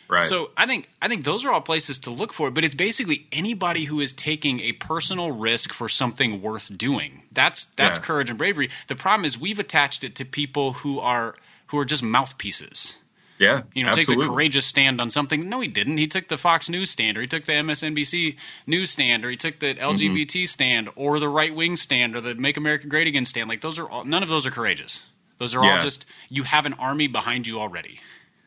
Right. 0.10 0.24
So 0.26 0.52
I 0.58 0.68
think 0.68 0.90
I 1.02 1.08
think 1.08 1.24
those 1.24 1.44
are 1.46 1.52
all 1.52 1.62
places 1.62 1.98
to 2.00 2.12
look 2.12 2.34
for, 2.34 2.52
but 2.52 2.64
it's 2.64 2.76
basically 2.76 3.26
anybody 3.32 3.86
who 3.86 4.00
is 4.00 4.12
taking 4.12 4.60
a 4.60 4.74
personal 4.74 5.32
risk 5.32 5.72
for 5.74 5.90
something 5.90 6.42
worth 6.42 6.78
doing. 6.78 7.24
That's 7.32 7.66
that's 7.78 7.98
Yeah. 7.98 8.04
courage 8.06 8.30
and 8.30 8.38
bravery. 8.38 8.70
The 8.88 8.96
problem 8.96 9.26
is 9.26 9.38
we've 9.40 9.60
attached 9.60 10.04
it 10.04 10.14
to 10.16 10.26
people 10.26 10.74
who 10.74 11.00
are 11.00 11.36
who 11.68 11.80
are 11.80 11.86
just 11.86 12.04
mouthpieces. 12.04 12.98
Yeah. 13.44 13.62
You 13.74 13.84
know, 13.84 13.90
absolutely. 13.90 14.16
takes 14.16 14.26
a 14.26 14.30
courageous 14.30 14.66
stand 14.66 15.02
on 15.02 15.12
something. 15.12 15.50
No, 15.50 15.60
he 15.60 15.68
didn't. 15.68 15.98
He 15.98 16.08
took 16.08 16.28
the 16.28 16.38
Fox 16.38 16.70
News 16.70 16.90
stand, 16.90 17.18
or 17.18 17.22
he 17.22 17.28
took 17.28 17.46
the 17.46 17.54
MSNBC 17.54 18.36
news 18.66 18.92
stand, 18.92 19.26
or 19.26 19.30
he 19.30 19.38
took 19.38 19.60
the 19.60 19.76
LGBT 19.76 20.48
stand, 20.48 20.90
or 20.96 21.20
the 21.20 21.30
right 21.30 21.54
wing 21.54 21.76
stand, 21.78 22.16
or 22.16 22.22
the 22.22 22.36
Make 22.36 22.58
America 22.58 22.88
Great 22.88 23.08
Again 23.08 23.26
stand. 23.26 23.50
Like 23.50 23.62
those 23.62 23.78
are 23.78 23.90
all, 23.90 24.06
none 24.06 24.24
of 24.24 24.30
those 24.30 24.46
are 24.46 24.52
courageous. 24.52 25.04
Those 25.38 25.56
are 25.56 25.64
all 25.64 25.82
just 25.82 26.06
you 26.30 26.44
have 26.44 26.66
an 26.66 26.74
army 26.74 27.08
behind 27.08 27.48
you 27.48 27.60
already. 27.60 28.00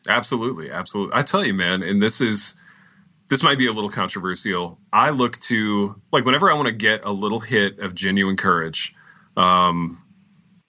Absolutely, 0.07 0.71
absolutely. 0.71 1.13
I 1.15 1.21
tell 1.21 1.45
you, 1.45 1.53
man, 1.53 1.83
and 1.83 2.01
this 2.01 2.21
is 2.21 2.55
this 3.29 3.43
might 3.43 3.57
be 3.57 3.67
a 3.67 3.71
little 3.71 3.89
controversial. 3.89 4.79
I 4.91 5.09
look 5.09 5.37
to 5.39 6.01
like 6.11 6.25
whenever 6.25 6.49
I 6.49 6.55
want 6.55 6.67
to 6.67 6.73
get 6.73 7.05
a 7.05 7.11
little 7.11 7.39
hit 7.39 7.79
of 7.79 7.93
genuine 7.93 8.37
courage, 8.37 8.95
um, 9.35 10.01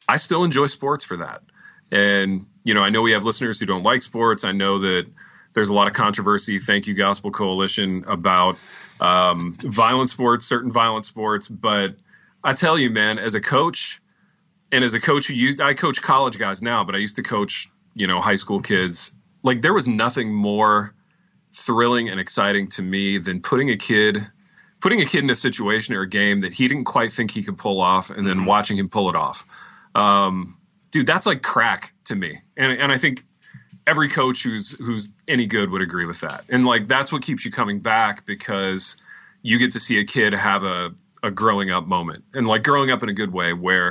I 0.09 0.17
still 0.17 0.45
enjoy 0.45 0.67
sports 0.67 1.05
for 1.05 1.19
that. 1.19 1.43
And 1.91 2.47
you 2.65 2.75
know, 2.75 2.83
I 2.83 2.91
know 2.91 3.03
we 3.03 3.13
have 3.13 3.25
listeners 3.25 3.61
who 3.61 3.67
don't 3.67 3.83
like 3.83 4.03
sports. 4.03 4.45
I 4.45 4.53
know 4.53 4.79
that 4.79 5.07
there's 5.55 5.71
a 5.71 5.75
lot 5.75 5.87
of 5.87 5.95
controversy. 5.95 6.59
Thank 6.59 6.87
you, 6.87 6.95
Gospel 6.95 7.31
Coalition, 7.31 8.05
about 8.07 8.59
um, 9.01 9.57
violent 9.61 10.11
sports, 10.11 10.45
certain 10.45 10.71
violent 10.71 11.05
sports. 11.05 11.49
But 11.49 11.97
I 12.45 12.53
tell 12.53 12.79
you, 12.79 12.91
man, 12.91 13.19
as 13.19 13.35
a 13.35 13.41
coach, 13.41 14.01
and 14.71 14.85
as 14.85 14.95
a 14.95 15.01
coach 15.01 15.29
who 15.29 15.35
used, 15.35 15.61
I 15.61 15.75
coach 15.75 16.03
college 16.03 16.39
guys 16.39 16.63
now, 16.63 16.85
but 16.85 16.95
I 16.95 16.99
used 16.99 17.17
to 17.17 17.23
coach, 17.23 17.69
you 17.95 18.07
know, 18.07 18.21
high 18.21 18.35
school 18.35 18.61
kids. 18.61 19.15
Like 19.43 19.63
there 19.63 19.73
was 19.73 19.89
nothing 19.89 20.33
more 20.33 20.95
thrilling 21.53 22.11
and 22.11 22.21
exciting 22.21 22.69
to 22.69 22.83
me 22.83 23.19
than 23.19 23.41
putting 23.41 23.71
a 23.71 23.77
kid, 23.77 24.19
putting 24.81 25.01
a 25.01 25.07
kid 25.07 25.25
in 25.25 25.31
a 25.31 25.35
situation 25.35 25.95
or 25.95 26.03
a 26.03 26.09
game 26.09 26.43
that 26.43 26.53
he 26.53 26.69
didn't 26.69 26.85
quite 26.85 27.13
think 27.13 27.31
he 27.31 27.43
could 27.43 27.57
pull 27.57 27.81
off, 27.81 28.11
and 28.11 28.27
then 28.27 28.45
watching 28.45 28.77
him 28.77 28.91
pull 28.91 29.09
it 29.09 29.17
off. 29.17 29.47
Um, 29.95 30.58
dude, 30.91 31.07
that's 31.07 31.27
like 31.27 31.43
crack 31.43 31.93
to 32.05 32.17
me, 32.17 32.39
and 32.57 32.73
and 32.73 32.93
I 32.93 32.99
think 32.99 33.25
every 33.87 34.09
coach 34.09 34.43
who's 34.43 34.73
who's 34.79 35.13
any 35.27 35.47
good 35.47 35.71
would 35.71 35.83
agree 35.83 36.07
with 36.07 36.21
that. 36.21 36.45
And 36.49 36.65
like 36.65 36.87
that's 36.87 37.13
what 37.13 37.23
keeps 37.23 37.45
you 37.45 37.51
coming 37.51 37.81
back 37.81 38.27
because 38.27 38.97
you 39.43 39.59
get 39.59 39.73
to 39.73 39.81
see 39.81 39.99
a 39.99 40.05
kid 40.05 40.35
have 40.35 40.63
a 40.65 40.95
a 41.23 41.31
growing 41.31 41.71
up 41.71 41.87
moment 41.87 42.23
and 42.33 42.47
like 42.47 42.63
growing 42.63 42.91
up 42.91 43.03
in 43.03 43.09
a 43.09 43.13
good 43.13 43.33
way 43.33 43.53
where 43.53 43.91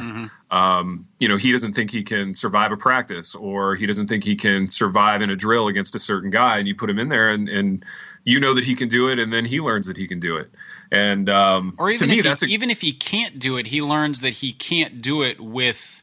um, 0.50 1.08
you 1.20 1.28
know 1.28 1.36
he 1.36 1.52
doesn't 1.52 1.74
think 1.74 1.92
he 1.92 2.04
can 2.04 2.34
survive 2.34 2.72
a 2.72 2.78
practice 2.78 3.36
or 3.36 3.76
he 3.76 3.86
doesn't 3.86 4.08
think 4.08 4.24
he 4.24 4.36
can 4.36 4.68
survive 4.68 5.22
in 5.22 5.30
a 5.30 5.36
drill 5.36 5.68
against 5.68 5.96
a 5.96 6.00
certain 6.00 6.30
guy 6.30 6.58
and 6.58 6.68
you 6.68 6.76
put 6.76 6.90
him 6.90 7.00
in 7.00 7.10
there 7.10 7.28
and, 7.30 7.50
and 7.50 7.84
you 8.24 8.40
know 8.40 8.54
that 8.54 8.64
he 8.64 8.76
can 8.76 8.88
do 8.88 9.10
it 9.10 9.20
and 9.20 9.32
then 9.34 9.44
he 9.44 9.60
learns 9.60 9.88
that 9.88 9.98
he 9.98 10.08
can 10.08 10.20
do 10.20 10.38
it. 10.38 10.50
And 10.92 11.30
um, 11.30 11.76
Or 11.78 11.90
even 11.90 12.08
to 12.08 12.14
me 12.14 12.20
if 12.20 12.26
that's 12.26 12.44
a, 12.44 12.46
even 12.46 12.70
if 12.70 12.80
he 12.80 12.94
can't 12.94 13.40
do 13.40 13.58
it, 13.58 13.68
he 13.68 13.82
learns 13.82 14.22
that 14.22 14.34
he 14.34 14.54
can't 14.54 15.02
do 15.02 15.22
it 15.24 15.40
with 15.40 16.02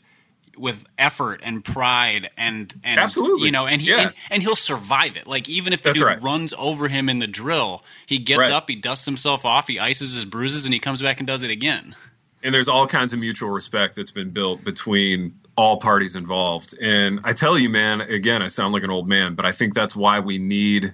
with 0.57 0.85
effort 0.99 1.41
and 1.43 1.65
pride 1.65 2.31
and 2.37 2.73
and 2.85 3.01
Absolutely. 3.01 3.47
you 3.47 3.53
know 3.53 3.67
and 3.67 3.81
he 3.81 3.91
Yeah. 3.91 3.99
and, 4.01 4.15
and 4.31 4.43
he'll 4.43 4.57
survive 4.57 5.17
it 5.17 5.27
like 5.27 5.49
even 5.49 5.73
if 5.73 5.83
the 5.83 5.91
That's 5.91 5.99
dude 5.99 6.07
right. 6.07 6.23
runs 6.23 6.55
over 6.57 6.89
him 6.89 7.09
in 7.09 7.19
the 7.19 7.27
drill 7.27 7.83
he 8.07 8.19
gets 8.19 8.39
Right. 8.41 8.53
up 8.53 8.69
he 8.69 8.77
dusts 8.77 9.05
himself 9.05 9.45
off 9.45 9.67
he 9.69 9.79
ices 9.79 10.15
his 10.15 10.25
bruises 10.25 10.65
and 10.65 10.73
he 10.75 10.81
comes 10.81 11.01
back 11.03 11.19
and 11.21 11.27
does 11.27 11.43
it 11.43 11.51
again 11.51 11.95
and 12.43 12.53
there's 12.55 12.69
all 12.69 12.87
kinds 12.87 13.15
of 13.15 13.21
mutual 13.21 13.49
respect 13.51 13.97
that's 13.97 14.11
been 14.11 14.29
built 14.31 14.63
between 14.65 15.35
all 15.57 15.79
parties 15.79 16.15
involved. 16.15 16.75
And 16.79 17.21
I 17.25 17.33
tell 17.33 17.59
you, 17.59 17.71
man, 17.71 18.03
again, 18.03 18.43
I 18.43 18.49
sound 18.49 18.75
like 18.75 18.83
an 18.83 18.91
old 18.91 19.09
man, 19.09 19.35
but 19.35 19.47
I 19.47 19.53
think 19.53 19.73
that's 19.73 19.97
why 19.97 20.21
we 20.21 20.37
need 20.37 20.93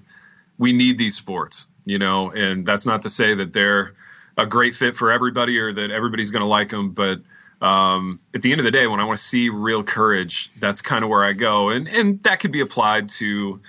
we 0.58 0.72
need 0.72 0.96
these 0.96 1.16
sports, 1.16 1.66
you 1.84 1.98
know. 1.98 2.30
And 2.30 2.64
that's 2.64 2.86
not 2.86 3.00
to 3.00 3.08
say 3.10 3.34
that 3.34 3.52
they're 3.52 3.94
a 4.36 4.46
great 4.46 4.74
fit 4.76 4.94
for 4.94 5.10
everybody 5.10 5.58
or 5.58 5.72
that 5.72 5.90
everybody's 5.90 6.30
going 6.30 6.42
to 6.42 6.46
like 6.48 6.68
them, 6.68 6.90
but 6.92 7.18
um, 7.60 8.20
at 8.34 8.42
the 8.42 8.52
end 8.52 8.60
of 8.60 8.64
the 8.64 8.70
day, 8.70 8.86
when 8.86 9.00
I 9.00 9.04
want 9.04 9.18
to 9.18 9.24
see 9.24 9.48
real 9.50 9.82
courage, 9.82 10.50
that's 10.58 10.80
kind 10.80 11.04
of 11.04 11.10
where 11.10 11.24
I 11.24 11.32
go, 11.32 11.68
and 11.68 11.88
and 11.88 12.22
that 12.22 12.40
could 12.40 12.52
be 12.52 12.60
applied 12.60 13.08
to 13.10 13.60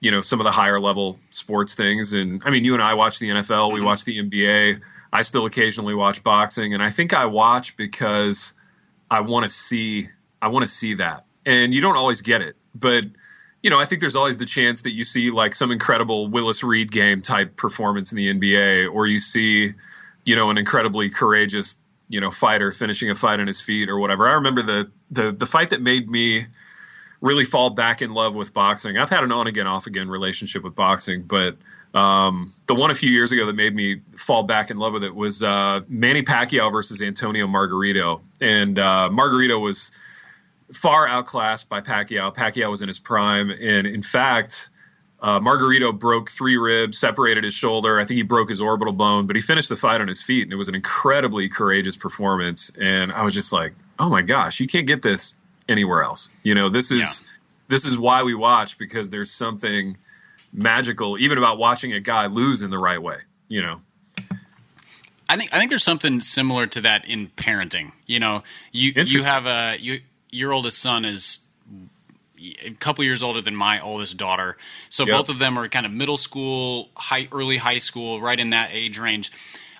you 0.00 0.10
know 0.10 0.20
some 0.22 0.40
of 0.40 0.44
the 0.44 0.50
higher 0.50 0.80
level 0.80 1.18
sports 1.30 1.74
things. 1.74 2.14
And 2.14 2.42
i 2.44 2.50
mean 2.50 2.64
you 2.64 2.74
and 2.74 2.82
i 2.82 2.94
watch 2.94 3.18
the 3.18 3.28
nfl 3.28 3.72
we 3.72 3.80
watch 3.80 4.04
the 4.04 4.18
nba 4.18 4.80
i 5.12 5.22
still 5.22 5.46
occasionally 5.46 5.94
watch 5.94 6.24
boxing. 6.24 6.74
And 6.74 6.82
i 6.82 6.90
think 6.90 7.12
i 7.12 7.26
watch 7.26 7.76
because 7.76 8.54
i 9.10 9.20
want 9.20 9.44
to 9.44 9.48
see 9.48 10.08
i 10.42 10.48
want 10.48 10.64
to 10.64 10.70
see 10.70 10.94
that. 10.94 11.24
And 11.46 11.74
you 11.74 11.80
don't 11.80 11.96
always 11.96 12.22
get 12.22 12.42
it. 12.42 12.56
But 12.74 13.04
you 13.62 13.70
know 13.70 13.78
i 13.78 13.84
think 13.84 14.00
there's 14.00 14.16
always 14.16 14.38
the 14.38 14.46
chance 14.46 14.82
that 14.82 14.92
you 14.92 15.04
see 15.04 15.30
like 15.30 15.54
some 15.54 15.70
incredible 15.70 16.28
willis 16.28 16.64
reed 16.64 16.90
game 16.90 17.20
type 17.20 17.56
performance 17.56 18.12
in 18.12 18.16
the 18.16 18.32
nba 18.32 18.90
or 18.90 19.06
you 19.06 19.18
see 19.18 19.72
you 20.24 20.36
know 20.36 20.50
an 20.50 20.56
incredibly 20.56 21.10
courageous 21.10 21.79
you 22.10 22.20
know 22.20 22.30
fighter 22.30 22.70
finishing 22.72 23.08
a 23.08 23.14
fight 23.14 23.40
on 23.40 23.46
his 23.46 23.60
feet 23.60 23.88
or 23.88 23.98
whatever 23.98 24.28
i 24.28 24.34
remember 24.34 24.60
the 24.62 24.90
the 25.10 25.30
the 25.30 25.46
fight 25.46 25.70
that 25.70 25.80
made 25.80 26.10
me 26.10 26.44
really 27.20 27.44
fall 27.44 27.70
back 27.70 28.02
in 28.02 28.12
love 28.12 28.34
with 28.34 28.52
boxing. 28.52 28.96
I've 28.96 29.10
had 29.10 29.24
an 29.24 29.32
on 29.32 29.46
again, 29.46 29.66
off 29.66 29.86
again 29.86 30.08
relationship 30.08 30.62
with 30.62 30.74
boxing, 30.74 31.22
but 31.22 31.56
um, 31.94 32.52
the 32.66 32.74
one 32.74 32.90
a 32.90 32.94
few 32.94 33.10
years 33.10 33.32
ago 33.32 33.46
that 33.46 33.54
made 33.54 33.74
me 33.74 34.00
fall 34.16 34.42
back 34.42 34.70
in 34.70 34.78
love 34.78 34.92
with 34.92 35.04
it 35.04 35.14
was 35.14 35.42
uh, 35.42 35.80
Manny 35.88 36.22
Pacquiao 36.22 36.72
versus 36.72 37.02
Antonio 37.02 37.46
Margarito. 37.46 38.20
And 38.40 38.78
uh, 38.78 39.10
Margarito 39.12 39.60
was 39.60 39.92
far 40.72 41.06
outclassed 41.06 41.68
by 41.68 41.80
Pacquiao. 41.80 42.34
Pacquiao 42.34 42.70
was 42.70 42.82
in 42.82 42.88
his 42.88 42.98
prime. 42.98 43.50
And 43.50 43.86
in 43.86 44.02
fact, 44.02 44.70
uh, 45.22 45.38
Margarito 45.40 45.96
broke 45.96 46.30
three 46.30 46.56
ribs, 46.56 46.98
separated 46.98 47.44
his 47.44 47.54
shoulder. 47.54 47.98
I 47.98 48.04
think 48.04 48.16
he 48.16 48.22
broke 48.22 48.48
his 48.48 48.60
orbital 48.60 48.92
bone, 48.94 49.26
but 49.26 49.36
he 49.36 49.42
finished 49.42 49.68
the 49.68 49.76
fight 49.76 50.00
on 50.00 50.08
his 50.08 50.22
feet. 50.22 50.44
And 50.44 50.52
it 50.52 50.56
was 50.56 50.68
an 50.68 50.74
incredibly 50.74 51.48
courageous 51.48 51.96
performance. 51.96 52.70
And 52.80 53.12
I 53.12 53.22
was 53.22 53.34
just 53.34 53.52
like, 53.52 53.74
oh 53.98 54.08
my 54.08 54.22
gosh, 54.22 54.60
you 54.60 54.66
can't 54.66 54.86
get 54.86 55.02
this 55.02 55.36
anywhere 55.68 56.02
else. 56.02 56.30
You 56.42 56.54
know, 56.54 56.68
this 56.70 56.90
is 56.90 57.22
Yeah. 57.22 57.28
this 57.68 57.84
is 57.84 57.98
why 57.98 58.22
we 58.22 58.34
watch 58.34 58.78
because 58.78 59.10
there's 59.10 59.30
something 59.30 59.96
magical 60.52 61.18
even 61.18 61.38
about 61.38 61.58
watching 61.58 61.92
a 61.92 62.00
guy 62.00 62.26
lose 62.26 62.62
in 62.62 62.70
the 62.70 62.78
right 62.78 63.00
way. 63.00 63.16
You 63.48 63.62
know, 63.62 63.76
I 65.28 65.36
think 65.36 65.52
I 65.54 65.58
think 65.58 65.70
there's 65.70 65.84
something 65.84 66.20
similar 66.20 66.66
to 66.68 66.80
that 66.80 67.06
in 67.06 67.28
parenting. 67.28 67.92
You 68.06 68.20
know, 68.20 68.42
you 68.72 68.92
you 68.96 69.22
have 69.22 69.46
a 69.46 69.76
you 69.78 70.00
your 70.30 70.52
oldest 70.52 70.78
son 70.78 71.04
is 71.04 71.38
a 72.64 72.70
couple 72.70 73.04
years 73.04 73.22
older 73.22 73.40
than 73.40 73.54
my 73.56 73.80
oldest 73.80 74.16
daughter, 74.16 74.56
so 74.88 75.04
Yep. 75.06 75.16
both 75.16 75.28
of 75.28 75.38
them 75.38 75.58
are 75.58 75.68
kind 75.68 75.86
of 75.86 75.92
middle 75.92 76.18
school, 76.18 76.88
high 76.96 77.28
early 77.32 77.56
high 77.58 77.78
school, 77.78 78.20
right 78.20 78.38
in 78.38 78.50
that 78.50 78.70
age 78.72 78.98
range. 78.98 79.30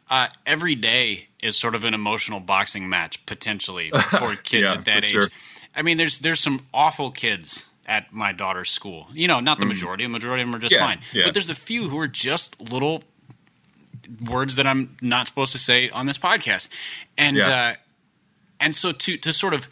Uh, 0.09 0.29
every 0.45 0.75
day 0.75 1.29
is 1.43 1.57
sort 1.57 1.75
of 1.75 1.85
an 1.85 1.95
emotional 1.95 2.41
boxing 2.41 2.89
match 2.89 3.25
potentially 3.27 3.91
for 4.19 4.35
kids 4.37 4.69
Yeah, 4.71 4.75
at 4.79 4.85
that 4.87 5.05
age. 5.05 5.11
sure. 5.11 5.29
I 5.75 5.83
mean, 5.83 5.97
there's 5.99 6.19
there's 6.19 6.41
some 6.41 6.63
awful 6.75 7.11
kids 7.11 7.65
at 7.87 8.13
my 8.13 8.33
daughter's 8.33 8.71
school. 8.71 9.09
You 9.13 9.29
know, 9.29 9.41
not 9.41 9.59
the 9.61 9.67
majority. 9.67 10.05
The 10.05 10.09
majority 10.11 10.43
of 10.43 10.49
them 10.49 10.55
are 10.57 10.59
just 10.59 10.73
Mm. 10.75 10.79
Yeah, 10.79 10.87
fine. 10.87 11.01
yeah. 11.13 11.23
But 11.25 11.35
there's 11.35 11.51
a 11.51 11.55
few 11.55 11.89
who 11.89 11.99
are 11.99 12.09
just 12.09 12.61
little 12.61 13.03
words 14.29 14.57
that 14.57 14.67
I'm 14.67 14.97
not 15.01 15.27
supposed 15.27 15.53
to 15.53 15.59
say 15.59 15.91
on 15.91 16.07
this 16.07 16.19
podcast. 16.19 16.69
And 17.17 17.39
uh, 17.41 17.75
and 18.59 18.75
so 18.77 18.93
to 18.93 19.17
to 19.19 19.33
sort 19.33 19.55
of 19.55 19.69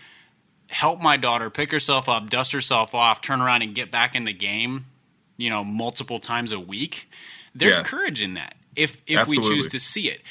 help 0.69 1.01
my 1.01 1.17
daughter 1.17 1.51
pick 1.51 1.71
herself 1.71 2.09
up, 2.09 2.29
dust 2.31 2.53
herself 2.53 2.95
off, 2.95 3.21
turn 3.21 3.41
around 3.41 3.63
and 3.63 3.75
get 3.75 3.91
back 3.91 4.15
in 4.15 4.25
the 4.25 4.33
game, 4.33 4.87
you 5.37 5.51
know, 5.51 5.65
multiple 5.65 6.19
times 6.19 6.53
a 6.53 6.61
week. 6.61 7.09
There's 7.55 7.77
Yeah. 7.79 7.83
courage 7.85 8.21
in 8.23 8.35
that 8.35 8.57
if 8.77 9.01
if 9.07 9.27
we 9.29 9.37
choose 9.37 9.67
to 9.69 9.81
see 9.81 10.09
it. 10.11 10.23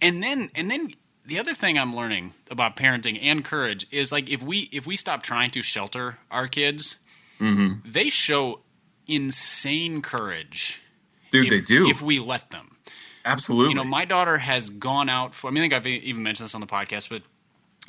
And 0.00 0.22
then 0.22 0.50
and 0.54 0.70
then 0.70 0.94
the 1.26 1.38
other 1.38 1.54
thing 1.54 1.78
I'm 1.78 1.94
learning 1.94 2.32
about 2.50 2.74
parenting 2.74 3.18
and 3.22 3.44
courage 3.44 3.86
is 3.90 4.10
like 4.10 4.28
if 4.30 4.42
we 4.42 4.68
if 4.72 4.86
we 4.86 4.96
stop 4.96 5.22
trying 5.22 5.50
to 5.52 5.62
shelter 5.62 6.18
our 6.30 6.48
kids, 6.48 6.96
Mm-hmm. 7.40 7.90
they 7.90 8.08
show 8.10 8.60
insane 9.06 10.02
courage. 10.02 10.80
dude, 11.30 11.46
if, 11.46 11.50
they 11.50 11.60
do 11.60 11.88
if 11.88 12.00
we 12.02 12.18
let 12.18 12.50
them. 12.50 12.76
absolutely. 13.24 13.70
You 13.70 13.74
know, 13.76 13.84
my 13.84 14.04
daughter 14.04 14.38
has 14.38 14.70
gone 14.70 15.08
out 15.08 15.34
for. 15.34 15.48
I 15.48 15.50
mean, 15.50 15.62
I 15.62 15.64
think 15.64 15.74
I've 15.74 15.86
even 15.86 16.22
mentioned 16.22 16.46
this 16.46 16.54
on 16.54 16.60
the 16.60 16.66
podcast, 16.66 17.08
but 17.10 17.22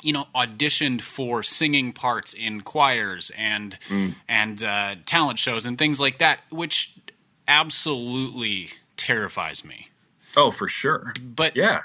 you 0.02 0.12
know 0.12 0.26
auditioned 0.34 1.00
for 1.00 1.42
singing 1.42 1.92
parts 1.92 2.32
in 2.34 2.60
choirs 2.60 3.30
and 3.38 3.78
Mm. 3.88 4.14
and 4.28 4.62
uh, 4.62 4.96
talent 5.06 5.38
shows 5.38 5.64
and 5.64 5.78
things 5.78 5.98
like 6.00 6.18
that, 6.18 6.40
which 6.50 6.94
absolutely 7.48 8.70
terrifies 8.96 9.64
me. 9.64 9.88
Oh, 10.36 10.50
for 10.50 10.68
sure. 10.68 11.12
But 11.20 11.56
Yeah. 11.56 11.82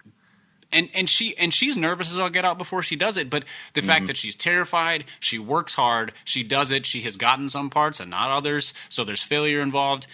and 0.72 0.90
and 0.94 1.10
she 1.10 1.38
and 1.38 1.54
she's 1.54 1.78
nervous 1.78 2.12
as 2.12 2.18
all 2.18 2.30
get 2.30 2.46
out 2.46 2.58
before 2.58 2.82
she 2.84 2.96
does 2.96 3.18
it. 3.18 3.30
But 3.30 3.44
the 3.74 3.82
Mm-hmm. 3.82 3.88
fact 3.90 4.08
that 4.08 4.18
she's 4.18 4.36
terrified, 4.36 5.06
she 5.20 5.40
works 5.40 5.76
hard, 5.76 6.14
she 6.26 6.44
does 6.44 6.72
it. 6.72 6.86
She 6.86 7.02
has 7.02 7.16
gotten 7.18 7.50
some 7.50 7.70
parts 7.70 8.00
and 8.00 8.10
not 8.12 8.30
others, 8.32 8.74
so 8.90 9.04
there's 9.04 9.24
failure 9.24 9.62
involved. 9.62 10.08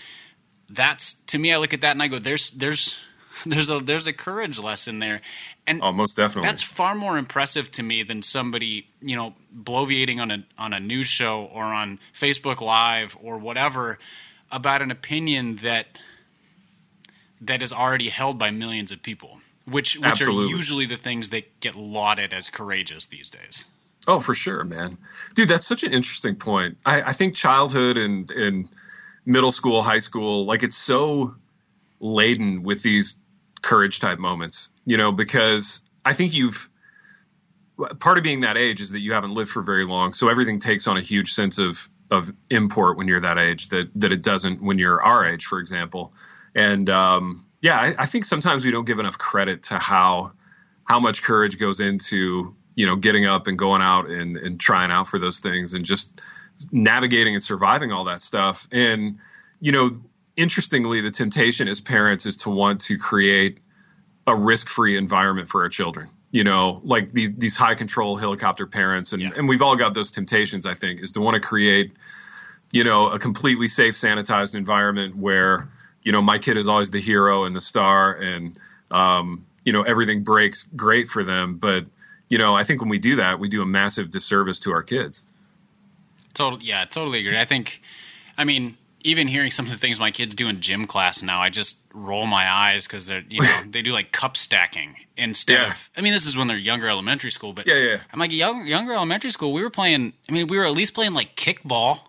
That's 0.70 1.14
to 1.28 1.38
me. 1.38 1.52
I 1.54 1.58
look 1.58 1.74
at 1.74 1.82
that 1.82 1.92
and 1.92 2.02
I 2.04 2.08
go, 2.08 2.20
"There's 2.20 2.52
there's 2.52 2.96
there's 3.46 3.70
a 3.70 3.80
there's 3.80 4.08
a 4.08 4.14
courage 4.14 4.60
lesson 4.60 5.00
there." 5.00 5.22
And 5.68 5.82
Oh, 5.82 5.92
most 5.92 6.16
definitely. 6.18 6.50
that's 6.50 6.64
far 6.64 6.96
more 6.96 7.18
impressive 7.18 7.72
to 7.72 7.84
me 7.84 8.04
than 8.04 8.22
somebody 8.22 8.88
you 9.02 9.16
know 9.16 9.34
bloviating 9.56 10.20
on 10.20 10.32
a 10.32 10.46
on 10.58 10.74
a 10.74 10.80
news 10.80 11.08
show 11.08 11.50
or 11.54 11.64
on 11.64 12.00
Facebook 12.14 12.62
Live 12.62 13.18
or 13.22 13.38
whatever 13.38 14.00
about 14.52 14.82
an 14.82 14.92
opinion 14.92 15.58
that 15.58 15.88
that 17.42 17.62
is 17.62 17.74
already 17.74 18.10
held 18.10 18.38
by 18.38 18.52
millions 18.52 18.92
of 18.92 19.02
people, 19.04 19.40
which 19.66 19.96
which 19.98 20.06
Absolutely. 20.06 20.46
are 20.54 20.56
usually 20.56 20.86
the 20.86 20.96
things 20.98 21.30
that 21.32 21.60
get 21.60 21.76
lauded 21.76 22.34
as 22.34 22.50
courageous 22.50 23.06
these 23.08 23.30
days. 23.30 23.66
Oh, 24.08 24.20
for 24.20 24.34
sure, 24.34 24.64
man. 24.64 24.98
Dude, 25.34 25.48
that's 25.48 25.66
such 25.66 25.84
an 25.84 25.94
interesting 25.94 26.36
point. 26.36 26.78
I, 26.86 27.02
I 27.02 27.14
think 27.14 27.36
childhood 27.36 27.96
and, 27.96 28.30
and 28.32 28.70
middle 29.26 29.52
school, 29.52 29.82
high 29.82 30.00
school, 30.00 30.46
like 30.46 30.62
it's 30.62 30.76
so 30.76 31.36
laden 32.02 32.64
with 32.64 32.84
these 32.84 33.22
courage 33.64 34.00
type 34.00 34.20
moments, 34.20 34.70
you 34.86 34.98
know, 34.98 35.12
because 35.12 35.80
I 36.06 36.14
think 36.14 36.36
you've 36.36 36.70
part 38.00 38.20
of 38.20 38.24
being 38.24 38.42
that 38.42 38.56
age 38.56 38.82
is 38.82 38.92
that 38.92 39.00
you 39.00 39.14
haven't 39.14 39.34
lived 39.34 39.50
for 39.50 39.64
very 39.64 39.84
long. 39.84 40.14
So 40.14 40.30
everything 40.30 40.60
takes 40.60 40.88
on 40.88 40.96
a 40.98 41.02
huge 41.02 41.34
sense 41.34 41.58
of, 41.58 41.90
of 42.12 42.32
import 42.52 42.98
when 42.98 43.08
you're 43.08 43.22
that 43.22 43.40
age 43.40 43.70
that, 43.70 43.90
that 43.96 44.12
it 44.12 44.24
doesn't 44.24 44.62
when 44.62 44.78
you're 44.78 45.02
our 45.02 45.26
age, 45.26 45.46
for 45.46 45.60
example. 45.60 46.14
And, 46.54 46.88
um, 46.92 47.48
yeah, 47.62 47.78
I, 47.78 47.96
I 47.98 48.06
think 48.06 48.26
sometimes 48.26 48.64
we 48.64 48.72
don't 48.72 48.86
give 48.86 49.00
enough 49.00 49.18
credit 49.18 49.64
to 49.64 49.80
how, 49.80 50.34
how 50.84 51.00
much 51.00 51.24
courage 51.24 51.58
goes 51.58 51.80
into 51.80 52.56
you 52.76 52.86
know 52.86 52.96
getting 52.96 53.26
up 53.26 53.48
and 53.48 53.58
going 53.58 53.82
out 53.82 54.10
and, 54.10 54.38
and 54.38 54.60
trying 54.60 54.92
out 54.92 55.08
for 55.08 55.20
those 55.20 55.40
things 55.40 55.74
and 55.74 55.86
just 55.86 56.20
navigating 56.72 57.34
and 57.34 57.44
surviving 57.44 57.92
all 57.92 58.06
that 58.06 58.22
stuff 58.22 58.68
and 58.72 59.20
you 59.60 59.72
know 59.72 60.02
interestingly 60.36 61.02
the 61.02 61.12
temptation 61.12 61.68
as 61.68 61.80
parents 61.80 62.26
is 62.26 62.38
to 62.38 62.50
want 62.50 62.82
to 62.82 62.98
create 62.98 63.60
a 64.26 64.36
risk-free 64.36 64.98
environment 64.98 65.48
for 65.50 65.62
our 65.64 65.70
children 65.70 66.08
you 66.32 66.44
know 66.44 66.82
like 66.84 67.12
these 67.14 67.36
these 67.36 67.58
high 67.58 67.76
control 67.76 68.16
helicopter 68.18 68.66
parents 68.66 69.14
and, 69.14 69.22
Yeah. 69.22 69.32
and 69.36 69.48
we've 69.48 69.62
all 69.62 69.76
got 69.76 69.94
those 69.94 70.12
temptations 70.12 70.66
i 70.66 70.74
think 70.74 71.02
is 71.02 71.12
to 71.14 71.22
want 71.22 71.36
to 71.36 71.42
create 71.42 71.94
you 72.72 72.84
know 72.84 73.10
a 73.10 73.20
completely 73.20 73.68
safe 73.68 73.94
sanitized 73.96 74.56
environment 74.56 75.16
where 75.16 75.68
you 76.04 76.12
know 76.12 76.22
my 76.22 76.38
kid 76.38 76.58
is 76.58 76.68
always 76.70 76.90
the 76.92 77.02
hero 77.02 77.44
and 77.44 77.56
the 77.56 77.62
star 77.62 78.14
and 78.14 78.58
um, 78.92 79.46
you 79.66 79.74
know 79.74 79.82
everything 79.84 80.24
breaks 80.24 80.64
great 80.76 81.08
for 81.10 81.24
them 81.24 81.58
but 81.58 81.86
you 82.30 82.38
know 82.38 82.56
i 82.56 82.64
think 82.64 82.82
when 82.82 82.90
we 82.90 83.00
do 83.00 83.18
that 83.18 83.40
we 83.40 83.50
do 83.50 83.62
a 83.62 83.66
massive 83.66 84.10
disservice 84.10 84.60
to 84.62 84.72
our 84.72 84.84
kids 84.84 85.24
Total, 86.34 86.58
yeah, 86.64 86.86
totally 86.86 87.20
agree. 87.20 87.40
I 87.40 87.46
think, 87.46 87.82
I 88.40 88.44
mean, 88.44 88.76
even 89.04 89.28
hearing 89.28 89.52
some 89.52 89.66
of 89.66 89.72
the 89.72 89.78
things 89.78 90.00
my 90.00 90.12
kids 90.12 90.34
do 90.36 90.48
in 90.48 90.62
gym 90.62 90.86
class 90.88 91.22
now, 91.22 91.42
I 91.42 91.50
just 91.50 91.78
roll 91.94 92.26
my 92.26 92.50
eyes 92.52 92.88
because 92.88 93.06
they're, 93.08 93.24
you 93.30 93.42
know, 93.42 93.60
they 93.70 93.82
do 93.82 93.92
like 93.94 94.12
cup 94.12 94.38
stacking 94.38 94.96
instead 95.18 95.62
Yeah. 95.62 95.72
of. 95.72 95.90
I 95.98 96.02
mean, 96.02 96.14
this 96.14 96.26
is 96.26 96.36
when 96.38 96.48
they're 96.48 96.58
younger 96.58 96.88
elementary 96.88 97.32
school, 97.32 97.54
but 97.54 97.68
Yeah, 97.68 97.76
yeah. 97.76 97.98
I'm 98.12 98.20
like 98.20 98.32
young, 98.32 98.66
younger 98.66 98.94
elementary 98.94 99.32
school. 99.32 99.54
We 99.54 99.62
were 99.62 99.70
playing. 99.70 100.14
I 100.30 100.32
mean, 100.32 100.48
we 100.48 100.58
were 100.58 100.66
at 100.66 100.72
least 100.74 100.94
playing 100.94 101.14
like 101.14 101.36
kickball 101.36 102.00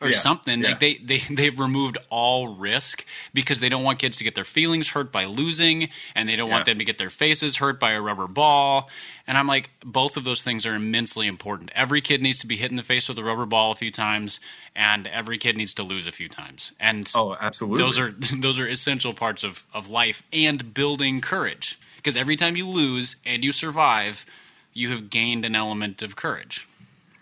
or 0.00 0.08
Yeah, 0.08 0.16
something. 0.16 0.62
yeah. 0.62 0.70
Like 0.70 0.80
they 0.80 0.94
they 0.94 1.18
they've 1.30 1.58
removed 1.58 1.98
all 2.10 2.48
risk 2.56 3.04
because 3.34 3.60
they 3.60 3.68
don't 3.68 3.82
want 3.84 3.98
kids 3.98 4.18
to 4.18 4.24
get 4.24 4.34
their 4.34 4.44
feelings 4.44 4.88
hurt 4.88 5.10
by 5.12 5.24
losing, 5.24 5.88
and 6.14 6.28
they 6.28 6.36
don't 6.36 6.50
want 6.50 6.66
them 6.66 6.78
to 6.78 6.84
get 6.84 6.98
their 6.98 7.10
faces 7.10 7.56
hurt 7.56 7.78
by 7.80 7.92
a 7.92 8.00
rubber 8.00 8.26
ball. 8.26 8.88
And 9.26 9.36
I'm 9.36 9.46
like, 9.46 9.70
both 9.84 10.16
of 10.16 10.24
those 10.24 10.42
things 10.42 10.64
are 10.64 10.74
immensely 10.74 11.26
important. 11.26 11.70
Every 11.74 12.00
kid 12.00 12.22
needs 12.22 12.38
to 12.38 12.46
be 12.46 12.56
hit 12.56 12.70
in 12.70 12.76
the 12.78 12.82
face 12.82 13.08
with 13.08 13.18
a 13.18 13.24
rubber 13.24 13.44
ball 13.46 13.72
a 13.72 13.74
few 13.74 13.90
times, 13.90 14.40
and 14.74 15.06
every 15.06 15.36
kid 15.38 15.56
needs 15.56 15.74
to 15.74 15.82
lose 15.82 16.06
a 16.06 16.12
few 16.12 16.28
times. 16.28 16.72
And 16.80 17.10
oh 17.14 17.36
absolutely 17.40 17.82
those 17.84 17.98
are 17.98 18.12
those 18.36 18.58
are 18.58 18.66
essential 18.66 19.14
parts 19.14 19.44
of, 19.44 19.64
of 19.74 19.88
life 19.88 20.22
and 20.32 20.72
building 20.74 21.20
courage. 21.20 21.78
Because 21.96 22.16
every 22.16 22.36
time 22.36 22.56
you 22.56 22.66
lose 22.68 23.16
and 23.26 23.42
you 23.44 23.50
survive, 23.52 24.24
you 24.72 24.90
have 24.90 25.10
gained 25.10 25.44
an 25.44 25.56
element 25.56 26.00
of 26.00 26.14
courage. 26.14 26.66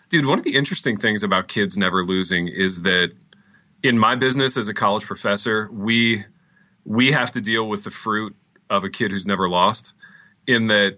Dude 0.09 0.25
one 0.25 0.39
of 0.39 0.45
the 0.45 0.55
interesting 0.55 0.97
things 0.97 1.23
about 1.23 1.47
kids 1.47 1.77
never 1.77 2.03
losing 2.03 2.47
is 2.47 2.83
that 2.83 3.11
in 3.83 3.97
my 3.97 4.15
business 4.15 4.57
as 4.57 4.67
a 4.69 4.73
college 4.73 5.05
professor 5.05 5.69
we 5.71 6.23
we 6.85 7.11
have 7.11 7.31
to 7.31 7.41
deal 7.41 7.67
with 7.67 7.83
the 7.83 7.91
fruit 7.91 8.35
of 8.69 8.83
a 8.83 8.89
kid 8.89 9.11
who's 9.11 9.25
never 9.25 9.47
lost 9.47 9.93
in 10.47 10.67
that 10.67 10.97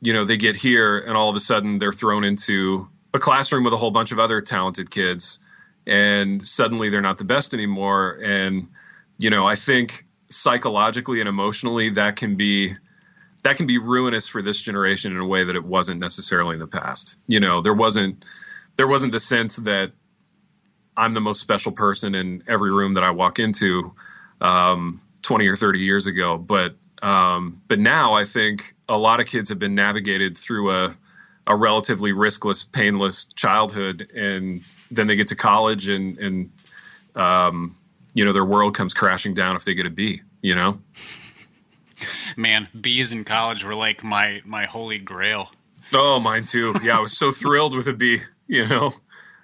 you 0.00 0.12
know 0.12 0.24
they 0.24 0.36
get 0.36 0.56
here 0.56 0.98
and 0.98 1.16
all 1.16 1.30
of 1.30 1.36
a 1.36 1.40
sudden 1.40 1.78
they're 1.78 1.92
thrown 1.92 2.24
into 2.24 2.86
a 3.14 3.18
classroom 3.18 3.64
with 3.64 3.72
a 3.72 3.76
whole 3.76 3.90
bunch 3.90 4.12
of 4.12 4.18
other 4.18 4.40
talented 4.40 4.90
kids 4.90 5.38
and 5.86 6.46
suddenly 6.46 6.90
they're 6.90 7.00
not 7.00 7.16
the 7.16 7.24
best 7.24 7.54
anymore. 7.54 8.18
And 8.22 8.68
you 9.18 9.30
know 9.30 9.46
i 9.46 9.54
think 9.54 10.04
psychologically 10.28 11.20
and 11.20 11.28
emotionally 11.28 11.90
that 11.90 12.16
can 12.16 12.36
be 12.36 12.74
that 13.42 13.56
can 13.56 13.66
be 13.66 13.78
ruinous 13.78 14.26
for 14.26 14.42
this 14.42 14.60
generation 14.60 15.12
in 15.12 15.18
a 15.18 15.26
way 15.26 15.44
that 15.44 15.54
it 15.54 15.64
wasn't 15.64 16.00
necessarily 16.00 16.54
in 16.54 16.60
the 16.60 16.66
past. 16.66 17.16
You 17.28 17.40
know 17.40 17.60
there 17.60 17.74
wasn't 17.74 18.24
there 18.76 18.86
wasn't 18.86 19.12
the 19.12 19.20
sense 19.20 19.56
that 19.56 19.92
i'm 20.96 21.14
the 21.14 21.20
most 21.20 21.40
special 21.40 21.72
person 21.72 22.14
in 22.14 22.42
every 22.48 22.72
room 22.72 22.94
that 22.94 23.04
i 23.04 23.10
walk 23.10 23.38
into 23.38 23.94
um, 24.40 25.00
20 25.22 25.48
or 25.48 25.56
30 25.56 25.78
years 25.80 26.06
ago 26.06 26.36
but 26.36 26.74
um, 27.02 27.62
but 27.68 27.78
now 27.78 28.14
i 28.14 28.24
think 28.24 28.74
a 28.88 28.96
lot 28.96 29.20
of 29.20 29.26
kids 29.26 29.48
have 29.48 29.58
been 29.58 29.74
navigated 29.74 30.36
through 30.36 30.70
a 30.70 30.96
a 31.48 31.54
relatively 31.56 32.12
riskless 32.12 32.70
painless 32.70 33.24
childhood 33.24 34.10
and 34.14 34.62
then 34.90 35.06
they 35.06 35.16
get 35.16 35.28
to 35.28 35.36
college 35.36 35.88
and 35.88 36.18
and 36.18 36.50
um, 37.14 37.76
you 38.14 38.24
know 38.24 38.32
their 38.32 38.44
world 38.44 38.74
comes 38.74 38.94
crashing 38.94 39.34
down 39.34 39.56
if 39.56 39.64
they 39.64 39.74
get 39.74 39.86
a 39.86 39.90
b 39.90 40.20
you 40.42 40.54
know 40.54 40.78
Man, 42.36 42.68
B's 42.78 43.12
in 43.12 43.24
college 43.24 43.64
were 43.64 43.74
like 43.74 44.04
my 44.04 44.42
my 44.44 44.66
holy 44.66 44.98
grail. 44.98 45.50
Oh, 45.94 46.18
mine 46.20 46.44
too. 46.44 46.74
Yeah, 46.82 46.98
I 46.98 47.00
was 47.00 47.16
so 47.16 47.30
thrilled 47.30 47.74
with 47.74 47.88
a 47.88 47.92
B. 47.92 48.18
You 48.48 48.66
know, 48.66 48.92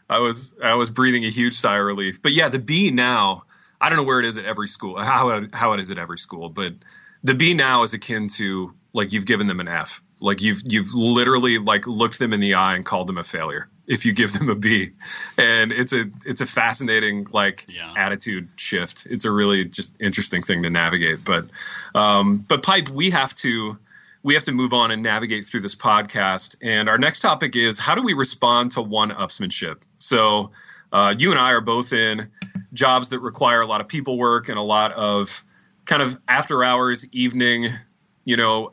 I 0.09 0.19
was 0.19 0.55
I 0.63 0.75
was 0.75 0.91
breathing 0.91 1.25
a 1.25 1.31
huge 1.31 1.55
sigh 1.55 1.79
of 1.79 1.85
relief. 1.85 2.23
But 2.23 2.33
yeah, 2.33 2.49
the 2.49 2.59
B 2.59 2.91
now, 2.91 3.45
I 3.81 3.89
don't 3.89 3.97
know 3.99 4.05
where 4.05 4.21
it 4.21 4.27
is 4.27 4.39
at 4.39 4.45
every 4.45 4.69
school, 4.69 4.99
how 5.01 5.43
how 5.53 5.73
it 5.73 5.81
is 5.81 5.91
at 5.91 5.99
every 5.99 6.19
school, 6.19 6.49
but 6.49 6.75
the 7.25 7.35
B 7.35 7.55
now 7.55 7.83
is 7.83 7.95
akin 7.95 8.29
to 8.37 8.73
like 8.93 9.13
you've 9.13 9.27
given 9.27 9.47
them 9.47 9.61
an 9.61 9.69
F. 9.69 10.03
Like 10.21 10.41
you've 10.41 10.61
you've 10.65 10.95
literally 10.95 11.59
like 11.59 11.87
looked 11.87 12.19
them 12.19 12.33
in 12.33 12.41
the 12.41 12.55
eye 12.55 12.75
and 12.77 12.85
called 12.85 13.09
them 13.09 13.19
a 13.19 13.25
failure 13.25 13.69
if 13.89 14.07
you 14.07 14.13
give 14.13 14.33
them 14.33 14.49
a 14.49 14.55
B. 14.55 14.93
And 15.37 15.73
it's 15.73 15.93
a 15.93 16.05
it's 16.25 16.41
a 16.41 16.47
fascinating 16.47 17.27
like 17.33 17.67
Yeah. 17.69 17.93
attitude 17.97 18.49
shift. 18.57 19.07
It's 19.11 19.25
a 19.25 19.33
really 19.33 19.65
just 19.65 20.01
interesting 20.01 20.43
thing 20.43 20.63
to 20.63 20.71
navigate. 20.71 21.25
But 21.25 21.47
um, 21.95 22.45
but 22.49 22.63
pipe, 22.63 22.89
we 22.89 23.11
have 23.11 23.35
to 23.35 23.79
we 24.23 24.35
have 24.35 24.45
to 24.45 24.53
move 24.53 24.73
on 24.73 24.91
and 24.91 25.03
navigate 25.03 25.45
through 25.45 25.61
this 25.61 25.75
podcast. 25.75 26.57
And 26.63 26.89
our 26.89 26.99
next 26.99 27.21
topic 27.21 27.57
is 27.57 27.79
how 27.79 27.95
do 27.95 28.03
we 28.03 28.15
respond 28.15 28.73
to 28.73 28.83
one 28.83 29.11
upsmanship? 29.11 29.83
So 29.97 30.53
uh, 30.93 31.15
you 31.17 31.31
and 31.31 31.41
I 31.41 31.53
are 31.53 31.61
both 31.61 31.93
in 31.93 32.31
jobs 32.73 33.09
that 33.11 33.21
require 33.21 33.61
a 33.61 33.67
lot 33.67 33.81
of 33.81 33.89
people 33.89 34.19
work 34.19 34.49
and 34.49 34.59
a 34.59 34.63
lot 34.63 34.93
of 34.93 35.45
kind 35.85 36.03
of 36.03 36.19
after 36.29 36.63
hours, 36.63 37.07
evening, 37.13 37.69
you 38.25 38.37
know, 38.37 38.71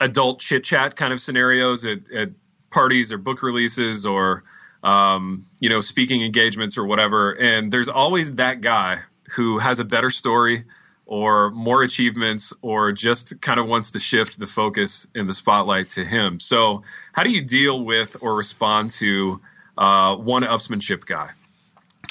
adult 0.00 0.40
chit 0.40 0.64
chat 0.64 0.96
kind 0.96 1.12
of 1.12 1.20
scenarios 1.20 1.86
at, 1.86 2.10
at 2.10 2.30
parties 2.70 3.12
or 3.12 3.18
book 3.18 3.42
releases 3.42 4.04
or 4.04 4.44
um, 4.82 5.44
you 5.60 5.68
know 5.70 5.80
speaking 5.80 6.22
engagements 6.22 6.76
or 6.76 6.84
whatever. 6.84 7.32
And 7.32 7.72
there's 7.72 7.88
always 7.88 8.34
that 8.34 8.60
guy 8.60 8.98
who 9.36 9.58
has 9.58 9.78
a 9.78 9.84
better 9.84 10.10
story 10.10 10.64
or 11.12 11.50
more 11.50 11.82
achievements 11.82 12.54
or 12.62 12.90
just 12.90 13.38
kind 13.42 13.60
of 13.60 13.66
wants 13.66 13.90
to 13.90 13.98
shift 13.98 14.38
the 14.40 14.46
focus 14.46 15.06
in 15.14 15.26
the 15.26 15.34
spotlight 15.34 15.90
to 15.90 16.02
him. 16.02 16.40
So 16.40 16.84
how 17.12 17.22
do 17.22 17.30
you 17.30 17.42
deal 17.42 17.84
with 17.84 18.16
or 18.22 18.34
respond 18.34 18.92
to 18.92 19.38
uh, 19.76 20.16
one 20.16 20.42
upsmanship 20.42 21.04
guy? 21.04 21.28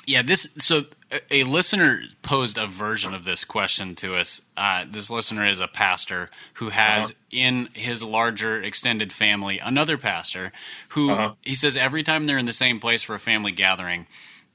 Yeah, 0.05 0.21
this 0.21 0.47
so 0.59 0.83
a, 1.11 1.19
a 1.39 1.43
listener 1.45 2.01
posed 2.21 2.59
a 2.59 2.67
version 2.67 3.13
of 3.15 3.23
this 3.23 3.43
question 3.43 3.95
to 3.95 4.15
us. 4.15 4.41
Uh, 4.55 4.85
this 4.89 5.09
listener 5.09 5.47
is 5.47 5.59
a 5.59 5.67
pastor 5.67 6.29
who 6.55 6.69
has 6.69 7.05
Uh-huh. 7.05 7.13
in 7.31 7.69
his 7.73 8.03
larger 8.03 8.61
extended 8.61 9.11
family 9.11 9.57
another 9.59 9.97
pastor 9.97 10.51
who 10.89 11.11
Uh-huh. 11.11 11.33
he 11.43 11.55
says 11.55 11.75
every 11.75 12.03
time 12.03 12.25
they're 12.25 12.37
in 12.37 12.45
the 12.45 12.53
same 12.53 12.79
place 12.79 13.01
for 13.01 13.15
a 13.15 13.19
family 13.19 13.51
gathering, 13.51 14.05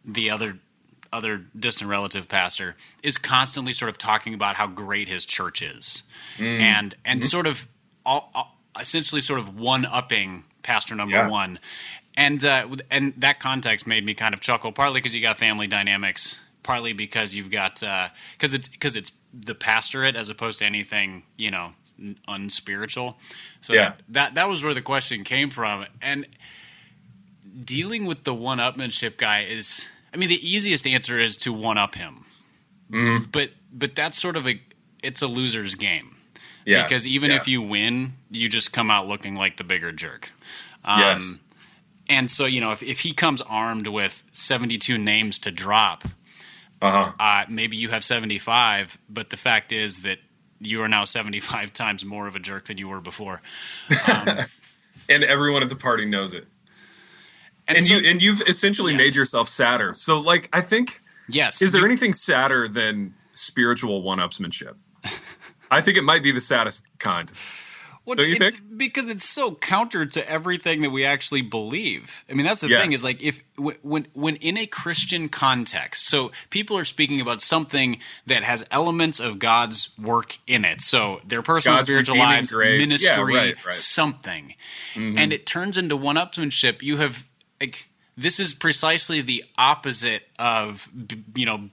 the 0.05 0.31
other 0.31 0.59
other 1.13 1.45
distant 1.59 1.91
relative 1.91 2.29
pastor 2.29 2.77
is 3.03 3.19
constantly 3.19 3.73
sort 3.73 3.89
of 3.89 3.99
talking 3.99 4.35
about 4.35 4.57
how 4.57 4.67
great 4.67 5.09
his 5.09 5.25
church 5.27 5.63
is, 5.63 6.03
Mm. 6.39 6.61
and 6.61 6.95
and 7.05 7.21
Mm-hmm. 7.21 7.29
sort 7.29 7.47
of 7.47 7.67
all, 8.05 8.31
all- 8.35 8.59
essentially 8.79 9.21
sort 9.23 9.41
of 9.41 9.57
one 9.59 9.85
upping 9.87 10.45
pastor 10.63 10.95
number 10.95 11.17
Yeah. 11.17 11.29
one, 11.29 11.59
and 12.17 12.45
uh, 12.45 12.67
and 12.91 13.15
that 13.19 13.41
context 13.41 13.87
made 13.87 14.05
me 14.05 14.15
kind 14.15 14.35
of 14.35 14.41
chuckle. 14.41 14.73
Partly 14.73 15.01
because 15.01 15.15
you 15.15 15.21
got 15.23 15.39
family 15.39 15.67
dynamics, 15.67 16.37
partly 16.63 16.93
because 16.93 17.35
you've 17.35 17.51
got 17.51 17.81
because 18.39 18.55
it's 18.55 18.69
because 18.69 18.97
it's 18.97 19.13
the 19.33 19.55
pastorate 19.55 20.17
as 20.17 20.29
opposed 20.31 20.59
to 20.61 20.65
anything 20.65 21.23
you 21.37 21.51
know 21.51 21.73
unspiritual. 22.29 23.19
So 23.63 23.73
Yeah. 23.73 23.81
that, 23.91 24.03
that 24.09 24.35
that 24.35 24.49
was 24.49 24.63
where 24.63 24.75
the 24.75 24.83
question 24.83 25.25
came 25.25 25.51
from, 25.51 25.87
and 26.03 26.27
dealing 27.65 28.05
with 28.07 28.25
the 28.25 28.35
one-upmanship 28.35 29.17
guy 29.17 29.45
is. 29.45 29.87
I 30.17 30.19
mean, 30.19 30.31
the 30.31 30.49
easiest 30.49 30.87
answer 30.87 31.21
is 31.21 31.37
to 31.39 31.53
one-up 31.53 31.95
him, 31.95 32.25
Mm-hmm. 32.91 33.31
but 33.33 33.51
but 33.73 33.95
that's 33.95 34.19
sort 34.21 34.37
of 34.37 34.47
a 34.49 34.59
it's 35.03 35.21
a 35.21 35.27
loser's 35.27 35.75
game 35.75 36.17
Yeah. 36.65 36.85
because 36.85 37.07
even 37.07 37.31
Yeah. 37.31 37.37
if 37.37 37.47
you 37.49 37.61
win, 37.61 38.15
you 38.31 38.49
just 38.49 38.73
come 38.73 38.91
out 38.91 39.07
looking 39.07 39.35
like 39.35 39.59
the 39.59 39.65
bigger 39.65 39.93
jerk. 39.93 40.31
Um, 40.85 41.01
yes. 41.01 41.41
And 42.09 42.31
so, 42.31 42.45
you 42.47 42.61
know, 42.61 42.71
if, 42.73 42.83
if 42.85 43.01
he 43.01 43.13
comes 43.13 43.43
armed 43.43 43.89
with 43.89 44.23
72 44.33 44.97
names 44.97 45.39
to 45.41 45.51
drop, 45.51 46.05
Uh 46.81 46.91
huh. 46.91 47.13
uh, 47.19 47.45
maybe 47.49 47.77
you 47.77 47.89
have 47.91 48.05
75, 48.05 48.97
but 49.11 49.31
the 49.31 49.37
fact 49.37 49.73
is 49.73 50.03
that 50.03 50.19
you 50.61 50.81
are 50.83 50.89
now 50.89 51.05
75 51.05 51.73
times 51.75 52.05
more 52.05 52.27
of 52.29 52.37
a 52.37 52.39
jerk 52.39 52.67
than 52.67 52.79
you 52.79 52.89
were 52.89 53.01
before. 53.01 53.43
And 55.09 55.23
everyone 55.23 55.63
at 55.63 55.69
the 55.69 55.77
party 55.77 56.05
knows 56.05 56.35
it. 56.35 56.47
And, 57.69 57.79
And 57.79 57.87
so, 57.87 57.95
you 57.97 58.09
and 58.11 58.23
you've 58.23 58.43
essentially 58.43 58.93
Yes. 58.93 59.03
made 59.03 59.17
yourself 59.17 59.49
sadder. 59.49 59.93
So 59.95 60.21
like 60.21 60.49
I 60.53 60.61
think 60.61 61.01
yes. 61.29 61.61
is 61.63 61.73
there 61.73 61.81
you- 61.83 61.87
anything 61.87 62.13
sadder 62.13 62.69
than 62.69 63.15
spiritual 63.33 64.03
one-upsmanship? 64.03 64.75
I 65.71 65.81
think 65.81 65.97
it 65.99 66.03
might 66.05 66.23
be 66.23 66.31
the 66.33 66.41
saddest 66.41 66.87
kind. 66.99 67.31
What, 68.05 68.19
Don't 68.19 68.29
you 68.29 68.37
think? 68.37 68.61
Because 68.77 69.09
it's 69.09 69.29
so 69.29 69.53
counter 69.53 70.07
to 70.07 70.31
everything 70.31 70.83
that 70.83 70.91
we 70.91 71.05
actually 71.05 71.43
believe. 71.43 72.25
I 72.31 72.35
mean, 72.35 72.47
that's 72.47 72.61
the 72.61 72.69
Yes. 72.69 72.83
thing 72.83 72.93
is 72.93 73.03
like 73.03 73.21
if 73.21 73.41
when, 73.57 74.07
when 74.13 74.37
in 74.37 74.57
a 74.57 74.67
Christian 74.67 75.29
context, 75.29 76.07
so 76.07 76.31
people 76.51 76.79
are 76.79 76.85
speaking 76.85 77.21
about 77.21 77.43
something 77.43 77.99
that 78.27 78.45
has 78.45 78.65
elements 78.71 79.19
of 79.19 79.41
God's 79.41 79.91
work 79.99 80.39
in 80.47 80.65
it. 80.65 80.83
So 80.83 81.21
their 81.27 81.43
personal 81.43 81.79
God's 81.79 81.89
spiritual 81.89 82.19
lives, 82.19 82.53
grace. 82.53 82.81
Yeah, 82.81 82.87
ministry, 82.87 83.35
right, 83.35 83.57
right. 83.65 83.75
something, 83.75 84.55
Mm-hmm. 84.95 85.19
and 85.19 85.33
it 85.33 85.45
turns 85.45 85.77
into 85.77 85.97
one-upsmanship. 85.97 86.83
You 86.83 86.99
have 86.99 87.25
like 87.61 87.89
this 88.17 88.41
is 88.41 88.55
precisely 88.55 89.21
the 89.21 89.45
opposite 89.59 90.23
of 90.39 90.89
you 91.35 91.47
know 91.47 91.69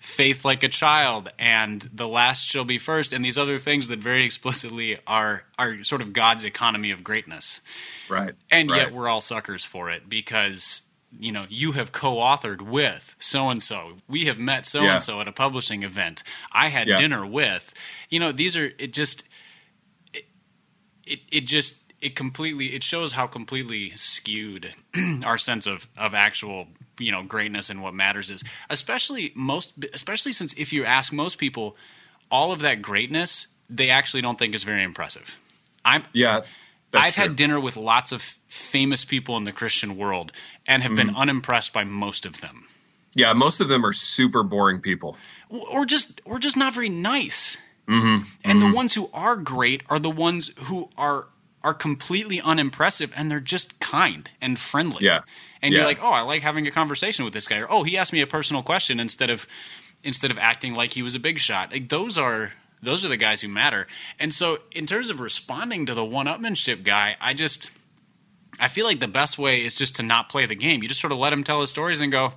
faith 0.00 0.44
like 0.44 0.62
a 0.62 0.68
child 0.68 1.28
and 1.38 1.82
the 1.92 2.06
last 2.08 2.44
shall 2.46 2.64
be 2.64 2.78
first 2.78 3.12
and 3.12 3.24
these 3.24 3.36
other 3.36 3.58
things 3.58 3.88
that 3.88 3.98
very 3.98 4.24
explicitly 4.24 4.98
are 5.06 5.42
are 5.58 5.82
sort 5.82 6.00
of 6.00 6.12
god's 6.12 6.44
economy 6.44 6.90
of 6.90 7.02
greatness 7.04 7.60
Right. 8.08 8.34
and 8.50 8.70
right. 8.70 8.82
yet 8.82 8.92
we're 8.94 9.08
all 9.08 9.20
suckers 9.20 9.64
for 9.64 9.90
it 9.90 10.08
because 10.08 10.82
you 11.18 11.32
know 11.32 11.44
you 11.50 11.72
have 11.72 11.90
co-authored 11.92 12.62
with 12.62 13.16
so 13.18 13.50
and 13.50 13.62
so 13.62 13.94
we 14.08 14.26
have 14.26 14.38
met 14.38 14.66
so 14.66 14.82
and 14.94 15.02
so 15.02 15.20
at 15.20 15.28
a 15.28 15.32
publishing 15.32 15.82
event 15.82 16.22
i 16.52 16.68
had 16.68 16.86
Yeah. 16.86 16.96
dinner 16.98 17.26
with 17.26 17.74
you 18.08 18.20
know 18.20 18.30
these 18.32 18.56
are 18.56 18.70
it 18.78 18.92
just 18.94 19.24
it 20.14 20.24
it, 21.06 21.20
it 21.32 21.40
just 21.46 21.82
it 22.00 22.14
completely 22.16 22.74
it 22.74 22.82
shows 22.84 23.12
how 23.12 23.26
completely 23.26 23.92
skewed 23.96 24.74
our 25.24 25.38
sense 25.38 25.66
of 25.66 25.86
of 25.96 26.14
actual 26.14 26.66
you 26.98 27.10
know 27.12 27.22
greatness 27.22 27.70
and 27.70 27.82
what 27.82 27.94
matters 27.94 28.30
is 28.30 28.42
especially 28.70 29.32
most 29.34 29.72
especially 29.92 30.32
since 30.32 30.52
if 30.54 30.72
you 30.72 30.84
ask 30.84 31.12
most 31.12 31.38
people 31.38 31.76
all 32.30 32.52
of 32.52 32.60
that 32.60 32.82
greatness 32.82 33.48
they 33.70 33.90
actually 33.90 34.20
don't 34.22 34.38
think 34.38 34.54
is 34.54 34.62
very 34.62 34.82
impressive 34.82 35.36
i'm 35.84 36.04
Yeah. 36.12 36.40
I've 36.94 37.12
true. 37.14 37.24
had 37.24 37.36
dinner 37.36 37.60
with 37.60 37.76
lots 37.76 38.12
of 38.12 38.22
famous 38.48 39.04
people 39.04 39.36
in 39.36 39.44
the 39.44 39.52
Christian 39.52 39.98
world 39.98 40.32
and 40.66 40.82
have 40.82 40.96
been 40.96 41.08
Mm-hmm. 41.08 41.18
unimpressed 41.18 41.74
by 41.74 41.84
most 41.84 42.24
of 42.24 42.40
them. 42.40 42.64
Yeah, 43.12 43.34
most 43.34 43.60
of 43.60 43.68
them 43.68 43.84
are 43.84 43.92
super 43.92 44.42
boring 44.42 44.80
people. 44.80 45.18
Or 45.50 45.84
just 45.84 46.22
or 46.24 46.38
just 46.38 46.56
not 46.56 46.72
very 46.72 46.88
nice. 46.88 47.58
Mm-hmm. 47.86 48.24
And 48.42 48.62
the 48.62 48.72
ones 48.72 48.94
who 48.94 49.10
are 49.12 49.36
great 49.36 49.82
are 49.90 49.98
the 49.98 50.08
ones 50.08 50.50
who 50.64 50.88
are 50.96 51.26
are 51.64 51.74
completely 51.74 52.40
unimpressive 52.40 53.12
and 53.16 53.30
they're 53.30 53.40
just 53.40 53.78
kind 53.80 54.30
and 54.40 54.58
friendly. 54.58 55.04
Yeah. 55.04 55.20
And 55.60 55.72
Yeah. 55.72 55.80
you're 55.80 55.88
like, 55.88 56.00
"Oh, 56.02 56.10
I 56.10 56.20
like 56.20 56.42
having 56.42 56.66
a 56.66 56.70
conversation 56.70 57.24
with 57.24 57.34
this 57.34 57.48
guy." 57.48 57.58
Or, 57.58 57.70
"Oh, 57.70 57.82
he 57.82 57.96
asked 57.98 58.12
me 58.12 58.20
a 58.20 58.26
personal 58.26 58.62
question 58.62 59.00
instead 59.00 59.28
of 59.30 59.46
instead 60.04 60.30
of 60.30 60.38
acting 60.38 60.74
like 60.74 60.92
he 60.92 61.02
was 61.02 61.14
a 61.16 61.18
big 61.18 61.38
shot." 61.40 61.72
Like 61.72 61.88
those 61.88 62.16
are 62.16 62.52
those 62.80 63.04
are 63.04 63.08
the 63.08 63.16
guys 63.16 63.40
who 63.40 63.48
matter. 63.48 63.88
And 64.20 64.32
so, 64.32 64.58
in 64.70 64.86
terms 64.86 65.10
of 65.10 65.18
responding 65.18 65.86
to 65.86 65.94
the 65.94 66.04
one-upmanship 66.04 66.84
guy, 66.84 67.16
I 67.20 67.34
just 67.34 67.70
I 68.60 68.68
feel 68.68 68.86
like 68.86 69.00
the 69.00 69.08
best 69.08 69.36
way 69.38 69.64
is 69.64 69.74
just 69.74 69.96
to 69.96 70.02
not 70.04 70.28
play 70.28 70.46
the 70.46 70.54
game. 70.54 70.82
You 70.82 70.88
just 70.88 71.00
sort 71.00 71.12
of 71.12 71.18
let 71.18 71.32
him 71.32 71.42
tell 71.42 71.60
his 71.60 71.70
stories 71.70 72.00
and 72.00 72.12
go, 72.12 72.34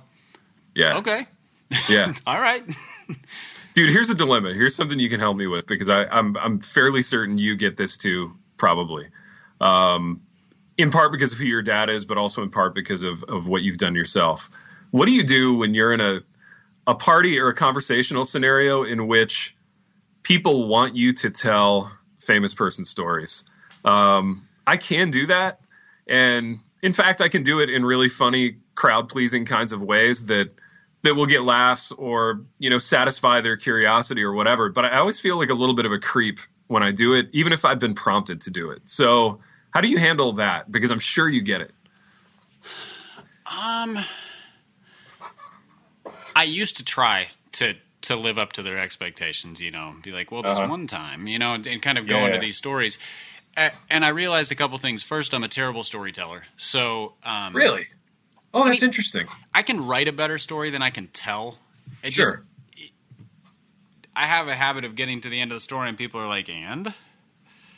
Yeah. 0.74 0.96
"Okay, 0.98 1.26
Yeah. 1.88 2.12
all 2.26 2.40
right." 2.40 2.64
Dude, 3.74 3.88
here's 3.90 4.10
a 4.10 4.14
dilemma. 4.14 4.52
Here's 4.52 4.74
something 4.74 4.98
you 4.98 5.08
can 5.08 5.20
help 5.20 5.36
me 5.36 5.46
with 5.46 5.66
because 5.68 5.88
I, 5.88 6.04
I'm 6.06 6.36
I'm 6.36 6.58
fairly 6.60 7.02
certain 7.02 7.38
you 7.38 7.54
get 7.56 7.76
this 7.76 7.96
too, 7.96 8.36
probably. 8.62 9.08
Um, 9.60 10.22
in 10.78 10.92
part 10.92 11.10
because 11.10 11.32
of 11.32 11.38
who 11.38 11.46
your 11.46 11.62
dad 11.62 11.90
is, 11.90 12.04
but 12.04 12.16
also 12.16 12.44
in 12.44 12.48
part 12.48 12.76
because 12.76 13.02
of, 13.02 13.24
of 13.24 13.48
what 13.48 13.62
you've 13.62 13.76
done 13.76 13.96
yourself. 13.96 14.48
What 14.92 15.06
do 15.06 15.12
you 15.12 15.24
do 15.24 15.54
when 15.54 15.74
you're 15.74 15.92
in 15.92 16.00
a 16.00 16.20
a 16.86 16.94
party 16.94 17.40
or 17.40 17.48
a 17.48 17.54
conversational 17.54 18.22
scenario 18.22 18.84
in 18.84 19.08
which 19.08 19.56
people 20.22 20.68
want 20.68 20.94
you 20.94 21.12
to 21.12 21.30
tell 21.30 21.90
famous 22.20 22.54
person 22.54 22.84
stories? 22.84 23.42
Um, 23.84 24.46
I 24.64 24.76
can 24.76 25.10
do 25.10 25.26
that, 25.26 25.60
and 26.06 26.56
in 26.82 26.92
fact, 26.92 27.20
I 27.20 27.28
can 27.28 27.42
do 27.42 27.58
it 27.58 27.68
in 27.68 27.84
really 27.84 28.08
funny, 28.08 28.58
crowd 28.76 29.08
pleasing 29.08 29.44
kinds 29.44 29.72
of 29.72 29.82
ways 29.82 30.26
that 30.26 30.50
that 31.02 31.16
will 31.16 31.26
get 31.26 31.42
laughs 31.42 31.90
or 31.90 32.42
you 32.60 32.70
know 32.70 32.78
satisfy 32.78 33.40
their 33.40 33.56
curiosity 33.56 34.22
or 34.22 34.32
whatever. 34.32 34.68
But 34.68 34.84
I 34.84 34.98
always 34.98 35.18
feel 35.18 35.36
like 35.36 35.50
a 35.50 35.54
little 35.54 35.74
bit 35.74 35.84
of 35.84 35.90
a 35.90 35.98
creep 35.98 36.38
when 36.72 36.82
I 36.82 36.90
do 36.90 37.12
it, 37.14 37.28
even 37.32 37.52
if 37.52 37.64
I've 37.64 37.78
been 37.78 37.94
prompted 37.94 38.40
to 38.42 38.50
do 38.50 38.70
it. 38.70 38.82
So, 38.86 39.40
how 39.70 39.80
do 39.80 39.88
you 39.88 39.98
handle 39.98 40.32
that? 40.32 40.70
Because 40.72 40.90
I'm 40.90 40.98
sure 40.98 41.28
you 41.28 41.42
get 41.42 41.60
it. 41.60 41.72
Um, 43.46 43.98
I 46.34 46.44
used 46.44 46.76
to 46.78 46.84
try 46.84 47.28
to 47.52 47.74
to 48.02 48.16
live 48.16 48.36
up 48.36 48.52
to 48.54 48.62
their 48.62 48.78
expectations. 48.78 49.60
You 49.60 49.70
know, 49.70 49.94
be 50.02 50.10
like, 50.12 50.32
well, 50.32 50.42
this 50.42 50.58
Uh-huh. 50.58 50.68
one 50.68 50.86
time, 50.88 51.26
you 51.28 51.38
know, 51.38 51.54
and, 51.54 51.80
kind 51.82 51.98
of 51.98 52.06
go 52.06 52.16
Yeah, 52.16 52.24
into 52.24 52.34
yeah. 52.36 52.40
these 52.40 52.56
stories. 52.56 52.98
And 53.56 54.04
I 54.04 54.08
realized 54.08 54.50
a 54.50 54.54
couple 54.54 54.78
things. 54.78 55.02
First, 55.02 55.34
I'm 55.34 55.44
a 55.44 55.48
terrible 55.48 55.84
storyteller. 55.84 56.44
So, 56.56 57.14
um, 57.22 57.54
Really? 57.54 57.84
Oh, 58.54 58.64
that's 58.64 58.80
mean- 58.80 58.88
interesting. 58.88 59.26
I 59.54 59.62
can 59.62 59.86
write 59.86 60.08
a 60.08 60.12
better 60.12 60.38
story 60.38 60.70
than 60.70 60.82
I 60.82 60.88
can 60.90 61.08
tell. 61.08 61.58
It 62.02 62.12
Sure. 62.14 62.36
Just, 62.36 62.38
I 64.14 64.26
have 64.26 64.48
a 64.48 64.54
habit 64.54 64.84
of 64.84 64.94
getting 64.94 65.20
to 65.22 65.28
the 65.28 65.40
end 65.40 65.52
of 65.52 65.56
the 65.56 65.60
story 65.60 65.88
and 65.88 65.96
people 65.98 66.20
are 66.20 66.28
like, 66.28 66.48
"And." 66.48 66.94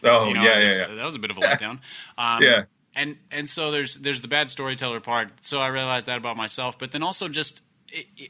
oh, 0.04 0.26
You 0.26 0.34
know, 0.34 0.42
yeah, 0.42 0.58
yeah, 0.58 0.86
yeah. 0.88 0.94
That 0.94 1.04
was 1.04 1.16
a 1.16 1.18
bit 1.18 1.30
of 1.30 1.38
a 1.38 1.40
letdown. 1.42 1.80
Um, 2.18 2.42
Yeah. 2.42 2.64
And 2.96 3.16
and 3.30 3.50
so 3.50 3.72
there's 3.72 3.96
there's 3.96 4.20
the 4.20 4.28
bad 4.28 4.50
storyteller 4.50 5.00
part. 5.00 5.44
So 5.44 5.60
I 5.60 5.66
realized 5.66 6.06
that 6.06 6.16
about 6.16 6.36
myself, 6.36 6.78
but 6.78 6.92
then 6.92 7.02
also 7.02 7.28
just 7.28 7.62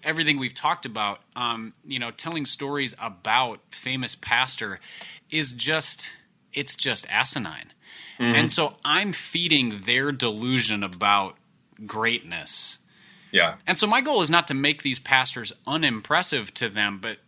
everything 0.03 0.39
we've 0.39 0.55
talked 0.55 0.87
about. 0.87 1.21
Um, 1.37 1.75
you 1.85 1.99
know, 1.99 2.11
telling 2.11 2.47
stories 2.47 2.95
about 2.99 3.61
famous 3.73 4.15
pastor 4.15 4.81
is 5.31 5.53
just 5.53 6.11
it's 6.55 6.77
just 6.77 7.07
asinine. 7.11 7.73
Mm-hmm. 8.19 8.35
And 8.35 8.53
so 8.53 8.77
I'm 8.85 9.13
feeding 9.13 9.83
their 9.85 10.13
delusion 10.13 10.83
about 10.83 11.37
greatness. 11.85 12.79
Yeah. 13.33 13.57
And 13.67 13.77
so 13.77 13.87
my 13.87 14.01
goal 14.01 14.23
is 14.23 14.31
not 14.31 14.47
to 14.49 14.55
make 14.55 14.83
these 14.83 15.01
pastors 15.01 15.53
unimpressive 15.67 16.55
to 16.55 16.69
them, 16.69 17.01
but 17.03 17.19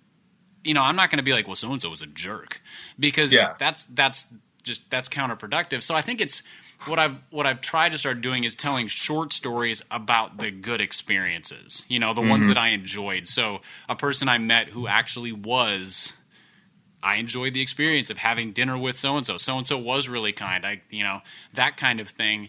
you 0.67 0.75
know, 0.75 0.83
I'm 0.83 0.97
not 0.97 1.11
going 1.11 1.19
to 1.19 1.23
be 1.23 1.33
like, 1.33 1.47
well, 1.47 1.57
so 1.57 1.73
and 1.73 1.81
so 1.81 1.91
was 1.91 2.03
a 2.03 2.07
jerk, 2.07 2.61
because 2.99 3.33
Yeah. 3.33 3.55
that's 3.59 3.85
that's 3.87 4.27
just 4.63 4.91
that's 4.91 5.09
counterproductive. 5.09 5.83
So 5.83 5.95
I 5.95 6.03
think 6.03 6.21
it's 6.21 6.43
what 6.87 6.99
I've 6.99 7.17
what 7.31 7.47
I've 7.47 7.61
tried 7.61 7.93
to 7.93 7.99
start 7.99 8.21
doing 8.21 8.45
is 8.45 8.55
telling 8.55 8.89
short 8.89 9.33
stories 9.33 9.83
about 9.91 10.39
the 10.39 10.51
good 10.51 10.81
experiences. 10.81 11.85
You 11.89 11.99
know, 12.01 12.13
the 12.15 12.21
ones 12.21 12.43
mm-hmm. 12.45 12.55
that 12.55 12.61
I 12.61 12.69
enjoyed. 12.71 13.29
So 13.29 13.61
a 13.89 13.97
person 13.97 14.29
I 14.29 14.39
met 14.39 14.69
who 14.69 14.87
actually 14.87 15.33
was. 15.33 16.13
I 17.03 17.17
enjoyed 17.17 17.55
the 17.55 17.61
experience 17.61 18.11
of 18.11 18.19
having 18.19 18.51
dinner 18.51 18.77
with 18.77 18.97
so 18.99 19.17
and 19.17 19.25
so. 19.25 19.37
So 19.37 19.57
and 19.59 19.67
so 19.67 19.79
was 19.79 20.09
really 20.09 20.33
kind. 20.33 20.67
I, 20.67 20.83
you 20.91 21.05
know, 21.05 21.21
that 21.55 21.77
kind 21.77 22.01
of 22.01 22.09
thing 22.09 22.49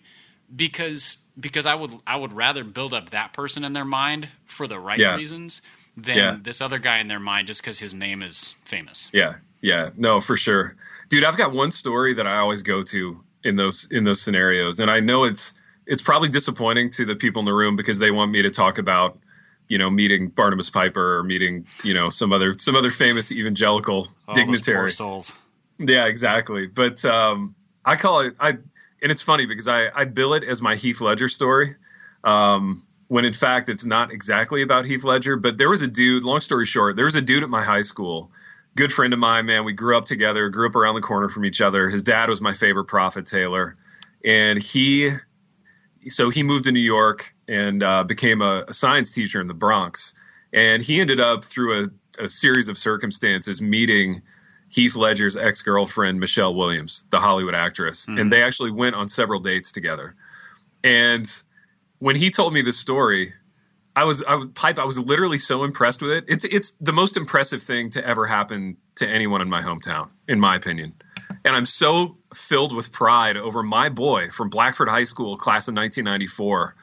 because 0.55 1.17
because 1.39 1.67
I 1.67 1.75
would 1.75 1.91
I 2.07 2.15
would 2.15 2.33
rather 2.33 2.63
build 2.63 2.93
up 2.93 3.11
that 3.11 3.33
person 3.33 3.63
in 3.63 3.73
their 3.73 3.85
mind 3.85 4.29
for 4.47 4.65
the 4.65 4.79
right 4.79 4.97
Yeah. 4.97 5.15
reasons 5.15 5.61
than 5.97 6.17
Yeah. 6.17 6.37
this 6.41 6.61
other 6.61 6.77
guy 6.79 6.99
in 6.99 7.07
their 7.07 7.19
mind 7.19 7.47
just 7.47 7.61
because 7.61 7.79
his 7.79 7.93
name 7.93 8.21
is 8.21 8.53
famous. 8.65 9.07
Yeah, 9.11 9.35
yeah, 9.61 9.89
no, 9.97 10.19
for 10.21 10.37
sure, 10.37 10.75
dude. 11.09 11.23
I've 11.25 11.37
got 11.37 11.51
one 11.51 11.71
story 11.71 12.13
that 12.13 12.27
I 12.27 12.37
always 12.37 12.61
go 12.63 12.83
to 12.83 13.23
in 13.43 13.55
those 13.55 13.91
in 13.91 14.03
those 14.03 14.21
scenarios, 14.21 14.79
and 14.79 14.89
I 14.91 14.99
know 14.99 15.23
it's 15.23 15.53
it's 15.85 16.01
probably 16.01 16.29
disappointing 16.29 16.89
to 16.91 17.05
the 17.05 17.15
people 17.15 17.39
in 17.41 17.45
the 17.45 17.53
room 17.53 17.75
because 17.75 17.97
they 17.99 18.11
want 18.11 18.29
me 18.31 18.41
to 18.43 18.49
talk 18.51 18.77
about, 18.77 19.17
you 19.69 19.77
know, 19.77 19.89
meeting 19.89 20.27
Barnabas 20.29 20.69
Piper 20.69 21.17
or 21.17 21.23
meeting, 21.23 21.65
you 21.83 21.93
know, 21.93 22.09
some 22.09 22.31
other 22.33 22.57
some 22.57 22.75
other 22.75 22.91
famous 22.91 23.31
evangelical 23.31 24.07
Oh, 24.27 24.33
those 24.33 24.35
poor 24.35 24.35
dignitary. 24.35 24.91
souls. 24.91 25.33
Yeah, 25.79 26.05
exactly. 26.05 26.67
But 26.67 27.03
um, 27.05 27.55
I 27.85 27.95
call 27.95 28.19
it 28.21 28.35
I 28.39 28.49
and 29.01 29.11
it's 29.11 29.21
funny 29.21 29.45
because 29.45 29.67
I, 29.67 29.89
I 29.95 30.05
bill 30.05 30.33
it 30.33 30.43
as 30.43 30.61
my 30.61 30.75
Heath 30.75 31.01
Ledger 31.01 31.27
story, 31.27 31.75
um, 32.23 32.81
when 33.07 33.25
in 33.25 33.33
fact 33.33 33.69
it's 33.69 33.85
not 33.85 34.11
exactly 34.11 34.61
about 34.61 34.85
Heath 34.85 35.03
Ledger. 35.03 35.37
But 35.37 35.57
there 35.57 35.69
was 35.69 35.81
a 35.81 35.87
dude. 35.87 36.23
Long 36.23 36.39
story 36.39 36.65
short, 36.65 36.95
there 36.95 37.05
was 37.05 37.15
a 37.15 37.21
dude 37.21 37.43
at 37.43 37.49
my 37.49 37.63
high 37.63 37.81
school, 37.81 38.31
good 38.75 38.91
friend 38.91 39.13
of 39.13 39.19
mine. 39.19 39.45
Man, 39.45 39.65
we 39.65 39.73
grew 39.73 39.97
up 39.97 40.05
together, 40.05 40.49
grew 40.49 40.67
up 40.67 40.75
around 40.75 40.95
the 40.95 41.01
corner 41.01 41.29
from 41.29 41.45
each 41.45 41.61
other. 41.61 41.89
His 41.89 42.03
dad 42.03 42.29
was 42.29 42.41
my 42.41 42.53
favorite 42.53 42.85
prophet, 42.85 43.25
Taylor, 43.25 43.75
and 44.23 44.61
he, 44.61 45.11
so 46.03 46.29
he 46.29 46.43
moved 46.43 46.65
to 46.65 46.71
New 46.71 46.79
York 46.79 47.33
and 47.47 47.81
uh, 47.81 48.03
became 48.03 48.41
a, 48.41 48.65
a 48.67 48.73
science 48.73 49.13
teacher 49.13 49.39
in 49.39 49.47
the 49.47 49.53
Bronx. 49.53 50.13
And 50.53 50.81
he 50.81 50.99
ended 50.99 51.19
up 51.19 51.43
through 51.43 51.83
a, 51.83 52.23
a 52.23 52.27
series 52.27 52.69
of 52.69 52.77
circumstances 52.77 53.61
meeting 53.61 54.21
Heath 54.69 54.95
Ledger's 54.95 55.37
ex 55.37 55.61
girlfriend, 55.61 56.19
Michelle 56.19 56.53
Williams, 56.55 57.05
the 57.09 57.19
Hollywood 57.19 57.55
actress. 57.55 58.05
Mm. 58.05 58.21
And 58.21 58.33
they 58.33 58.43
actually 58.43 58.71
went 58.71 58.95
on 58.95 59.09
several 59.09 59.39
dates 59.39 59.71
together. 59.71 60.15
And 60.83 61.29
when 61.99 62.15
he 62.15 62.29
told 62.29 62.53
me 62.53 62.61
this 62.61 62.77
story, 62.77 63.33
I 63.95 64.03
was 64.03 64.23
I 64.23 64.35
was 64.35 64.49
pipe. 64.53 64.77
I 64.77 64.85
was 64.85 64.99
literally 64.99 65.39
so 65.39 65.63
impressed 65.63 66.01
with 66.01 66.11
it. 66.11 66.25
It's 66.27 66.45
it's 66.45 66.71
the 66.73 66.93
most 66.93 67.17
impressive 67.17 67.63
thing 67.63 67.89
to 67.91 68.05
ever 68.05 68.27
happen 68.27 68.77
to 68.95 69.07
anyone 69.07 69.41
in 69.41 69.49
my 69.49 69.61
hometown, 69.61 70.11
in 70.27 70.39
my 70.39 70.55
opinion. 70.55 70.95
And 71.43 71.55
I'm 71.55 71.65
so 71.65 72.17
filled 72.33 72.75
with 72.75 72.91
pride 72.91 73.37
over 73.37 73.63
my 73.63 73.89
boy 73.89 74.29
from 74.29 74.49
Blackford 74.49 74.87
High 74.87 75.05
School, 75.05 75.35
class 75.35 75.67
of 75.67 75.75
1994, 75.75 76.75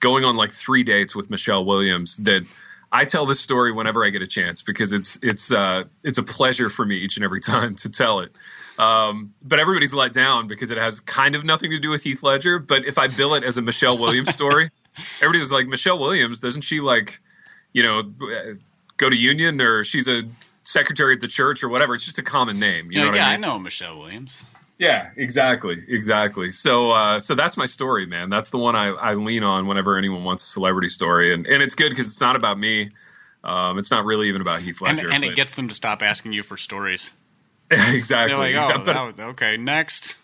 going 0.00 0.24
on 0.24 0.36
like 0.36 0.52
three 0.52 0.82
dates 0.82 1.14
with 1.14 1.28
Michelle 1.28 1.64
Williams. 1.64 2.16
That 2.16 2.46
I 2.90 3.04
tell 3.04 3.26
this 3.26 3.40
story 3.40 3.72
whenever 3.72 4.04
I 4.04 4.10
get 4.10 4.22
a 4.22 4.26
chance 4.26 4.62
because 4.62 4.94
it's 4.94 5.18
it's 5.22 5.52
uh, 5.52 5.84
it's 6.02 6.18
a 6.18 6.22
pleasure 6.22 6.70
for 6.70 6.86
me 6.86 6.96
each 6.96 7.16
and 7.16 7.24
every 7.24 7.40
time 7.52 7.76
to 7.76 7.90
tell 7.90 8.20
it. 8.20 8.32
Um, 8.78 9.34
but 9.42 9.60
everybody's 9.60 9.94
let 9.94 10.12
down 10.12 10.46
because 10.46 10.70
it 10.70 10.78
has 10.78 11.00
kind 11.00 11.34
of 11.34 11.44
nothing 11.44 11.70
to 11.70 11.78
do 11.78 11.90
with 11.90 12.02
Heath 12.02 12.22
Ledger. 12.22 12.58
But 12.58 12.86
if 12.86 12.98
I 12.98 13.08
bill 13.08 13.34
it 13.34 13.44
as 13.44 13.58
a 13.58 13.62
Michelle 13.62 13.98
Williams 13.98 14.30
story, 14.32 14.70
everybody 15.18 15.40
was 15.40 15.52
like, 15.52 15.66
Michelle 15.66 15.98
Williams, 15.98 16.40
doesn't 16.40 16.62
she 16.62 16.80
like, 16.80 17.20
you 17.72 17.82
know, 17.82 18.02
go 18.96 19.08
to 19.10 19.16
Union 19.16 19.60
or 19.60 19.84
she's 19.84 20.08
a 20.08 20.22
secretary 20.64 21.14
at 21.14 21.20
the 21.20 21.28
church 21.28 21.62
or 21.62 21.68
whatever? 21.68 21.94
It's 21.94 22.04
just 22.04 22.18
a 22.18 22.22
common 22.22 22.58
name. 22.58 22.90
You 22.90 23.00
yeah, 23.00 23.10
know 23.10 23.16
yeah, 23.16 23.26
I, 23.26 23.36
mean? 23.36 23.44
I 23.44 23.46
know 23.48 23.58
Michelle 23.58 23.98
Williams. 23.98 24.42
Yeah, 24.78 25.10
exactly, 25.16 25.76
exactly. 25.86 26.50
So, 26.50 26.90
uh, 26.90 27.20
so 27.20 27.36
that's 27.36 27.56
my 27.56 27.66
story, 27.66 28.06
man. 28.06 28.30
That's 28.30 28.50
the 28.50 28.58
one 28.58 28.74
I, 28.74 28.88
I 28.88 29.12
lean 29.14 29.44
on 29.44 29.68
whenever 29.68 29.96
anyone 29.96 30.24
wants 30.24 30.42
a 30.42 30.48
celebrity 30.48 30.88
story, 30.88 31.32
and 31.32 31.46
and 31.46 31.62
it's 31.62 31.76
good 31.76 31.90
because 31.90 32.08
it's 32.08 32.20
not 32.20 32.34
about 32.34 32.58
me. 32.58 32.90
Um, 33.44 33.78
it's 33.78 33.92
not 33.92 34.04
really 34.04 34.28
even 34.28 34.40
about 34.40 34.60
Heath 34.60 34.80
Ledger, 34.80 35.06
and, 35.06 35.14
and 35.14 35.24
it 35.24 35.36
gets 35.36 35.52
them 35.52 35.68
to 35.68 35.74
stop 35.74 36.02
asking 36.02 36.32
you 36.32 36.42
for 36.42 36.56
stories. 36.56 37.10
exactly. 37.94 38.54
Like, 38.54 38.70
oh, 38.86 39.12
but, 39.16 39.20
okay, 39.30 39.56
next, 39.56 40.16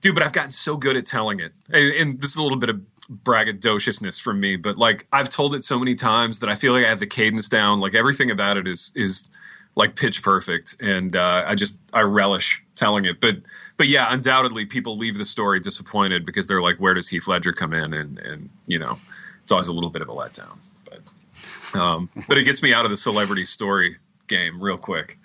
dude. 0.00 0.14
But 0.14 0.24
I've 0.24 0.32
gotten 0.32 0.52
so 0.52 0.76
good 0.76 0.96
at 0.96 1.06
telling 1.06 1.40
it, 1.40 1.52
and, 1.70 1.92
and 1.92 2.20
this 2.20 2.30
is 2.30 2.36
a 2.36 2.42
little 2.42 2.58
bit 2.58 2.70
of 2.70 2.80
braggadociousness 3.10 4.20
from 4.20 4.40
me, 4.40 4.56
but 4.56 4.78
like 4.78 5.04
I've 5.12 5.28
told 5.28 5.54
it 5.54 5.64
so 5.64 5.78
many 5.78 5.94
times 5.94 6.40
that 6.40 6.48
I 6.48 6.54
feel 6.54 6.72
like 6.72 6.84
I 6.84 6.88
have 6.88 7.00
the 7.00 7.06
cadence 7.06 7.48
down. 7.48 7.80
Like 7.80 7.94
everything 7.94 8.30
about 8.30 8.56
it 8.56 8.66
is 8.66 8.92
is 8.94 9.28
like 9.76 9.96
pitch 9.96 10.22
perfect, 10.22 10.76
and 10.80 11.14
uh, 11.14 11.44
I 11.46 11.54
just 11.54 11.78
I 11.92 12.02
relish 12.02 12.62
telling 12.74 13.04
it. 13.04 13.20
But 13.20 13.36
but 13.76 13.88
yeah, 13.88 14.06
undoubtedly, 14.10 14.66
people 14.66 14.96
leave 14.96 15.18
the 15.18 15.24
story 15.24 15.60
disappointed 15.60 16.24
because 16.24 16.46
they're 16.46 16.62
like, 16.62 16.78
where 16.78 16.94
does 16.94 17.08
Heath 17.08 17.26
Ledger 17.28 17.52
come 17.52 17.72
in? 17.72 17.92
And 17.92 18.18
and 18.18 18.50
you 18.66 18.78
know, 18.78 18.96
it's 19.42 19.52
always 19.52 19.68
a 19.68 19.72
little 19.72 19.90
bit 19.90 20.02
of 20.02 20.08
a 20.08 20.12
letdown. 20.12 20.58
But 20.84 21.80
um, 21.80 22.08
but 22.28 22.38
it 22.38 22.44
gets 22.44 22.62
me 22.62 22.72
out 22.72 22.84
of 22.84 22.90
the 22.90 22.96
celebrity 22.96 23.44
story 23.44 23.96
game 24.26 24.62
real 24.62 24.78
quick. 24.78 25.18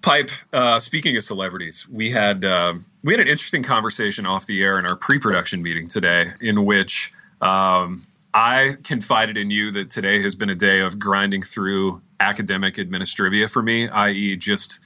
Pipe. 0.00 0.30
Uh, 0.52 0.78
speaking 0.78 1.16
of 1.16 1.24
celebrities, 1.24 1.88
we 1.88 2.10
had 2.10 2.44
um, 2.44 2.84
we 3.02 3.12
had 3.12 3.20
an 3.20 3.28
interesting 3.28 3.62
conversation 3.62 4.26
off 4.26 4.46
the 4.46 4.62
air 4.62 4.78
in 4.78 4.86
our 4.86 4.96
pre-production 4.96 5.62
meeting 5.62 5.88
today, 5.88 6.26
in 6.40 6.64
which 6.64 7.12
um, 7.40 8.06
I 8.32 8.76
confided 8.84 9.36
in 9.36 9.50
you 9.50 9.72
that 9.72 9.90
today 9.90 10.22
has 10.22 10.34
been 10.34 10.50
a 10.50 10.54
day 10.54 10.80
of 10.80 10.98
grinding 10.98 11.42
through 11.42 12.00
academic 12.20 12.74
administrivia 12.74 13.50
for 13.50 13.62
me, 13.62 13.88
i.e., 13.88 14.36
just 14.36 14.78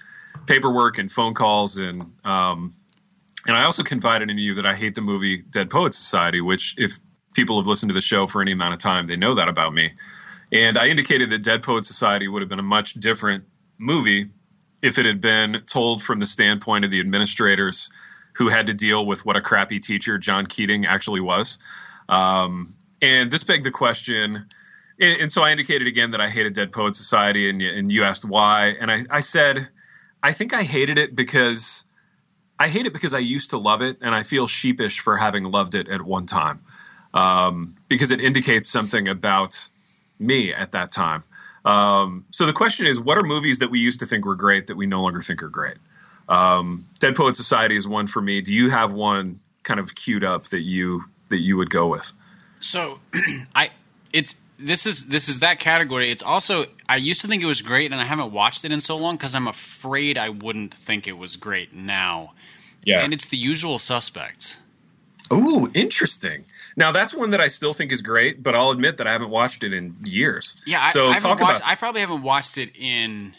paperwork 0.46 0.98
and 0.98 1.12
phone 1.12 1.34
calls, 1.34 1.78
and 1.78 2.02
um, 2.24 2.72
and 3.46 3.56
I 3.56 3.64
also 3.64 3.82
confided 3.82 4.30
in 4.30 4.38
you 4.38 4.54
that 4.54 4.66
I 4.66 4.74
hate 4.74 4.94
the 4.94 5.02
movie 5.02 5.42
Dead 5.42 5.68
Poets 5.68 5.98
Society, 5.98 6.40
which 6.40 6.76
if 6.78 6.98
people 7.34 7.58
have 7.58 7.66
listened 7.66 7.90
to 7.90 7.94
the 7.94 8.00
show 8.00 8.26
for 8.26 8.40
any 8.40 8.52
amount 8.52 8.74
of 8.74 8.80
time, 8.80 9.06
they 9.06 9.16
know 9.16 9.34
that 9.34 9.48
about 9.48 9.74
me. 9.74 9.92
And 10.52 10.78
I 10.78 10.88
indicated 10.88 11.30
that 11.30 11.42
Dead 11.42 11.62
Poets 11.62 11.88
Society 11.88 12.28
would 12.28 12.42
have 12.42 12.48
been 12.48 12.58
a 12.58 12.62
much 12.62 12.94
different 12.94 13.44
movie 13.78 14.30
if 14.82 14.98
it 14.98 15.06
had 15.06 15.20
been 15.20 15.62
told 15.66 16.02
from 16.02 16.18
the 16.18 16.26
standpoint 16.26 16.84
of 16.84 16.90
the 16.90 17.00
administrators 17.00 17.90
who 18.34 18.48
had 18.48 18.66
to 18.66 18.74
deal 18.74 19.06
with 19.06 19.24
what 19.24 19.36
a 19.36 19.40
crappy 19.40 19.78
teacher 19.78 20.18
John 20.18 20.46
Keating 20.46 20.86
actually 20.86 21.20
was. 21.20 21.58
Um, 22.08 22.66
and 23.00 23.30
this 23.30 23.44
begged 23.44 23.64
the 23.64 23.70
question. 23.70 24.34
And, 25.00 25.20
and, 25.20 25.32
so 25.32 25.42
I 25.42 25.50
indicated 25.50 25.86
again 25.86 26.12
that 26.12 26.20
I 26.20 26.28
hated 26.28 26.54
Dead 26.54 26.72
Poet 26.72 26.94
Society, 26.94 27.48
and, 27.48 27.62
and 27.62 27.92
you 27.92 28.04
asked 28.04 28.24
why. 28.24 28.74
And 28.80 28.90
I, 28.90 29.00
I 29.10 29.20
said, 29.20 29.68
I 30.22 30.32
think 30.32 30.54
I 30.54 30.62
hated 30.62 30.98
it 30.98 31.14
because 31.14 31.84
I 32.58 32.68
hate 32.68 32.86
it 32.86 32.92
because 32.92 33.14
I 33.14 33.18
used 33.18 33.50
to 33.50 33.58
love 33.58 33.82
it, 33.82 33.98
and 34.00 34.14
I 34.14 34.22
feel 34.22 34.46
sheepish 34.46 35.00
for 35.00 35.16
having 35.16 35.44
loved 35.44 35.74
it 35.74 35.88
at 35.88 36.02
one 36.02 36.26
time 36.26 36.62
um, 37.14 37.76
because 37.88 38.12
it 38.12 38.20
indicates 38.20 38.68
something 38.68 39.08
about 39.08 39.68
me 40.18 40.52
at 40.54 40.72
that 40.72 40.92
time. 40.92 41.24
Um, 41.64 42.24
so 42.30 42.46
the 42.46 42.52
question 42.52 42.86
is, 42.86 42.98
what 42.98 43.18
are 43.18 43.24
movies 43.24 43.60
that 43.60 43.70
we 43.70 43.78
used 43.78 44.00
to 44.00 44.06
think 44.06 44.24
were 44.24 44.34
great 44.34 44.66
that 44.66 44.76
we 44.76 44.86
no 44.86 44.98
longer 44.98 45.22
think 45.22 45.42
are 45.42 45.48
great? 45.48 45.76
Um, 46.28 46.86
Dead 46.98 47.14
Poet 47.14 47.36
Society 47.36 47.76
is 47.76 47.86
one 47.86 48.06
for 48.06 48.20
me. 48.20 48.40
Do 48.40 48.54
you 48.54 48.70
have 48.70 48.92
one 48.92 49.40
kind 49.62 49.80
of 49.80 49.94
queued 49.94 50.24
up 50.24 50.46
that 50.46 50.60
you 50.60 51.02
that 51.30 51.38
you 51.38 51.56
would 51.56 51.70
go 51.70 51.88
with? 51.88 52.12
So, 52.60 53.00
I 53.54 53.70
it's 54.12 54.36
this 54.58 54.86
is 54.86 55.06
this 55.06 55.28
is 55.28 55.40
that 55.40 55.58
category. 55.58 56.10
It's 56.10 56.22
also 56.22 56.66
I 56.88 56.96
used 56.96 57.20
to 57.22 57.28
think 57.28 57.42
it 57.42 57.46
was 57.46 57.62
great, 57.62 57.92
and 57.92 58.00
I 58.00 58.04
haven't 58.04 58.32
watched 58.32 58.64
it 58.64 58.72
in 58.72 58.80
so 58.80 58.96
long 58.96 59.16
because 59.16 59.34
I'm 59.34 59.48
afraid 59.48 60.18
I 60.18 60.28
wouldn't 60.30 60.74
think 60.74 61.06
it 61.06 61.18
was 61.18 61.36
great 61.36 61.74
now. 61.74 62.32
Yeah, 62.84 63.04
and 63.04 63.12
it's 63.12 63.26
The 63.26 63.36
Usual 63.36 63.78
Suspects. 63.78 64.58
Ooh, 65.32 65.70
interesting. 65.74 66.44
Now 66.76 66.92
that's 66.92 67.14
one 67.14 67.30
that 67.30 67.40
I 67.40 67.48
still 67.48 67.72
think 67.72 67.92
is 67.92 68.02
great, 68.02 68.42
but 68.42 68.54
I'll 68.54 68.70
admit 68.70 68.98
that 68.98 69.06
I 69.06 69.12
haven't 69.12 69.30
watched 69.30 69.64
it 69.64 69.72
in 69.72 69.96
years. 70.04 70.60
Yeah, 70.66 70.86
so 70.86 71.06
I, 71.06 71.14
I 71.14 71.18
talk 71.18 71.40
watched, 71.40 71.60
about. 71.60 71.70
I 71.70 71.74
probably 71.74 72.00
haven't 72.00 72.22
watched 72.22 72.58
it 72.58 72.70
in 72.76 73.34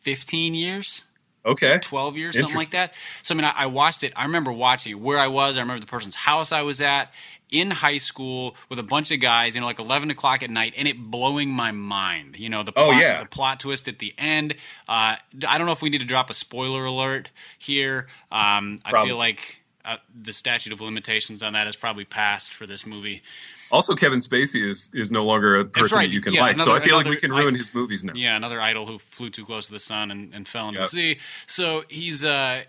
fifteen 0.00 0.54
years. 0.54 1.04
Okay, 1.44 1.78
twelve 1.78 2.16
years, 2.16 2.38
something 2.38 2.56
like 2.56 2.70
that. 2.70 2.92
So 3.22 3.34
I 3.34 3.36
mean, 3.36 3.44
I, 3.44 3.52
I 3.56 3.66
watched 3.66 4.02
it. 4.04 4.12
I 4.14 4.24
remember 4.24 4.52
watching 4.52 4.92
it 4.92 5.00
where 5.00 5.18
I 5.18 5.28
was. 5.28 5.56
I 5.56 5.60
remember 5.60 5.80
the 5.80 5.86
person's 5.86 6.14
house 6.14 6.52
I 6.52 6.62
was 6.62 6.80
at 6.80 7.12
in 7.50 7.70
high 7.70 7.98
school 7.98 8.54
with 8.68 8.78
a 8.78 8.82
bunch 8.82 9.10
of 9.10 9.20
guys, 9.20 9.54
you 9.54 9.60
know, 9.60 9.66
like 9.66 9.78
eleven 9.78 10.10
o'clock 10.10 10.42
at 10.42 10.50
night, 10.50 10.74
and 10.76 10.86
it 10.86 10.98
blowing 10.98 11.50
my 11.50 11.72
mind. 11.72 12.38
You 12.38 12.48
know, 12.48 12.62
the 12.62 12.72
oh, 12.72 12.86
plot, 12.86 12.94
oh, 12.94 12.98
yeah. 12.98 13.22
the 13.22 13.28
plot 13.28 13.60
twist 13.60 13.88
at 13.88 13.98
the 13.98 14.14
end. 14.18 14.54
Uh, 14.88 15.16
I 15.46 15.58
don't 15.58 15.66
know 15.66 15.72
if 15.72 15.82
we 15.82 15.90
need 15.90 15.98
to 15.98 16.06
drop 16.06 16.30
a 16.30 16.34
spoiler 16.34 16.84
alert 16.84 17.30
here. 17.58 18.06
Um, 18.30 18.80
I 18.84 19.04
feel 19.04 19.16
like 19.16 19.59
uh, 19.84 19.96
the 20.22 20.32
statute 20.32 20.72
of 20.72 20.80
limitations 20.80 21.42
on 21.42 21.52
that 21.54 21.66
has 21.66 21.76
probably 21.76 22.04
passed 22.04 22.52
for 22.52 22.66
this 22.66 22.86
movie. 22.86 23.22
Also, 23.70 23.94
Kevin 23.94 24.18
Spacey 24.18 24.68
is 24.68 24.90
is 24.94 25.10
no 25.10 25.24
longer 25.24 25.56
a 25.56 25.64
person 25.64 25.98
right. 25.98 26.08
that 26.08 26.14
you 26.14 26.20
can 26.20 26.34
yeah, 26.34 26.42
like, 26.42 26.54
another, 26.54 26.70
so 26.72 26.76
I 26.76 26.80
feel 26.80 26.96
like 26.96 27.06
we 27.06 27.16
can 27.16 27.30
ruin 27.30 27.54
I, 27.54 27.58
his 27.58 27.72
movies 27.72 28.04
now. 28.04 28.12
Yeah, 28.16 28.36
another 28.36 28.60
idol 28.60 28.86
who 28.86 28.98
flew 28.98 29.30
too 29.30 29.44
close 29.44 29.66
to 29.66 29.72
the 29.72 29.80
sun 29.80 30.10
and, 30.10 30.34
and 30.34 30.46
fell 30.46 30.68
into 30.68 30.80
yep. 30.80 30.90
the 30.90 30.96
sea. 30.96 31.18
So 31.46 31.84
he's 31.88 32.24
uh, 32.24 32.62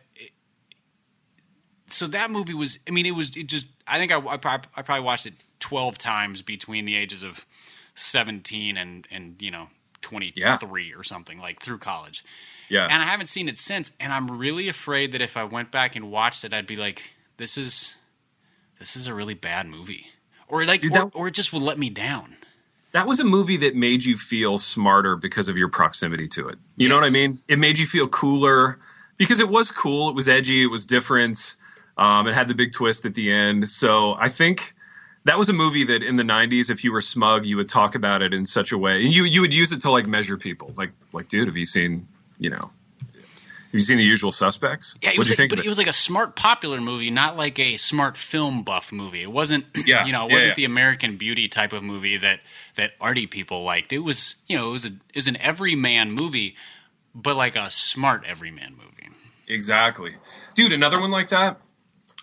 so 1.90 2.08
that 2.08 2.32
movie 2.32 2.54
was. 2.54 2.80
I 2.88 2.92
mean, 2.92 3.06
it 3.06 3.16
was. 3.16 3.36
It 3.36 3.48
just. 3.48 3.68
I 3.88 3.98
think 3.98 4.12
I, 4.12 4.18
I, 4.18 4.36
I 4.76 4.82
probably 4.82 5.04
watched 5.04 5.26
it 5.26 5.34
twelve 5.60 5.98
times 5.98 6.42
between 6.42 6.86
the 6.86 6.96
ages 6.96 7.24
of 7.24 7.46
seventeen 7.96 8.78
and 8.78 9.08
and 9.12 9.42
you 9.42 9.52
know 9.52 9.68
twenty 10.02 10.32
three 10.60 10.90
yeah. 10.90 10.96
or 10.96 11.04
something 11.04 11.40
like 11.40 11.62
through 11.62 11.80
college. 11.80 12.24
Yeah. 12.72 12.88
And 12.90 13.04
I 13.04 13.06
haven't 13.06 13.28
seen 13.28 13.50
it 13.50 13.58
since, 13.58 13.92
and 14.00 14.14
I'm 14.14 14.32
really 14.32 14.70
afraid 14.70 15.12
that 15.12 15.22
if 15.22 15.36
I 15.36 15.44
went 15.44 15.72
back 15.72 15.98
and 15.98 16.10
watched 16.10 16.46
it, 16.46 16.54
I'd 16.54 16.66
be 16.66 16.78
like, 16.78 17.04
"This 17.36 17.58
is, 17.58 17.94
this 18.80 18.96
is 18.96 19.08
a 19.08 19.14
really 19.14 19.34
bad 19.34 19.68
movie," 19.68 20.08
or 20.48 20.66
like, 20.66 20.80
Dude, 20.80 20.94
that, 20.94 21.08
or, 21.08 21.26
or 21.26 21.28
it 21.28 21.34
just 21.34 21.52
would 21.52 21.62
let 21.62 21.78
me 21.78 21.90
down. 21.90 22.38
That 22.94 23.08
was 23.08 23.20
a 23.20 23.26
movie 23.26 23.58
that 23.58 23.76
made 23.76 24.06
you 24.06 24.16
feel 24.16 24.58
smarter 24.58 25.18
because 25.18 25.50
of 25.50 25.58
your 25.58 25.68
proximity 25.68 26.30
to 26.30 26.48
it. 26.48 26.60
You 26.78 26.88
yes. 26.88 26.90
know 26.90 26.96
what 26.96 27.04
I 27.04 27.10
mean? 27.10 27.42
It 27.50 27.60
made 27.60 27.78
you 27.78 27.86
feel 27.86 28.08
cooler 28.08 28.80
because 29.18 29.42
it 29.42 29.50
was 29.50 29.70
cool. 29.70 30.10
It 30.10 30.16
was 30.16 30.30
edgy. 30.30 30.64
It 30.64 30.68
was 30.68 30.86
different. 30.86 31.58
Um, 31.98 32.28
it 32.28 32.34
had 32.34 32.48
the 32.48 32.56
big 32.56 32.72
twist 32.72 33.06
at 33.06 33.14
the 33.16 33.32
end. 33.32 33.70
So 33.70 34.16
I 34.18 34.30
think 34.30 34.74
that 35.26 35.38
was 35.38 35.50
a 35.50 35.54
movie 35.54 35.84
that 35.86 36.04
in 36.04 36.16
the 36.16 36.24
90s 36.24 36.70
if 36.70 36.84
you 36.84 36.92
were 36.92 37.02
smug 37.02 37.46
you 37.46 37.58
would 37.58 37.70
talk 37.70 37.96
about 37.96 38.22
it 38.22 38.34
in 38.34 38.46
such 38.46 38.72
a 38.72 38.78
way 38.78 39.06
and 39.06 39.14
you 39.14 39.26
you 39.26 39.42
would 39.42 39.54
use 39.54 39.72
it 39.72 39.82
to 39.82 39.92
like 39.92 40.08
measure 40.08 40.36
people 40.36 40.74
like 40.76 40.90
like 41.14 41.28
dude 41.28 41.48
have 41.48 41.56
you 41.56 41.66
seen 41.66 42.08
you 42.42 42.50
know, 42.50 42.72
have 43.72 43.80
you 43.80 43.80
seen 43.80 43.98
The 43.98 44.04
Usual 44.04 44.34
Suspects? 44.34 44.96
Yeah, 45.02 45.12
it 45.12 45.20
was, 45.20 45.30
like, 45.30 45.50
but 45.50 45.60
it? 45.60 45.66
it? 45.66 45.70
was 45.70 45.78
like 45.78 45.88
a 45.88 45.94
smart 45.94 46.36
popular 46.36 46.82
movie, 46.82 47.12
not 47.12 47.38
like 47.38 47.58
a 47.60 47.78
smart 47.78 48.18
film 48.18 48.64
buff 48.64 48.92
movie. 48.92 49.22
It 49.22 49.32
wasn't, 49.32 49.66
yeah, 49.86 50.06
you 50.06 50.12
know, 50.12 50.28
it 50.28 50.34
wasn't 50.34 50.42
yeah, 50.42 50.48
yeah. 50.50 50.54
the 50.56 50.66
American 50.66 51.16
Beauty 51.16 51.48
type 51.48 51.72
of 51.72 51.84
movie 51.84 52.18
that 52.18 52.42
that 52.76 52.92
arty 53.00 53.28
people 53.28 53.64
liked. 53.64 53.94
It 53.94 54.00
was, 54.00 54.36
you 54.48 54.58
know, 54.58 54.70
it 54.70 54.72
was 54.72 54.86
a 54.86 54.90
it 54.90 55.16
was 55.16 55.28
an 55.28 55.38
everyman 55.38 56.12
movie, 56.12 56.56
but 57.14 57.38
like 57.38 57.56
a 57.56 57.70
smart 57.72 58.26
everyman 58.28 58.74
movie. 58.74 59.10
Exactly, 59.48 60.16
dude. 60.56 60.74
Another 60.74 61.00
one 61.00 61.12
like 61.12 61.30
that. 61.30 61.62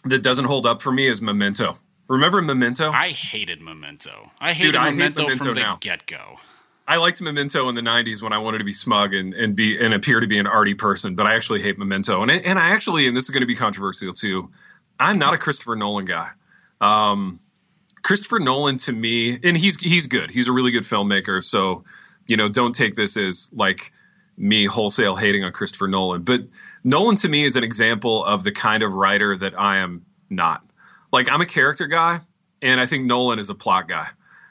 that 0.04 0.22
doesn't 0.22 0.46
hold 0.46 0.66
up 0.66 0.82
for 0.82 0.90
me 0.90 1.06
is 1.06 1.22
Memento. 1.22 1.76
Remember 2.08 2.42
Memento? 2.42 2.90
I 2.90 3.10
hated 3.10 3.60
Memento. 3.60 4.32
I 4.40 4.52
hated 4.52 4.72
Dude, 4.72 4.76
I 4.76 4.86
hate 4.86 4.96
Memento, 4.96 5.22
Memento 5.22 5.44
from 5.44 5.54
the 5.54 5.76
get 5.80 6.06
go. 6.06 6.38
I 6.88 6.96
liked 6.96 7.20
Memento 7.20 7.68
in 7.68 7.74
the 7.74 7.82
'90s 7.82 8.22
when 8.22 8.32
I 8.32 8.38
wanted 8.38 8.58
to 8.58 8.64
be 8.64 8.72
smug 8.72 9.12
and, 9.12 9.34
and 9.34 9.54
be 9.54 9.78
and 9.78 9.92
appear 9.92 10.20
to 10.20 10.26
be 10.26 10.38
an 10.38 10.46
arty 10.46 10.72
person, 10.72 11.16
but 11.16 11.26
I 11.26 11.34
actually 11.34 11.60
hate 11.60 11.76
Memento. 11.76 12.22
And 12.22 12.30
and 12.30 12.58
I 12.58 12.70
actually, 12.70 13.06
and 13.06 13.14
this 13.14 13.24
is 13.24 13.30
going 13.30 13.42
to 13.42 13.46
be 13.46 13.54
controversial 13.54 14.14
too. 14.14 14.50
I'm 14.98 15.18
not 15.18 15.34
a 15.34 15.38
Christopher 15.38 15.76
Nolan 15.76 16.06
guy. 16.06 16.30
Um, 16.80 17.40
Christopher 18.02 18.38
Nolan 18.38 18.78
to 18.78 18.92
me, 18.92 19.38
and 19.44 19.54
he's 19.54 19.78
he's 19.78 20.06
good. 20.06 20.30
He's 20.30 20.48
a 20.48 20.52
really 20.52 20.70
good 20.70 20.82
filmmaker. 20.82 21.44
So, 21.44 21.84
you 22.26 22.38
know, 22.38 22.48
don't 22.48 22.74
take 22.74 22.94
this 22.94 23.18
as 23.18 23.50
like 23.52 23.92
me 24.38 24.64
wholesale 24.64 25.14
hating 25.14 25.44
on 25.44 25.52
Christopher 25.52 25.88
Nolan. 25.88 26.22
But 26.22 26.40
Nolan 26.84 27.16
to 27.16 27.28
me 27.28 27.44
is 27.44 27.56
an 27.56 27.64
example 27.64 28.24
of 28.24 28.44
the 28.44 28.52
kind 28.52 28.82
of 28.82 28.94
writer 28.94 29.36
that 29.36 29.60
I 29.60 29.78
am 29.78 30.06
not. 30.30 30.64
Like 31.12 31.30
I'm 31.30 31.42
a 31.42 31.46
character 31.46 31.86
guy, 31.86 32.20
and 32.62 32.80
I 32.80 32.86
think 32.86 33.04
Nolan 33.04 33.38
is 33.38 33.50
a 33.50 33.54
plot 33.54 33.88
guy. 33.88 34.06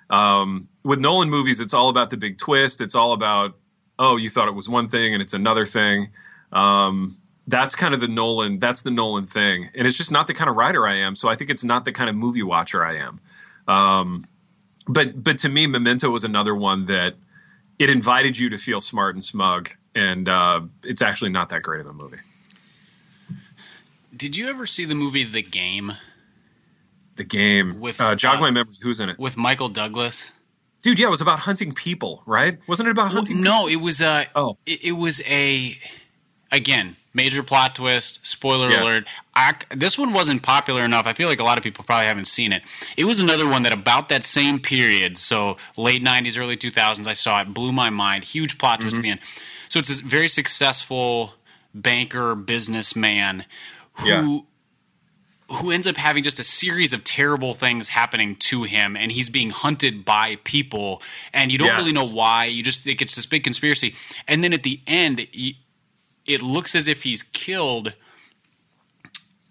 Um, 0.09 0.69
with 0.87 0.99
Nolan 0.99 1.29
movies, 1.29 1.59
it's 1.59 1.73
all 1.73 1.89
about 1.89 2.09
the 2.09 2.17
big 2.17 2.37
twist. 2.37 2.79
It's 2.79 2.95
all 2.95 3.11
about 3.11 3.55
oh, 3.99 4.15
you 4.15 4.29
thought 4.29 4.47
it 4.47 4.53
was 4.53 4.69
one 4.69 4.87
thing 4.89 5.13
and 5.13 5.21
it's 5.21 5.33
another 5.33 5.65
thing. 5.65 6.09
Um, 6.51 7.17
that's 7.47 7.75
kind 7.75 7.93
of 7.93 7.99
the 7.99 8.07
Nolan. 8.07 8.59
That's 8.59 8.83
the 8.83 8.91
Nolan 8.91 9.25
thing, 9.25 9.69
and 9.75 9.85
it's 9.85 9.97
just 9.97 10.11
not 10.11 10.27
the 10.27 10.33
kind 10.33 10.49
of 10.49 10.55
writer 10.55 10.87
I 10.87 10.95
am. 10.99 11.15
So 11.15 11.29
I 11.29 11.35
think 11.35 11.49
it's 11.49 11.63
not 11.63 11.83
the 11.83 11.91
kind 11.91 12.09
of 12.09 12.15
movie 12.15 12.43
watcher 12.43 12.83
I 12.85 12.97
am. 12.97 13.19
Um, 13.67 14.25
but 14.87 15.21
but 15.21 15.39
to 15.39 15.49
me, 15.49 15.67
Memento 15.67 16.09
was 16.09 16.23
another 16.23 16.55
one 16.55 16.85
that 16.85 17.15
it 17.79 17.89
invited 17.89 18.37
you 18.37 18.49
to 18.49 18.57
feel 18.57 18.79
smart 18.79 19.15
and 19.15 19.23
smug, 19.23 19.69
and 19.93 20.29
uh, 20.29 20.61
it's 20.83 21.01
actually 21.01 21.31
not 21.31 21.49
that 21.49 21.63
great 21.63 21.81
of 21.81 21.87
a 21.87 21.93
movie. 21.93 22.17
Did 24.15 24.37
you 24.37 24.47
ever 24.47 24.65
see 24.65 24.85
the 24.85 24.95
movie 24.95 25.25
The 25.25 25.43
Game 25.43 25.93
The 27.17 27.23
game 27.23 27.81
With, 27.81 27.99
uh, 28.01 28.15
jog 28.15 28.37
uh, 28.37 28.41
my 28.41 28.51
memory. 28.51 28.75
Who's 28.81 28.99
in 28.99 29.09
it? 29.09 29.19
with 29.19 29.35
Michael 29.37 29.69
Douglas? 29.69 30.31
Dude, 30.87 30.99
yeah, 30.99 31.07
it 31.07 31.09
was 31.09 31.19
about 31.19 31.39
hunting 31.39 31.73
people, 31.73 32.23
right? 32.25 32.55
Wasn't 32.65 32.87
it 32.87 32.91
about 32.91 33.07
Well, 33.07 33.15
hunting? 33.15 33.41
no, 33.41 33.67
it 33.67 33.75
was 33.75 33.99
a. 33.99 34.25
Oh. 34.33 34.55
it, 34.65 34.85
it 34.85 34.91
was 34.93 35.19
a. 35.25 35.77
Again, 36.49 36.95
major 37.13 37.43
plot 37.43 37.75
twist. 37.75 38.25
Spoiler 38.25 38.71
Yeah. 38.71 38.83
alert. 38.83 39.07
I, 39.35 39.55
this 39.75 39.97
one 39.97 40.13
wasn't 40.13 40.43
popular 40.43 40.85
enough. 40.85 41.05
I 41.05 41.11
feel 41.11 41.27
like 41.27 41.41
a 41.41 41.43
lot 41.43 41.57
of 41.57 41.63
people 41.65 41.83
probably 41.83 42.05
haven't 42.05 42.27
seen 42.29 42.53
it. 42.53 42.63
It 42.95 43.03
was 43.03 43.19
another 43.19 43.45
one 43.49 43.63
that 43.63 43.73
about 43.73 44.07
that 44.07 44.23
same 44.23 44.59
period, 44.61 45.17
so 45.17 45.57
late 45.75 46.01
'90s, 46.01 46.39
early 46.39 46.55
2000s. 46.55 47.05
I 47.05 47.11
saw 47.11 47.41
it, 47.41 47.53
blew 47.53 47.73
my 47.73 47.89
mind. 47.89 48.23
Huge 48.23 48.57
plot 48.57 48.79
twist 48.79 48.95
at 48.95 48.99
mm-hmm. 48.99 49.03
the 49.03 49.09
end. 49.11 49.19
So 49.67 49.79
it's 49.79 49.99
a 49.99 50.01
very 50.01 50.29
successful 50.29 51.33
banker 51.75 52.33
businessman 52.33 53.43
who 53.95 54.07
Yeah. 54.07 54.39
Who 55.49 55.71
ends 55.71 55.87
up 55.87 55.95
having 55.95 56.23
just 56.23 56.39
a 56.39 56.43
series 56.43 56.91
of 56.91 57.03
terrible 57.03 57.53
things 57.53 57.87
happening 57.87 58.35
to 58.35 58.63
him 58.63 58.97
and 58.97 59.11
he's 59.11 59.29
being 59.29 59.49
hunted 59.49 60.03
by 60.03 60.37
people 60.43 61.01
and 61.33 61.51
you 61.51 61.57
don't 61.57 61.67
Yes. 61.67 61.77
really 61.79 61.93
know 61.93 62.07
why 62.07 62.45
you 62.45 62.61
just 62.63 62.81
think 62.81 63.01
it's 63.01 63.15
this 63.15 63.25
big 63.25 63.43
conspiracy 63.43 63.95
and 64.27 64.43
then 64.43 64.51
at 64.53 64.63
the 64.63 64.81
end 64.87 65.25
it 66.25 66.41
looks 66.41 66.75
as 66.75 66.87
if 66.89 67.03
he's 67.03 67.23
killed 67.23 67.93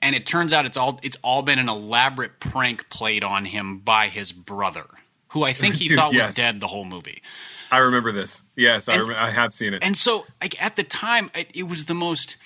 and 0.03 0.15
it 0.15 0.27
turns 0.27 0.53
out 0.53 0.67
it's 0.67 0.77
all 0.77 1.01
it's 1.03 1.17
all 1.23 1.43
been 1.43 1.59
an 1.59 1.69
elaborate 1.69 2.41
prank 2.41 2.89
played 2.91 3.25
on 3.25 3.45
him 3.47 3.79
by 3.79 4.09
his 4.09 4.33
brother 4.33 4.85
who 5.29 5.45
I 5.45 5.53
think 5.53 5.77
he 5.77 5.89
Dude, 5.89 5.97
thought 5.99 6.13
yes. 6.13 6.27
was 6.29 6.37
dead 6.37 6.61
the 6.61 6.67
whole 6.67 6.85
movie 6.85 7.23
I 7.69 7.79
remember 7.79 8.13
this. 8.13 8.45
Yes, 8.55 8.89
I, 8.89 8.97
rem- 8.99 9.17
I 9.19 9.29
have 9.29 9.53
seen 9.53 9.75
it. 9.75 9.83
and 9.83 9.99
so, 9.99 10.25
like 10.41 10.63
at 10.63 10.77
the 10.77 10.85
time, 10.85 11.33
it, 11.35 11.49
it 11.53 11.65
was 11.65 11.87
the 11.87 11.95
most. 11.95 12.37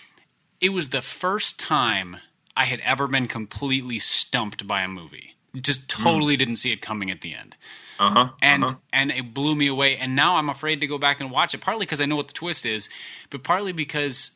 It 0.63 0.71
was 0.71 0.89
the 0.89 1.03
first 1.03 1.61
time 1.61 2.17
I 2.57 2.65
had 2.65 2.81
ever 2.81 3.07
been 3.07 3.29
completely 3.29 3.99
stumped 3.99 4.67
by 4.67 4.83
a 4.83 4.89
movie. 4.89 5.37
Just 5.61 5.89
totally 5.89 6.37
didn't 6.37 6.57
see 6.57 6.73
it 6.73 6.81
coming 6.81 7.11
at 7.11 7.23
the 7.23 7.35
end, 7.35 7.57
Uh 7.99 8.11
huh. 8.11 8.29
and 8.41 8.77
and 8.93 9.11
it 9.11 9.35
blew 9.35 9.57
me 9.57 9.67
away. 9.67 9.97
And 9.97 10.15
now 10.15 10.37
I'm 10.37 10.49
afraid 10.49 10.81
to 10.83 10.87
go 10.87 10.97
back 10.97 11.21
and 11.21 11.31
watch 11.31 11.55
it. 11.55 11.61
Partly 11.61 11.87
because 11.87 12.01
I 12.01 12.07
know 12.07 12.15
what 12.17 12.29
the 12.29 12.35
twist 12.35 12.65
is, 12.65 12.89
but 13.31 13.43
partly 13.43 13.73
because 13.73 14.31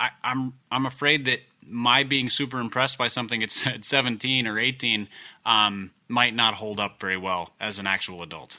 I, 0.00 0.10
I'm 0.24 0.54
I'm 0.70 0.86
afraid 0.86 1.26
that 1.26 1.40
my 1.66 2.02
being 2.02 2.30
super 2.30 2.60
impressed 2.60 2.96
by 2.96 3.08
something 3.08 3.42
at, 3.42 3.66
at 3.66 3.84
17 3.84 4.46
or 4.46 4.58
18 4.58 5.08
um, 5.44 5.90
might 6.08 6.34
not 6.34 6.54
hold 6.54 6.80
up 6.80 6.98
very 6.98 7.16
well 7.18 7.50
as 7.60 7.78
an 7.78 7.86
actual 7.86 8.22
adult. 8.22 8.56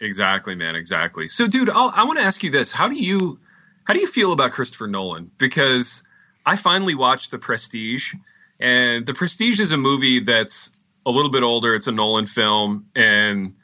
Exactly, 0.00 0.54
man. 0.56 0.74
Exactly. 0.74 1.28
So, 1.28 1.46
dude, 1.46 1.70
I'll, 1.70 1.92
I 1.94 2.02
want 2.04 2.18
to 2.18 2.24
ask 2.24 2.42
you 2.42 2.50
this: 2.50 2.72
How 2.72 2.88
do 2.88 2.96
you 2.96 3.38
how 3.84 3.94
do 3.94 4.00
you 4.00 4.08
feel 4.08 4.32
about 4.32 4.50
Christopher 4.50 4.88
Nolan? 4.88 5.30
Because 5.38 6.02
I 6.44 6.56
finally 6.56 6.94
watched 6.94 7.30
The 7.30 7.38
Prestige, 7.38 8.14
and 8.60 9.06
The 9.06 9.14
Prestige 9.14 9.60
is 9.60 9.72
a 9.72 9.76
movie 9.76 10.20
that's 10.20 10.72
a 11.06 11.10
little 11.10 11.30
bit 11.30 11.42
older. 11.42 11.74
It's 11.74 11.86
a 11.86 11.92
Nolan 11.92 12.26
film, 12.26 12.86
and 12.94 13.54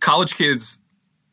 college 0.00 0.34
kids, 0.34 0.78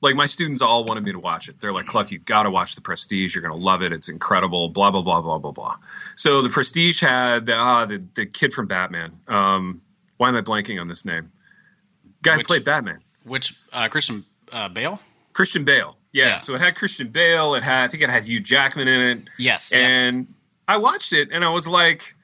like 0.01 0.15
my 0.15 0.25
students, 0.25 0.61
all 0.61 0.85
wanted 0.85 1.03
me 1.03 1.11
to 1.11 1.19
watch 1.19 1.49
it. 1.49 1.59
They're 1.59 1.73
like, 1.73 1.85
"Kluck, 1.87 2.11
you 2.11 2.19
got 2.19 2.43
to 2.43 2.51
watch 2.51 2.75
The 2.75 2.81
Prestige. 2.81 3.35
You're 3.35 3.41
gonna 3.41 3.55
love 3.55 3.81
it. 3.81 3.91
It's 3.91 4.09
incredible." 4.09 4.69
Blah 4.69 4.91
blah 4.91 5.01
blah 5.01 5.21
blah 5.21 5.37
blah 5.39 5.51
blah. 5.51 5.75
So, 6.15 6.41
The 6.41 6.49
Prestige 6.49 6.99
had 7.01 7.45
the 7.45 7.55
ah 7.55 7.85
the, 7.85 8.03
the 8.15 8.25
kid 8.25 8.53
from 8.53 8.67
Batman. 8.67 9.19
Um, 9.27 9.81
why 10.17 10.29
am 10.29 10.35
I 10.35 10.41
blanking 10.41 10.79
on 10.79 10.87
this 10.87 11.05
name? 11.05 11.31
Guy 12.21 12.33
who 12.33 12.37
Which- 12.39 12.47
played 12.47 12.63
Batman. 12.63 12.99
Which 13.23 13.55
uh, 13.73 13.89
Christian 13.89 14.23
uh, 14.51 14.69
Bale? 14.69 15.01
Christian 15.33 15.65
Bale. 15.65 15.97
Yeah. 16.13 16.25
Yeah. 16.25 16.37
So 16.39 16.55
it 16.55 16.61
had 16.61 16.75
Christian 16.75 17.09
Bale. 17.09 17.55
It 17.55 17.63
had 17.63 17.83
I 17.83 17.87
think 17.89 18.03
it 18.03 18.09
had 18.09 18.23
Hugh 18.23 18.39
Jackman 18.39 18.87
in 18.87 19.01
it. 19.01 19.29
Yes. 19.37 19.71
yeah. 19.73 20.21
I 20.67 20.77
watched 20.77 21.13
it 21.13 21.29
and 21.31 21.43
I 21.45 21.49
was 21.49 21.67
like, 21.67 22.15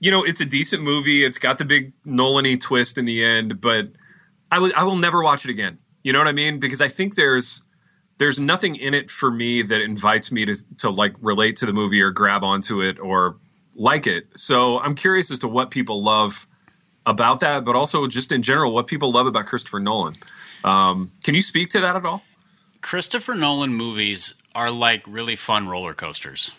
you 0.00 0.10
know, 0.10 0.24
it's 0.24 0.40
a 0.40 0.44
decent 0.44 0.82
movie. 0.82 1.24
It's 1.24 1.38
got 1.38 1.58
the 1.58 1.64
big 1.64 1.92
Nolan-y 2.04 2.56
twist 2.60 2.98
in 2.98 3.04
the 3.04 3.24
end, 3.24 3.60
but 3.60 3.88
I 4.50 4.58
would 4.58 4.74
I 4.74 4.84
will 4.84 4.96
never 4.96 5.22
watch 5.22 5.44
it 5.44 5.50
again. 5.50 5.78
You 6.02 6.12
know 6.12 6.18
what 6.18 6.28
I 6.28 6.32
mean? 6.32 6.58
Because 6.58 6.80
I 6.80 6.88
think 6.88 7.14
there's 7.14 7.62
there's 8.18 8.40
nothing 8.40 8.76
in 8.76 8.94
it 8.94 9.10
for 9.10 9.30
me 9.30 9.62
that 9.62 9.80
invites 9.80 10.32
me 10.32 10.44
to 10.46 10.56
to 10.78 10.90
like 10.90 11.14
relate 11.20 11.56
to 11.56 11.66
the 11.66 11.72
movie 11.72 12.02
or 12.02 12.10
grab 12.10 12.42
onto 12.42 12.82
it 12.82 12.98
or 12.98 13.36
like 13.74 14.06
it. 14.06 14.26
So 14.38 14.78
I'm 14.78 14.94
curious 14.94 15.30
as 15.30 15.40
to 15.40 15.48
what 15.48 15.70
people 15.70 16.02
love 16.02 16.46
about 17.06 17.40
that, 17.40 17.64
but 17.64 17.76
also 17.76 18.06
just 18.06 18.32
in 18.32 18.42
general 18.42 18.72
what 18.74 18.86
people 18.86 19.12
love 19.12 19.26
about 19.26 19.46
Christopher 19.46 19.80
Nolan. 19.80 20.14
Um, 20.64 21.10
can 21.24 21.34
you 21.34 21.42
speak 21.42 21.70
to 21.70 21.80
that 21.80 21.96
at 21.96 22.04
all? 22.04 22.22
Christopher 22.80 23.34
Nolan 23.34 23.72
movies 23.72 24.34
are 24.54 24.70
like 24.70 25.04
really 25.06 25.36
fun 25.36 25.68
roller 25.68 25.94
coasters. 25.94 26.50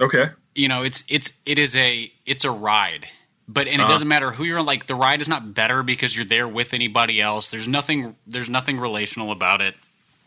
Okay. 0.00 0.26
You 0.54 0.68
know, 0.68 0.82
it's 0.82 1.02
it's 1.08 1.32
it 1.46 1.58
is 1.58 1.74
a 1.76 2.12
it's 2.26 2.44
a 2.44 2.50
ride. 2.50 3.06
But 3.48 3.66
and 3.66 3.76
it 3.76 3.80
Uh-huh. 3.80 3.90
doesn't 3.92 4.08
matter 4.08 4.30
who 4.30 4.44
you're 4.44 4.62
like 4.62 4.86
the 4.86 4.94
ride 4.94 5.20
is 5.20 5.28
not 5.28 5.54
better 5.54 5.82
because 5.82 6.14
you're 6.14 6.24
there 6.24 6.46
with 6.48 6.74
anybody 6.74 7.20
else. 7.20 7.48
There's 7.50 7.68
nothing 7.68 8.16
there's 8.26 8.48
nothing 8.50 8.78
relational 8.78 9.32
about 9.32 9.60
it. 9.60 9.74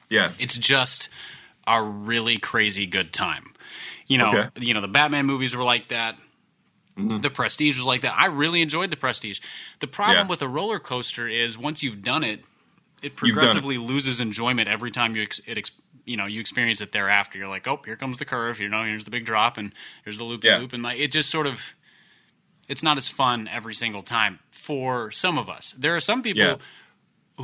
Yeah. 0.10 0.32
It's 0.40 0.58
just 0.58 1.10
a 1.68 1.82
really 1.82 2.38
crazy 2.38 2.86
good 2.86 3.12
time. 3.14 3.54
You 4.08 4.18
know, 4.20 4.28
Okay. 4.28 4.50
you 4.66 4.74
know 4.74 4.82
the 4.82 4.88
Batman 4.88 5.26
movies 5.26 5.56
were 5.56 5.64
like 5.64 5.88
that. 5.90 6.16
Mm-hmm. 6.98 7.22
The 7.22 7.30
Prestige 7.30 7.78
was 7.78 7.86
like 7.86 8.02
that. 8.02 8.16
I 8.18 8.28
really 8.28 8.62
enjoyed 8.62 8.90
the 8.92 8.98
Prestige. 8.98 9.40
The 9.80 9.88
problem 9.88 10.28
Yeah. 10.28 10.30
with 10.30 10.42
a 10.42 10.48
roller 10.48 10.80
coaster 10.80 11.28
is 11.28 11.58
once 11.58 11.84
you've 11.84 12.02
done 12.04 12.24
it, 12.24 12.40
it 12.40 12.46
You've 13.04 13.12
it. 13.12 13.16
progressively 13.16 13.78
loses 13.78 14.22
enjoyment 14.22 14.70
every 14.70 14.92
time 14.92 15.16
you 15.16 15.24
ex- 15.24 15.42
it 15.46 15.58
ex- 15.58 15.72
you 16.06 16.16
know 16.18 16.26
you 16.26 16.40
experience 16.40 16.82
it 16.82 16.92
thereafter. 16.92 17.38
You're 17.38 17.48
like, 17.48 17.68
oh, 17.68 17.80
here 17.86 17.96
comes 17.96 18.18
the 18.18 18.26
curve. 18.26 18.60
You 18.60 18.70
know, 18.70 18.84
here's 18.84 19.06
the 19.06 19.12
big 19.12 19.26
drop, 19.26 19.58
and 19.58 19.74
here's 20.04 20.18
the 20.18 20.24
loop 20.24 20.44
Yeah. 20.44 20.58
loop, 20.58 20.74
and 20.74 20.84
like 20.84 21.00
it 21.00 21.12
just 21.12 21.30
sort 21.30 21.48
of 21.48 21.74
it's 22.68 22.82
not 22.82 22.98
as 22.98 23.08
fun 23.08 23.48
every 23.48 23.76
single 23.76 24.02
time 24.02 24.40
for 24.50 25.12
some 25.12 25.38
of 25.38 25.50
us. 25.50 25.74
There 25.78 25.96
are 25.96 26.00
some 26.00 26.24
people 26.24 26.42
Yeah. 26.44 26.56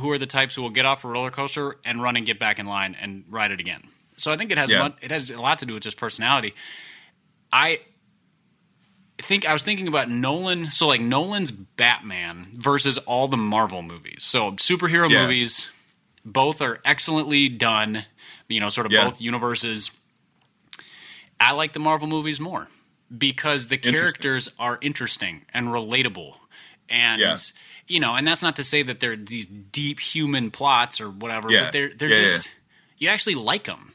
who 0.00 0.10
are 0.10 0.18
the 0.18 0.26
types 0.26 0.54
who 0.56 0.62
will 0.62 0.70
get 0.70 0.84
off 0.84 1.04
a 1.04 1.08
roller 1.08 1.30
coaster 1.30 1.76
and 1.84 2.02
run 2.02 2.16
and 2.16 2.26
get 2.26 2.38
back 2.40 2.58
in 2.58 2.66
line 2.66 2.96
and 3.00 3.24
ride 3.28 3.52
it 3.52 3.60
again. 3.60 3.82
So 4.16 4.32
I 4.32 4.36
think 4.36 4.50
it 4.50 4.58
has 4.58 4.68
Yeah. 4.70 4.88
it 5.00 5.10
has 5.10 5.30
a 5.30 5.40
lot 5.40 5.58
to 5.60 5.66
do 5.66 5.74
with 5.74 5.82
just 5.84 5.96
personality. 5.96 6.54
I 7.52 7.80
think 9.18 9.46
I 9.46 9.52
was 9.52 9.62
thinking 9.62 9.88
about 9.88 10.08
Nolan. 10.10 10.70
So 10.70 10.86
like 10.88 11.00
Nolan's 11.00 11.50
Batman 11.50 12.48
versus 12.54 12.98
all 12.98 13.28
the 13.28 13.36
Marvel 13.36 13.82
movies. 13.82 14.24
So 14.24 14.52
superhero 14.52 15.08
Yeah. 15.10 15.22
movies, 15.22 15.68
both 16.24 16.60
are 16.60 16.80
excellently 16.84 17.48
done. 17.48 18.06
You 18.48 18.60
know, 18.60 18.70
sort 18.70 18.86
of 18.86 18.92
Yeah. 18.92 19.04
both 19.04 19.20
universes. 19.20 19.90
I 21.40 21.52
like 21.52 21.72
the 21.72 21.78
Marvel 21.80 22.06
movies 22.08 22.38
more 22.40 22.68
because 23.16 23.66
the 23.68 23.76
Interesting. 23.76 23.94
characters 24.02 24.48
are 24.58 24.78
interesting 24.80 25.42
and 25.52 25.68
relatable. 25.68 26.36
And 26.88 27.20
Yeah. 27.20 27.36
you 27.88 28.00
know, 28.00 28.14
and 28.14 28.26
that's 28.26 28.42
not 28.42 28.56
to 28.56 28.64
say 28.64 28.82
that 28.82 29.00
they're 29.00 29.16
these 29.16 29.46
deep 29.46 30.00
human 30.00 30.50
plots 30.50 31.00
or 31.00 31.10
whatever, 31.10 31.50
Yeah. 31.50 31.64
but 31.64 31.72
they're 31.72 31.92
they're 31.94 32.08
just 32.10 32.50
you 32.98 33.08
actually 33.08 33.34
like 33.34 33.64
them. 33.64 33.92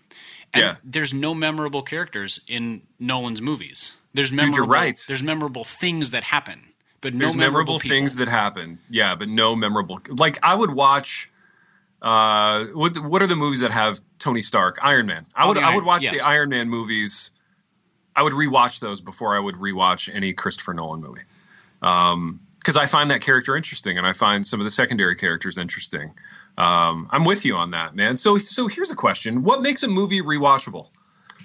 And 0.53 0.61
Yeah. 0.63 0.75
there's 0.83 1.13
no 1.13 1.33
memorable 1.33 1.81
characters 1.83 2.39
in 2.47 2.81
Nolan's 2.99 3.41
movies. 3.41 3.91
There's 4.13 4.31
memorable 4.31 4.67
right. 4.67 4.99
there's 5.07 5.23
memorable 5.23 5.63
things 5.63 6.11
that 6.11 6.23
happen, 6.23 6.73
but 7.01 7.13
no 7.13 7.19
There's 7.19 7.35
memorable, 7.35 7.79
people. 7.79 7.95
things 7.95 8.15
that 8.15 8.27
happen. 8.27 8.79
Yeah, 8.89 9.15
but 9.15 9.29
no 9.29 9.55
memorable. 9.55 10.01
Like 10.09 10.39
I 10.43 10.55
would 10.55 10.71
watch. 10.71 11.29
Uh, 12.01 12.65
what 12.73 12.97
what 12.97 13.21
are 13.21 13.27
the 13.27 13.35
movies 13.35 13.61
that 13.61 13.71
have 13.71 13.99
Tony 14.19 14.41
Stark? 14.41 14.77
Iron 14.81 15.07
Man. 15.07 15.25
I 15.35 15.47
would 15.47 15.57
I 15.57 15.75
would 15.75 15.85
watch 15.85 16.03
yes. 16.03 16.13
the 16.13 16.21
Iron 16.21 16.49
Man 16.49 16.69
movies. 16.69 17.31
I 18.15 18.23
would 18.23 18.33
rewatch 18.33 18.79
those 18.79 19.01
before 19.01 19.35
I 19.35 19.39
would 19.39 19.55
rewatch 19.55 20.13
any 20.13 20.33
Christopher 20.33 20.73
Nolan 20.73 21.01
movie. 21.01 21.21
Um, 21.81 22.41
because 22.59 22.75
I 22.75 22.85
find 22.85 23.11
that 23.11 23.21
character 23.21 23.55
interesting, 23.55 23.97
and 23.97 24.05
I 24.05 24.11
find 24.11 24.45
some 24.45 24.59
of 24.59 24.65
the 24.65 24.69
secondary 24.69 25.15
characters 25.15 25.57
interesting. 25.57 26.13
Um, 26.57 27.07
I'm 27.11 27.23
with 27.23 27.45
you 27.45 27.55
on 27.55 27.71
that, 27.71 27.95
man. 27.95 28.17
So, 28.17 28.37
so 28.37 28.67
here's 28.67 28.91
a 28.91 28.95
question: 28.95 29.43
What 29.43 29.61
makes 29.61 29.83
a 29.83 29.87
movie 29.87 30.21
rewatchable? 30.21 30.89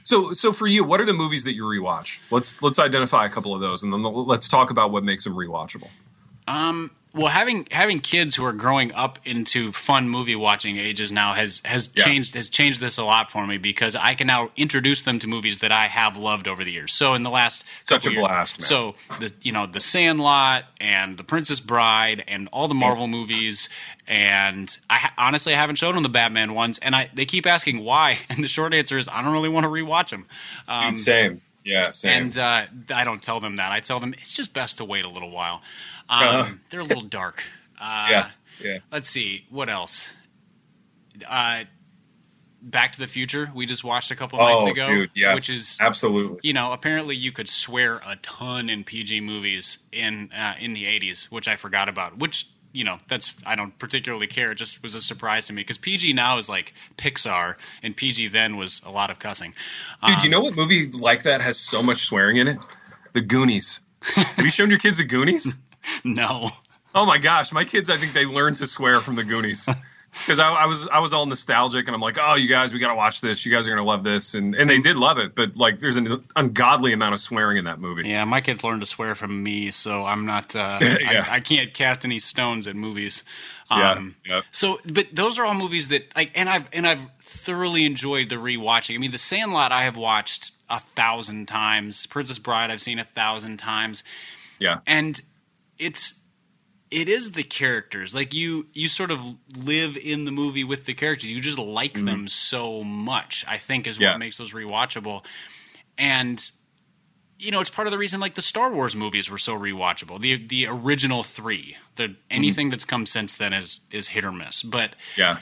So, 0.03 0.33
so 0.33 0.53
for 0.53 0.67
you, 0.67 0.83
what 0.83 1.01
are 1.01 1.05
the 1.05 1.13
movies 1.13 1.45
that 1.45 1.55
you 1.55 1.63
rewatch? 1.63 2.19
Let's 2.31 2.61
let's 2.61 2.81
identify 2.81 3.27
a 3.27 3.29
couple 3.29 3.55
of 3.55 3.61
those, 3.61 3.85
and 3.85 3.93
then 3.93 4.03
let's 4.03 4.49
talk 4.49 4.71
about 4.71 4.91
what 4.91 5.05
makes 5.05 5.23
them 5.23 5.35
rewatchable. 5.35 5.89
Um, 6.49 6.91
well, 7.15 7.29
having 7.29 7.67
having 7.71 8.01
kids 8.01 8.35
who 8.35 8.45
are 8.45 8.53
growing 8.53 8.93
up 8.95 9.19
into 9.25 9.73
fun 9.73 10.09
movie 10.09 10.37
watching 10.37 10.79
ages 10.79 11.13
now 11.13 11.35
has 11.35 11.61
has 11.65 11.91
yeah. 11.95 12.05
changed 12.05 12.35
has 12.35 12.49
changed 12.49 12.81
this 12.81 12.97
a 12.97 13.05
lot 13.05 13.31
for 13.31 13.47
me 13.47 13.59
because 13.59 13.95
I 13.97 14.15
can 14.15 14.27
now 14.27 14.51
introduce 14.57 15.03
them 15.03 15.19
to 15.19 15.27
movies 15.27 15.59
that 15.59 15.73
I 15.73 15.87
have 15.87 16.17
loved 16.17 16.49
over 16.49 16.65
the 16.65 16.73
years. 16.73 16.93
So 16.93 17.15
in 17.15 17.23
the 17.23 17.31
last 17.31 17.65
such 17.81 18.07
a 18.07 18.11
years, 18.13 18.27
blast, 18.27 18.61
man. 18.61 18.67
So 18.67 18.95
the 19.21 19.33
you 19.43 19.53
know 19.53 19.67
the 19.67 19.81
Sandlot 19.81 20.65
and 20.81 21.19
the 21.19 21.25
Princess 21.25 21.61
Bride 21.61 22.25
and 22.27 22.49
all 22.51 22.67
the 22.67 22.75
Marvel 22.75 23.07
movies 23.07 23.69
and 24.09 24.75
I 24.89 25.11
honestly 25.19 25.55
I 25.55 25.59
haven't 25.59 25.77
shown 25.77 25.95
them 25.95 26.03
the 26.03 26.09
Batman 26.09 26.55
ones 26.55 26.79
and 26.79 26.97
I 26.97 27.11
they 27.13 27.27
keep 27.27 27.47
asking 27.47 27.85
why 27.85 28.19
and 28.31 28.43
the 28.43 28.49
short 28.49 28.73
answer 28.73 28.97
is 28.97 29.09
I 29.09 29.23
don't 29.23 29.33
really 29.33 29.51
want 29.51 29.65
to 29.65 29.71
rewatch 29.71 30.11
them. 30.11 30.27
Um, 30.67 30.91
Dude, 30.91 30.99
same. 30.99 31.43
Yeah, 31.65 31.91
same. 31.91 32.25
And 32.25 32.39
uh, 32.39 32.67
I 32.93 33.05
don't 33.05 33.23
tell 33.23 33.41
them 33.41 33.57
that. 33.57 33.71
I 33.71 33.81
tell 33.81 34.01
them 34.01 34.15
it's 34.15 34.33
just 34.33 34.53
best 34.53 34.79
to 34.79 34.85
wait 34.85 35.05
a 35.05 35.09
little 35.09 35.31
while. 35.31 35.63
Um, 36.13 36.29
uh, 36.29 36.49
they're 36.69 36.81
a 36.81 36.85
little 36.85 37.03
dark. 37.03 37.43
Uh, 37.81 38.07
yeah, 38.11 38.31
yeah. 38.63 38.79
Let's 38.93 39.09
see 39.09 39.47
what 39.49 39.71
else. 39.71 40.13
Uh, 41.27 41.65
Back 42.61 42.93
to 42.93 43.01
the 43.01 43.09
Future. 43.09 43.51
We 43.55 43.67
just 43.67 43.83
watched 43.83 44.11
a 44.11 44.15
couple 44.15 44.39
oh, 44.41 44.47
nights 44.47 44.67
ago, 44.67 44.87
dude, 44.87 45.11
yes, 45.15 45.35
which 45.35 45.49
is 45.49 45.79
absolutely. 45.81 46.39
You 46.43 46.53
know, 46.53 46.73
apparently 46.73 47.17
you 47.17 47.33
could 47.33 47.49
swear 47.49 48.01
a 48.07 48.17
ton 48.17 48.69
in 48.69 48.85
PG 48.85 49.23
movies 49.23 49.79
in 49.91 50.31
uh, 50.33 50.55
in 50.61 50.75
the 50.75 50.85
'80s, 50.85 51.25
which 51.25 51.49
I 51.49 51.57
forgot 51.57 51.89
about. 51.89 52.19
Which 52.19 52.47
you 52.73 52.85
know, 52.85 52.99
that's 53.09 53.35
I 53.45 53.57
don't 53.57 53.77
particularly 53.79 54.27
care. 54.27 54.53
It 54.53 54.57
just 54.57 54.83
was 54.83 54.95
a 54.95 55.01
surprise 55.03 55.47
to 55.47 55.55
me 55.55 55.63
because 55.63 55.79
PG 55.79 56.13
now 56.13 56.39
is 56.39 56.49
like 56.49 56.75
Pixar, 56.99 57.57
and 57.83 57.97
PG 57.97 58.29
then 58.29 58.57
was 58.59 58.83
a 58.85 58.91
lot 58.91 59.11
of 59.11 59.19
cussing. 59.19 59.55
Dude, 60.05 60.17
um, 60.17 60.21
you 60.23 60.29
know 60.29 60.41
what 60.41 60.55
movie 60.55 60.91
like 60.91 61.23
that 61.23 61.41
has 61.41 61.59
so 61.59 61.83
much 61.83 62.05
swearing 62.05 62.37
in 62.37 62.49
it? 62.49 62.59
The 63.15 63.23
Goonies. 63.23 63.81
Have 64.03 64.45
you 64.45 64.51
shown 64.51 64.71
your 64.71 64.79
kids 64.79 64.99
the 64.99 65.05
Goonies? 65.05 65.57
no. 66.05 66.51
Oh 66.95 67.07
my 67.07 67.19
gosh, 67.19 67.53
my 67.53 67.65
kids! 67.65 67.91
I 67.91 67.97
think 67.97 68.13
they 68.13 68.27
learned 68.27 68.59
to 68.59 68.67
swear 68.67 69.01
from 69.01 69.17
the 69.17 69.25
Goonies. 69.25 69.69
because 70.13 70.39
I, 70.39 70.51
I, 70.51 70.67
was 70.67 70.89
I 70.89 70.99
was 70.99 71.15
all 71.15 71.25
nostalgic 71.25 71.87
and 71.87 71.95
I'm 71.95 72.01
like, 72.01 72.19
oh, 72.21 72.35
you 72.35 72.49
guys, 72.49 72.75
we 72.75 72.79
got 72.79 72.89
to 72.89 72.95
watch 72.95 73.21
this. 73.21 73.47
You 73.47 73.53
guys 73.53 73.67
are 73.67 73.71
gonna 73.71 73.87
love 73.87 74.05
this, 74.05 74.35
and 74.35 74.55
and 74.55 74.69
they 74.69 74.79
did 74.79 74.97
love 74.97 75.19
it. 75.19 75.35
But 75.35 75.57
like, 75.57 75.79
there's 75.79 75.97
an 75.97 76.23
ungodly 76.37 76.93
amount 76.93 77.15
of 77.15 77.21
swearing 77.21 77.57
in 77.57 77.65
that 77.65 77.81
movie. 77.81 78.09
Yeah, 78.09 78.25
my 78.25 78.41
kids 78.41 78.63
learned 78.63 78.83
to 78.83 78.87
swear 78.87 79.15
from 79.15 79.43
me, 79.43 79.71
so 79.71 80.05
I'm 80.05 80.27
not. 80.27 80.55
Uh, 80.55 80.79
yeah. 80.83 81.27
I, 81.29 81.37
I, 81.37 81.41
can't 81.41 81.73
cast 81.73 82.05
any 82.05 82.19
stones 82.19 82.67
at 82.67 82.77
movies. 82.77 83.25
Um, 83.71 84.17
yeah, 84.27 84.37
yeah. 84.37 84.41
So, 84.51 84.81
but 84.85 85.09
those 85.13 85.39
are 85.39 85.47
all 85.47 85.55
movies 85.55 85.89
that 85.89 86.15
like, 86.15 86.31
and 86.35 86.49
I've 86.49 86.69
and 86.73 86.87
I've 86.87 87.03
thoroughly 87.23 87.85
enjoyed 87.85 88.29
the 88.29 88.37
rewatching. 88.37 88.95
I 88.95 88.99
mean, 88.99 89.13
The 89.13 89.19
Sandlot 89.19 89.73
I 89.73 89.85
have 89.85 89.97
watched 89.97 90.53
a 90.69 90.81
thousand 90.81 91.49
times. 91.49 92.07
Princess 92.07 92.39
Bride 92.39 92.71
I've 92.71 92.83
seen 92.83 92.99
a 92.99 93.05
thousand 93.05 93.59
times. 93.59 94.05
Yeah, 94.59 94.81
and 94.87 95.21
it's 95.83 96.21
it 96.91 97.09
is 97.09 97.33
the 97.33 97.43
characters 97.43 98.15
like 98.15 98.33
you 98.33 98.67
you 98.73 98.87
sort 98.87 99.11
of 99.11 99.21
live 99.57 99.97
in 99.97 100.25
the 100.25 100.31
movie 100.31 100.63
with 100.63 100.85
the 100.85 100.95
characters 100.95 101.29
you 101.29 101.41
just 101.41 101.59
like 101.59 101.95
mm-hmm. 101.95 102.05
them 102.05 102.29
so 102.29 102.85
much 102.85 103.45
i 103.49 103.57
think 103.57 103.87
is 103.87 103.99
what 103.99 104.05
yeah. 104.05 104.17
makes 104.17 104.39
those 104.39 104.53
rewatchable 104.53 105.25
and 105.99 106.51
you 107.39 107.51
know 107.51 107.61
it's 107.61 107.71
part 107.71 107.89
of 107.89 107.93
the 107.93 107.99
reason 107.99 108.21
like 108.21 108.35
the 108.35 108.43
star 108.43 108.73
wars 108.73 108.95
movies 108.95 109.29
were 109.29 109.39
so 109.39 109.59
rewatchable 109.59 110.21
the 110.21 110.47
the 110.47 110.67
original 110.67 111.23
3 111.23 111.77
the 111.97 112.05
mm-hmm. 112.05 112.15
anything 112.31 112.71
that's 112.71 112.85
come 112.85 113.07
since 113.07 113.35
then 113.35 113.53
is 113.53 113.81
is 113.91 114.09
hit 114.09 114.25
or 114.25 114.33
miss 114.33 114.63
but 114.63 114.95
yeah 115.17 115.39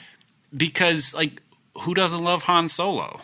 because 0.55 1.13
like 1.13 1.41
who 1.81 1.93
doesn't 1.93 2.23
love 2.23 2.43
han 2.43 2.67
solo 2.67 3.21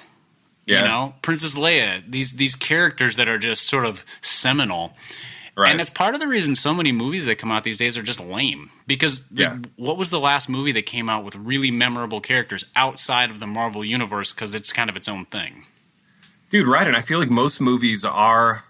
yeah. 0.65 0.82
you 0.82 0.88
know 0.88 1.13
princess 1.22 1.55
leia 1.55 2.03
these 2.09 2.34
these 2.34 2.55
characters 2.55 3.15
that 3.15 3.28
are 3.28 3.39
just 3.39 3.63
sort 3.63 3.86
of 3.86 4.03
seminal 4.22 4.93
Right. 5.58 5.72
And 5.72 5.82
it's 5.82 5.89
part 5.89 6.14
of 6.14 6.20
the 6.20 6.28
reason 6.28 6.55
so 6.55 6.72
many 6.72 6.91
movies 6.91 7.26
that 7.26 7.39
come 7.39 7.51
out 7.51 7.64
these 7.64 7.80
days 7.80 7.97
are 7.97 8.03
just 8.03 8.20
lame. 8.20 8.70
Because 8.86 9.24
yeah. 9.34 9.58
the, 9.60 9.70
what 9.76 9.97
was 9.97 10.12
the 10.12 10.20
last 10.20 10.47
movie 10.47 10.72
that 10.74 10.86
came 10.86 11.10
out 11.10 11.26
with 11.26 11.36
really 11.36 11.72
memorable 11.72 12.22
characters 12.22 12.64
outside 12.76 13.32
of 13.32 13.39
the 13.39 13.47
Marvel 13.47 13.84
universe? 13.84 14.32
Because 14.32 14.53
it's 14.53 14.72
kind 14.72 14.88
of 14.88 14.95
its 14.95 15.08
own 15.08 15.26
thing. 15.26 15.66
Dude, 16.49 16.68
right? 16.68 16.86
And 16.86 16.95
I 16.95 17.01
feel 17.01 17.18
like 17.18 17.32
most 17.32 17.60
movies 17.60 18.05
are, 18.05 18.64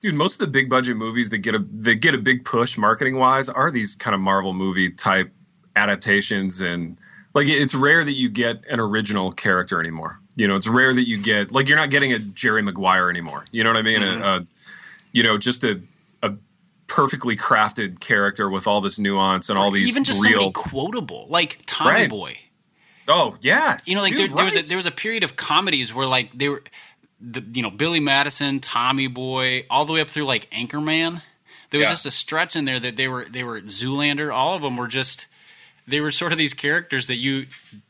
dude. 0.00 0.16
Most 0.16 0.34
of 0.34 0.46
the 0.46 0.50
big 0.50 0.68
budget 0.68 0.96
movies 0.96 1.30
that 1.30 1.38
get 1.38 1.54
a 1.54 1.64
that 1.78 2.00
get 2.00 2.16
a 2.16 2.18
big 2.18 2.44
push 2.44 2.76
marketing 2.76 3.16
wise 3.16 3.48
are 3.48 3.70
these 3.70 3.94
kind 3.94 4.14
of 4.14 4.20
Marvel 4.20 4.52
movie 4.52 4.90
type 4.90 5.32
adaptations, 5.76 6.60
and 6.60 6.98
like 7.32 7.46
it's 7.48 7.74
rare 7.74 8.04
that 8.04 8.12
you 8.12 8.28
get 8.28 8.66
an 8.68 8.80
original 8.80 9.30
character 9.30 9.80
anymore. 9.80 10.18
You 10.36 10.48
know, 10.48 10.54
it's 10.54 10.68
rare 10.68 10.92
that 10.92 11.08
you 11.08 11.22
get 11.22 11.52
like 11.52 11.68
you're 11.68 11.78
not 11.78 11.90
getting 11.90 12.12
a 12.12 12.18
Jerry 12.18 12.60
Maguire 12.60 13.08
anymore. 13.08 13.44
You 13.52 13.64
know 13.64 13.70
what 13.70 13.78
I 13.78 13.82
mean? 13.82 14.00
Mm-hmm. 14.00 14.22
A, 14.22 14.26
a, 14.26 14.46
you 15.12 15.22
know, 15.22 15.38
just 15.38 15.64
a 15.64 15.80
perfectly 16.86 17.36
crafted 17.36 18.00
character 18.00 18.48
with 18.50 18.66
all 18.66 18.80
this 18.80 18.98
nuance 18.98 19.48
and 19.48 19.58
all 19.58 19.70
these 19.70 19.88
even 19.88 20.04
just 20.04 20.24
real 20.24 20.52
quotable, 20.52 21.26
like 21.28 21.60
Tommy 21.66 21.90
right. 21.90 22.10
Boy. 22.10 22.38
Oh 23.08 23.36
yeah, 23.40 23.78
you 23.84 23.94
know, 23.94 24.02
like 24.02 24.12
Dude, 24.12 24.30
there, 24.30 24.36
there 24.36 24.44
was 24.44 24.56
a, 24.56 24.62
there 24.62 24.76
was 24.76 24.86
a 24.86 24.90
period 24.90 25.24
of 25.24 25.36
comedies 25.36 25.92
where 25.92 26.06
like 26.06 26.32
they 26.32 26.48
were, 26.48 26.62
the, 27.20 27.44
you 27.52 27.62
know, 27.62 27.70
Billy 27.70 28.00
Madison, 28.00 28.60
Tommy 28.60 29.08
Boy, 29.08 29.66
all 29.68 29.84
the 29.84 29.92
way 29.92 30.00
up 30.00 30.08
through 30.08 30.24
like 30.24 30.50
Anchorman. 30.50 31.22
There 31.70 31.80
was 31.80 31.86
yeah. 31.86 31.92
just 31.92 32.06
a 32.06 32.10
stretch 32.10 32.56
in 32.56 32.64
there 32.64 32.80
that 32.80 32.96
they 32.96 33.08
were 33.08 33.24
they 33.24 33.44
were 33.44 33.60
Zoolander. 33.62 34.34
All 34.34 34.54
of 34.54 34.62
them 34.62 34.76
were 34.76 34.86
just 34.86 35.26
they 35.86 36.00
were 36.00 36.12
sort 36.12 36.32
of 36.32 36.38
these 36.38 36.54
characters 36.54 37.08
that 37.08 37.16
you 37.16 37.46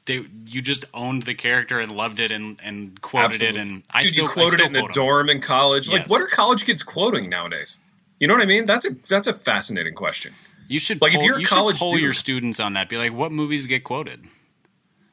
they 0.06 0.24
you 0.46 0.62
just 0.62 0.84
owned 0.92 1.24
the 1.24 1.34
character 1.34 1.78
and 1.78 1.92
loved 1.92 2.18
it 2.18 2.30
and 2.30 2.58
and 2.62 3.00
quoted 3.00 3.26
Absolutely. 3.42 3.60
it 3.60 3.62
and 3.62 3.82
I 3.90 4.02
Dude, 4.02 4.12
still 4.12 4.24
you 4.24 4.30
quoted 4.30 4.52
still 4.52 4.66
it 4.66 4.66
in 4.66 4.72
the 4.72 4.92
dorm 4.92 5.30
in 5.30 5.40
college. 5.40 5.88
Yes. 5.88 6.00
Like, 6.00 6.10
what 6.10 6.20
are 6.20 6.26
college 6.26 6.64
kids 6.64 6.82
quoting 6.82 7.28
nowadays? 7.28 7.78
You 8.24 8.28
know 8.28 8.32
what 8.32 8.42
I 8.42 8.46
mean? 8.46 8.64
That's 8.64 8.86
a 8.86 8.94
that's 9.06 9.26
a 9.26 9.34
fascinating 9.34 9.92
question. 9.92 10.32
You 10.66 10.78
should 10.78 11.02
like 11.02 11.12
pull, 11.12 11.20
if 11.20 11.26
you're 11.26 11.36
a 11.36 11.40
you 11.40 11.46
college 11.46 11.76
poll 11.76 11.90
dude, 11.90 12.00
your 12.00 12.14
students 12.14 12.58
on 12.58 12.72
that. 12.72 12.88
Be 12.88 12.96
like, 12.96 13.12
what 13.12 13.32
movies 13.32 13.66
get 13.66 13.84
quoted? 13.84 14.24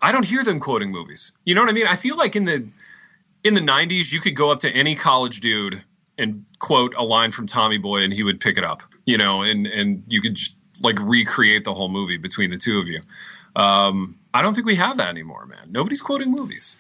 I 0.02 0.14
don't 0.14 0.24
hear 0.24 0.46
them 0.46 0.62
quoting 0.62 0.92
movies. 0.92 1.34
You 1.44 1.54
know 1.54 1.60
what 1.60 1.70
I 1.70 1.74
mean? 1.74 1.88
I 1.88 1.98
feel 1.98 2.16
like 2.16 2.38
in 2.38 2.46
the 2.46 2.66
in 3.44 3.54
the 3.54 3.60
'90s, 3.60 4.14
you 4.14 4.22
could 4.22 4.38
go 4.38 4.50
up 4.50 4.62
to 4.62 4.72
any 4.72 4.96
college 4.96 5.42
dude 5.42 5.84
and 6.18 6.46
quote 6.60 6.94
a 6.96 7.04
line 7.04 7.32
from 7.32 7.48
Tommy 7.48 7.78
Boy, 7.78 8.04
and 8.04 8.14
he 8.14 8.24
would 8.24 8.40
pick 8.40 8.58
it 8.58 8.64
up. 8.64 8.82
You 9.04 9.18
know, 9.18 9.42
and 9.42 9.68
and 9.68 10.04
you 10.08 10.22
could 10.22 10.36
just 10.36 10.56
like 10.80 10.98
recreate 11.02 11.66
the 11.66 11.74
whole 11.74 11.90
movie 11.90 12.16
between 12.16 12.50
the 12.50 12.58
two 12.58 12.80
of 12.80 12.88
you. 12.88 13.02
Um, 13.58 14.22
I 14.34 14.42
don't 14.42 14.54
think 14.54 14.68
we 14.68 14.76
have 14.76 14.96
that 14.96 15.10
anymore, 15.10 15.46
man. 15.48 15.68
Nobody's 15.70 16.02
quoting 16.02 16.32
movies. 16.32 16.78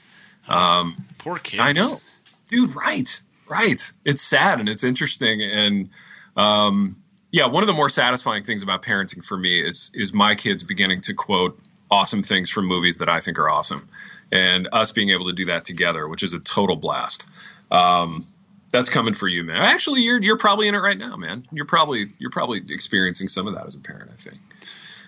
Um, 0.47 1.03
Poor 1.17 1.36
kids. 1.39 1.61
I 1.61 1.73
know, 1.73 1.99
dude. 2.47 2.73
Right, 2.73 3.21
right. 3.49 3.91
It's 4.05 4.21
sad 4.21 4.61
and 4.61 4.69
it's 4.69 4.86
interesting 4.86 5.41
and 5.41 5.89
um, 6.36 7.01
yeah, 7.32 7.47
one 7.47 7.63
of 7.63 7.67
the 7.67 7.73
more 7.73 7.89
satisfying 7.89 8.43
things 8.43 8.63
about 8.63 8.84
parenting 8.84 9.23
for 9.23 9.38
me 9.38 9.59
is 9.59 9.91
is 9.93 10.13
my 10.13 10.36
kids 10.36 10.63
beginning 10.63 11.01
to 11.01 11.13
quote 11.13 11.59
awesome 11.89 12.23
things 12.23 12.49
from 12.49 12.65
movies 12.65 12.99
that 12.99 13.09
I 13.09 13.19
think 13.19 13.39
are 13.39 13.49
awesome, 13.49 13.88
and 14.32 14.67
us 14.71 14.91
being 14.91 15.09
able 15.09 15.25
to 15.25 15.34
do 15.34 15.45
that 15.45 15.65
together, 15.65 16.07
which 16.07 16.23
is 16.23 16.34
a 16.34 16.39
total 16.39 16.75
blast. 16.75 17.27
Um, 17.69 18.27
that's 18.71 18.89
coming 18.89 19.13
for 19.13 19.27
you, 19.27 19.43
man. 19.43 19.57
Actually, 19.57 20.01
you're 20.01 20.21
you're 20.21 20.38
probably 20.38 20.67
in 20.67 20.75
it 20.75 20.79
right 20.79 20.97
now, 20.97 21.15
man. 21.15 21.43
You're 21.51 21.65
probably 21.65 22.11
you're 22.19 22.32
probably 22.32 22.61
experiencing 22.69 23.27
some 23.27 23.47
of 23.47 23.55
that 23.55 23.65
as 23.67 23.75
a 23.75 23.79
parent. 23.79 24.11
I 24.13 24.15
think. 24.15 24.38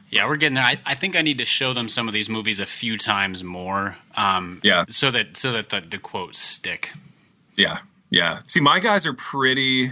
Yeah, 0.10 0.28
we're 0.28 0.36
getting 0.36 0.54
there. 0.54 0.64
I, 0.64 0.78
I, 0.86 0.94
think 0.94 1.16
I 1.16 1.24
need 1.24 1.40
to 1.40 1.46
show 1.46 1.74
them 1.74 1.90
some 1.90 2.08
of 2.08 2.14
these 2.14 2.30
movies 2.30 2.60
a 2.60 2.68
few 2.68 3.00
times 3.00 3.44
more. 3.44 3.98
Um, 4.16 4.62
yeah. 4.64 4.86
So 4.90 5.10
that 5.10 5.38
so 5.38 5.54
that 5.54 5.72
the, 5.72 5.82
the 5.82 5.98
quotes 5.98 6.38
stick. 6.38 6.92
Yeah, 7.56 7.80
yeah. 8.12 8.42
See, 8.48 8.60
my 8.60 8.80
guys 8.80 9.08
are 9.08 9.14
pretty 9.14 9.92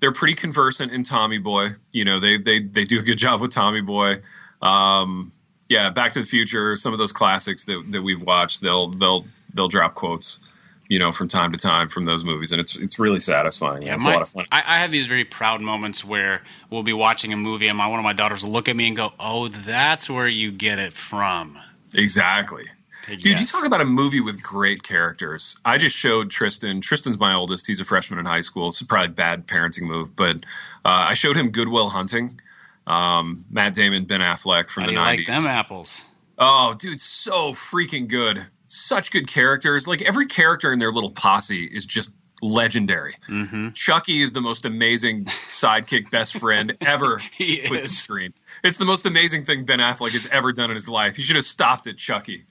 they're 0.00 0.12
pretty 0.12 0.34
conversant 0.34 0.92
in 0.92 1.02
Tommy 1.02 1.38
Boy. 1.38 1.70
You 1.92 2.04
know, 2.04 2.20
they 2.20 2.38
they 2.38 2.60
they 2.60 2.84
do 2.84 3.00
a 3.00 3.02
good 3.02 3.18
job 3.18 3.40
with 3.40 3.52
Tommy 3.52 3.80
Boy. 3.80 4.18
Um, 4.62 5.32
yeah, 5.68 5.90
Back 5.90 6.12
to 6.14 6.20
the 6.20 6.26
Future, 6.26 6.76
some 6.76 6.92
of 6.92 6.98
those 6.98 7.12
classics 7.12 7.64
that 7.66 7.84
that 7.90 8.02
we've 8.02 8.22
watched, 8.22 8.60
they'll 8.60 8.90
they'll 8.90 9.26
they'll 9.54 9.68
drop 9.68 9.94
quotes, 9.94 10.40
you 10.88 10.98
know, 10.98 11.12
from 11.12 11.28
time 11.28 11.52
to 11.52 11.58
time 11.58 11.88
from 11.88 12.04
those 12.04 12.24
movies, 12.24 12.52
and 12.52 12.60
it's 12.60 12.76
it's 12.76 12.98
really 12.98 13.20
satisfying. 13.20 13.82
Yeah, 13.82 13.96
it's 13.96 14.04
my, 14.04 14.12
a 14.12 14.14
lot 14.14 14.22
of 14.22 14.28
fun. 14.28 14.46
I, 14.50 14.62
I, 14.66 14.76
have 14.78 14.90
these 14.90 15.06
very 15.06 15.24
proud 15.24 15.60
moments 15.60 16.04
where 16.04 16.42
we'll 16.70 16.82
be 16.82 16.92
watching 16.92 17.32
a 17.32 17.36
movie, 17.36 17.68
and 17.68 17.76
my 17.76 17.86
one 17.86 17.98
of 17.98 18.04
my 18.04 18.14
daughters 18.14 18.44
will 18.44 18.52
look 18.52 18.68
at 18.68 18.76
me 18.76 18.86
and 18.88 18.96
go, 18.96 19.12
"Oh, 19.20 19.48
that's 19.48 20.08
where 20.08 20.28
you 20.28 20.52
get 20.52 20.78
it 20.78 20.92
from." 20.94 21.58
Exactly. 21.94 22.64
Dude, 23.08 23.26
yes. 23.26 23.40
you 23.40 23.46
talk 23.46 23.66
about 23.66 23.80
a 23.80 23.84
movie 23.84 24.20
with 24.20 24.42
great 24.42 24.82
characters. 24.82 25.56
I 25.64 25.78
just 25.78 25.96
showed 25.96 26.30
Tristan. 26.30 26.80
Tristan's 26.80 27.18
my 27.18 27.34
oldest. 27.34 27.66
He's 27.66 27.80
a 27.80 27.84
freshman 27.84 28.18
in 28.18 28.26
high 28.26 28.42
school. 28.42 28.68
It's 28.68 28.82
probably 28.82 29.08
a 29.08 29.10
bad 29.10 29.46
parenting 29.46 29.82
move, 29.82 30.14
but 30.14 30.36
uh, 30.84 31.06
I 31.08 31.14
showed 31.14 31.36
him 31.36 31.50
Good 31.50 31.68
Will 31.68 31.88
Hunting. 31.88 32.40
Um, 32.86 33.44
Matt 33.50 33.74
Damon, 33.74 34.04
Ben 34.04 34.20
Affleck 34.20 34.70
from 34.70 34.84
How 34.84 34.90
the 34.90 34.96
nineties. 34.96 35.28
Like 35.28 35.36
them 35.36 35.50
apples. 35.50 36.04
Oh, 36.38 36.74
dude, 36.78 37.00
so 37.00 37.52
freaking 37.52 38.08
good. 38.08 38.44
Such 38.68 39.10
good 39.10 39.26
characters. 39.26 39.88
Like 39.88 40.02
every 40.02 40.26
character 40.26 40.72
in 40.72 40.78
their 40.78 40.92
little 40.92 41.10
posse 41.10 41.64
is 41.64 41.84
just 41.84 42.14
legendary. 42.40 43.14
Mm-hmm. 43.28 43.70
Chucky 43.70 44.22
is 44.22 44.32
the 44.32 44.40
most 44.40 44.64
amazing 44.64 45.24
sidekick 45.48 46.10
best 46.10 46.38
friend 46.38 46.76
ever 46.80 47.18
He 47.18 47.66
put 47.66 47.82
to 47.82 47.88
screen. 47.88 48.32
It's 48.62 48.78
the 48.78 48.84
most 48.84 49.06
amazing 49.06 49.44
thing 49.44 49.64
Ben 49.64 49.80
Affleck 49.80 50.10
has 50.12 50.26
ever 50.26 50.52
done 50.52 50.70
in 50.70 50.76
his 50.76 50.88
life. 50.88 51.16
He 51.16 51.22
should 51.22 51.36
have 51.36 51.44
stopped 51.44 51.86
at 51.86 51.96
Chucky, 51.96 52.44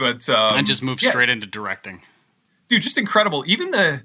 but 0.00 0.28
um, 0.30 0.56
and 0.56 0.66
just 0.66 0.82
moved 0.82 1.02
yeah, 1.02 1.10
straight 1.10 1.28
into 1.28 1.46
directing. 1.46 2.00
dude, 2.68 2.80
just 2.82 2.98
incredible. 2.98 3.44
Even 3.46 3.70
the 3.70 4.02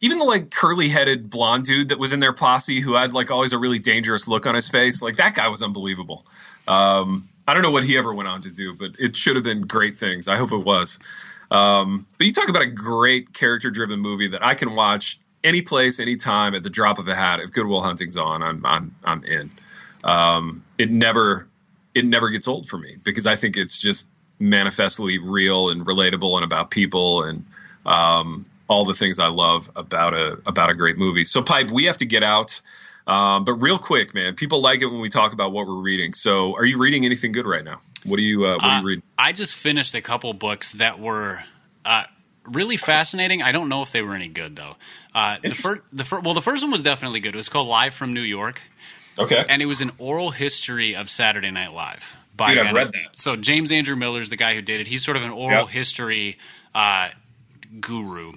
even 0.00 0.18
the 0.18 0.24
like 0.24 0.50
curly 0.50 0.88
headed 0.88 1.30
blonde 1.30 1.64
dude 1.64 1.88
that 1.88 1.98
was 1.98 2.12
in 2.12 2.20
their 2.20 2.34
posse 2.34 2.80
who 2.80 2.94
had 2.94 3.12
like 3.12 3.30
always 3.30 3.52
a 3.52 3.58
really 3.58 3.78
dangerous 3.80 4.28
look 4.28 4.46
on 4.46 4.54
his 4.54 4.68
face, 4.68 5.02
like 5.02 5.16
that 5.16 5.34
guy 5.34 5.48
was 5.48 5.62
unbelievable. 5.62 6.24
Um, 6.68 7.30
I 7.48 7.54
don't 7.54 7.62
know 7.62 7.70
what 7.70 7.84
he 7.84 7.96
ever 7.96 8.12
went 8.12 8.28
on 8.28 8.42
to 8.42 8.50
do, 8.50 8.74
but 8.74 8.92
it 8.98 9.16
should 9.16 9.36
have 9.36 9.42
been 9.42 9.62
great 9.62 9.96
things. 9.96 10.28
I 10.28 10.36
hope 10.36 10.52
it 10.52 10.58
was. 10.58 10.98
Um, 11.50 12.06
but 12.18 12.26
you 12.26 12.32
talk 12.32 12.50
about 12.50 12.62
a 12.62 12.66
great 12.66 13.32
character 13.32 13.70
driven 13.70 14.00
movie 14.00 14.28
that 14.28 14.44
I 14.44 14.54
can 14.54 14.74
watch 14.74 15.18
any 15.42 15.62
place, 15.62 15.98
anytime 15.98 16.54
at 16.54 16.62
the 16.62 16.70
drop 16.70 16.98
of 16.98 17.08
a 17.08 17.14
hat. 17.14 17.40
If 17.40 17.52
Good 17.52 17.66
Will 17.66 17.80
Hunting's 17.80 18.18
on, 18.18 18.42
I'm 18.42 18.66
I'm 18.66 18.94
I'm 19.02 19.24
in. 19.24 19.50
Um, 20.04 20.62
it 20.76 20.90
never 20.90 21.48
it 21.94 22.04
never 22.04 22.28
gets 22.28 22.46
old 22.46 22.68
for 22.68 22.76
me 22.76 22.96
because 23.02 23.26
I 23.26 23.36
think 23.36 23.56
it's 23.56 23.78
just 23.78 24.10
manifestly 24.38 25.18
real 25.18 25.70
and 25.70 25.84
relatable 25.86 26.34
and 26.36 26.44
about 26.44 26.70
people 26.70 27.22
and 27.24 27.44
um, 27.86 28.46
all 28.68 28.84
the 28.84 28.94
things 28.94 29.18
I 29.18 29.28
love 29.28 29.70
about 29.76 30.14
a 30.14 30.38
about 30.46 30.70
a 30.70 30.74
great 30.74 30.96
movie. 30.98 31.24
So, 31.24 31.42
pipe, 31.42 31.70
we 31.70 31.84
have 31.84 31.96
to 31.98 32.06
get 32.06 32.22
out. 32.22 32.60
Um, 33.06 33.44
but 33.44 33.54
real 33.54 33.78
quick, 33.78 34.12
man, 34.14 34.34
people 34.34 34.60
like 34.60 34.82
it 34.82 34.86
when 34.86 35.00
we 35.00 35.08
talk 35.08 35.32
about 35.32 35.50
what 35.52 35.66
we're 35.66 35.80
reading. 35.80 36.12
So, 36.12 36.54
are 36.56 36.64
you 36.64 36.76
reading 36.78 37.06
anything 37.06 37.32
good 37.32 37.46
right 37.46 37.64
now? 37.64 37.80
What 38.04 38.16
do 38.16 38.22
you 38.22 38.44
uh, 38.44 38.54
What 38.56 38.64
are 38.64 38.70
Uh, 38.70 38.80
you 38.80 38.86
reading? 38.86 39.02
I 39.16 39.32
just 39.32 39.54
finished 39.54 39.94
a 39.94 40.02
couple 40.02 40.32
books 40.34 40.72
that 40.72 41.00
were 41.00 41.42
uh, 41.86 42.04
really 42.44 42.76
fascinating. 42.76 43.42
I 43.42 43.50
don't 43.52 43.70
know 43.70 43.80
if 43.82 43.92
they 43.92 44.02
were 44.02 44.14
any 44.14 44.28
good 44.28 44.56
though. 44.56 44.76
Uh, 45.14 45.38
the 45.42 45.50
first, 45.50 45.80
the 45.90 46.04
fir- 46.04 46.20
well, 46.20 46.34
the 46.34 46.42
first 46.42 46.62
one 46.62 46.70
was 46.70 46.82
definitely 46.82 47.20
good. 47.20 47.34
It 47.34 47.38
was 47.38 47.48
called 47.48 47.66
Live 47.66 47.94
from 47.94 48.12
New 48.12 48.20
York, 48.20 48.60
Okay, 49.18 49.42
and 49.48 49.62
it 49.62 49.66
was 49.66 49.80
an 49.80 49.90
oral 49.98 50.30
history 50.30 50.94
of 50.94 51.08
Saturday 51.08 51.50
Night 51.50 51.72
Live. 51.72 52.14
By 52.38 52.54
Dude, 52.54 52.66
I've 52.66 52.72
read 52.74 52.92
that. 52.92 53.14
So 53.16 53.36
James 53.36 53.70
Andrew 53.70 53.96
Miller's 53.96 54.30
the 54.30 54.36
guy 54.36 54.54
who 54.54 54.62
did 54.62 54.80
it. 54.80 54.86
He's 54.86 55.04
sort 55.04 55.18
of 55.18 55.22
an 55.24 55.30
oral 55.30 55.64
Yep. 55.64 55.68
history 55.68 56.38
uh, 56.74 57.08
guru. 57.80 58.32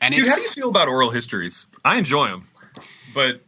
And 0.00 0.14
dude, 0.14 0.26
how 0.26 0.36
do 0.36 0.42
you 0.42 0.48
feel 0.48 0.70
about 0.70 0.88
oral 0.88 1.10
histories? 1.10 1.68
I 1.84 1.98
enjoy 1.98 2.28
them, 2.28 2.48
but 3.12 3.42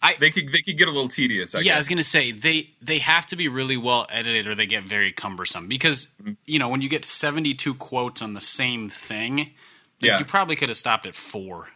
I- 0.00 0.14
they 0.18 0.30
could 0.30 0.50
they 0.52 0.62
could 0.62 0.78
get 0.78 0.88
a 0.88 0.90
little 0.90 1.08
tedious. 1.08 1.54
I 1.54 1.58
yeah, 1.58 1.64
guess. 1.64 1.74
I 1.74 1.76
was 1.78 1.88
gonna 1.88 2.02
say 2.04 2.32
they 2.32 2.70
they 2.80 2.98
have 3.00 3.26
to 3.26 3.36
be 3.36 3.48
really 3.48 3.76
well 3.76 4.06
edited, 4.08 4.46
or 4.48 4.54
they 4.54 4.66
get 4.66 4.84
very 4.84 5.12
cumbersome. 5.12 5.68
Because 5.68 6.06
Mm-hmm. 6.22 6.32
you 6.46 6.58
know 6.58 6.68
when 6.68 6.80
you 6.80 6.88
get 6.88 7.04
seventy 7.04 7.52
two 7.54 7.74
quotes 7.74 8.22
on 8.22 8.32
the 8.34 8.40
same 8.40 8.88
thing, 8.88 9.36
like, 9.38 9.48
Yeah. 10.00 10.18
you 10.18 10.24
probably 10.24 10.56
could 10.56 10.68
have 10.70 10.78
stopped 10.78 11.04
at 11.04 11.14
four. 11.14 11.68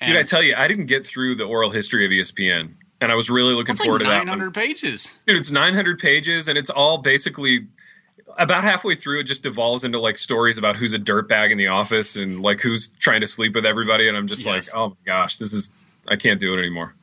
And 0.00 0.08
Dude, 0.12 0.16
I 0.18 0.22
tell 0.24 0.42
you, 0.42 0.54
I 0.56 0.68
didn't 0.68 0.86
get 0.86 1.06
through 1.06 1.36
the 1.36 1.44
oral 1.44 1.70
history 1.70 2.04
of 2.04 2.10
ESPN, 2.12 2.74
and 3.02 3.12
I 3.12 3.14
was 3.14 3.28
really 3.28 3.54
looking 3.54 3.74
that's 3.74 3.84
forward 3.84 4.00
like 4.02 4.08
to 4.08 4.10
that. 4.10 4.18
nine 4.18 4.28
hundred 4.28 4.54
pages. 4.54 5.10
Dude, 5.26 5.36
it's 5.36 5.50
900 5.50 5.98
pages, 5.98 6.48
and 6.48 6.56
it's 6.56 6.70
all 6.70 6.98
basically 6.98 7.66
about 8.38 8.64
halfway 8.64 8.94
through. 8.94 9.20
It 9.20 9.24
just 9.24 9.42
devolves 9.42 9.84
into 9.84 9.98
like 10.00 10.16
stories 10.16 10.56
about 10.56 10.76
who's 10.76 10.94
a 10.94 10.98
dirtbag 10.98 11.50
in 11.50 11.58
the 11.58 11.66
office 11.68 12.16
and 12.16 12.40
like 12.40 12.60
who's 12.62 12.88
trying 12.88 13.20
to 13.20 13.26
sleep 13.26 13.54
with 13.54 13.66
everybody. 13.66 14.08
And 14.08 14.16
I'm 14.16 14.26
just 14.26 14.46
Yes. 14.46 14.68
like, 14.68 14.74
oh 14.76 14.88
my 14.90 14.96
gosh, 15.04 15.36
this 15.36 15.52
is 15.52 15.74
I 16.08 16.16
can't 16.16 16.40
do 16.40 16.54
it 16.54 16.58
anymore. 16.58 16.94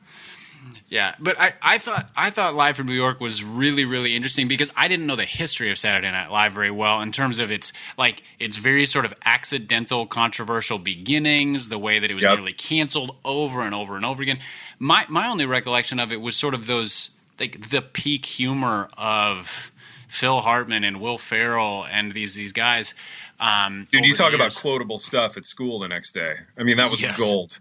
Yeah, 0.88 1.14
but 1.20 1.38
I, 1.40 1.52
I 1.62 1.78
thought 1.78 2.10
I 2.16 2.30
thought 2.30 2.54
Live 2.54 2.76
from 2.76 2.86
New 2.86 2.94
York 2.94 3.20
was 3.20 3.42
really 3.44 3.84
really 3.84 4.14
interesting 4.16 4.48
because 4.48 4.70
I 4.76 4.88
didn't 4.88 5.06
know 5.06 5.16
the 5.16 5.24
history 5.24 5.70
of 5.70 5.78
Saturday 5.78 6.10
Night 6.10 6.30
Live 6.30 6.52
very 6.52 6.70
well 6.70 7.00
in 7.00 7.12
terms 7.12 7.38
of 7.38 7.50
its 7.50 7.72
like 7.96 8.22
its 8.38 8.56
very 8.56 8.86
sort 8.86 9.04
of 9.04 9.14
accidental, 9.24 10.06
controversial 10.06 10.78
beginnings, 10.78 11.68
the 11.68 11.78
way 11.78 11.98
that 11.98 12.10
it 12.10 12.14
was 12.14 12.24
Yep. 12.24 12.36
nearly 12.38 12.52
canceled 12.52 13.16
over 13.24 13.62
and 13.62 13.74
over 13.74 13.96
and 13.96 14.04
over 14.04 14.22
again. 14.22 14.38
My 14.78 15.06
my 15.08 15.28
only 15.28 15.46
recollection 15.46 16.00
of 16.00 16.12
it 16.12 16.20
was 16.20 16.36
sort 16.36 16.54
of 16.54 16.66
those 16.66 17.10
like 17.38 17.70
the 17.70 17.80
peak 17.82 18.26
humor 18.26 18.90
of 18.98 19.70
Phil 20.08 20.40
Hartman 20.40 20.82
and 20.84 21.00
Will 21.00 21.18
Ferrell 21.18 21.86
and 21.90 22.12
these 22.12 22.34
these 22.34 22.52
guys. 22.52 22.94
Um, 23.38 23.86
Dude, 23.90 24.04
you 24.04 24.12
talk 24.14 24.34
about 24.34 24.54
quotable 24.54 24.98
stuff 24.98 25.36
at 25.38 25.44
school 25.46 25.78
the 25.78 25.88
next 25.88 26.12
day. 26.12 26.34
I 26.58 26.62
mean, 26.64 26.76
that 26.76 26.90
was 26.90 27.00
Yes. 27.00 27.16
gold, 27.16 27.58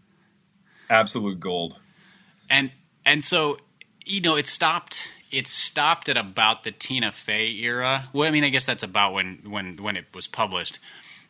absolute 0.89 1.39
gold. 1.39 1.80
and 2.49 2.72
and 3.10 3.24
so 3.24 3.57
you 4.05 4.22
know 4.22 4.36
it 4.36 4.47
stopped 4.47 5.12
it 5.32 5.47
stopped 5.47 6.10
at 6.10 6.18
about 6.18 6.64
the 6.64 6.72
Tina 6.72 7.12
Fey 7.12 7.51
era. 7.51 8.10
Well, 8.14 8.28
I 8.28 8.32
mean, 8.32 8.43
I 8.43 8.49
guess 8.49 8.66
that's 8.66 8.84
about 8.84 9.14
when 9.14 9.43
when 9.47 9.78
when 9.78 9.95
it 9.95 10.05
was 10.14 10.28
published. 10.28 10.80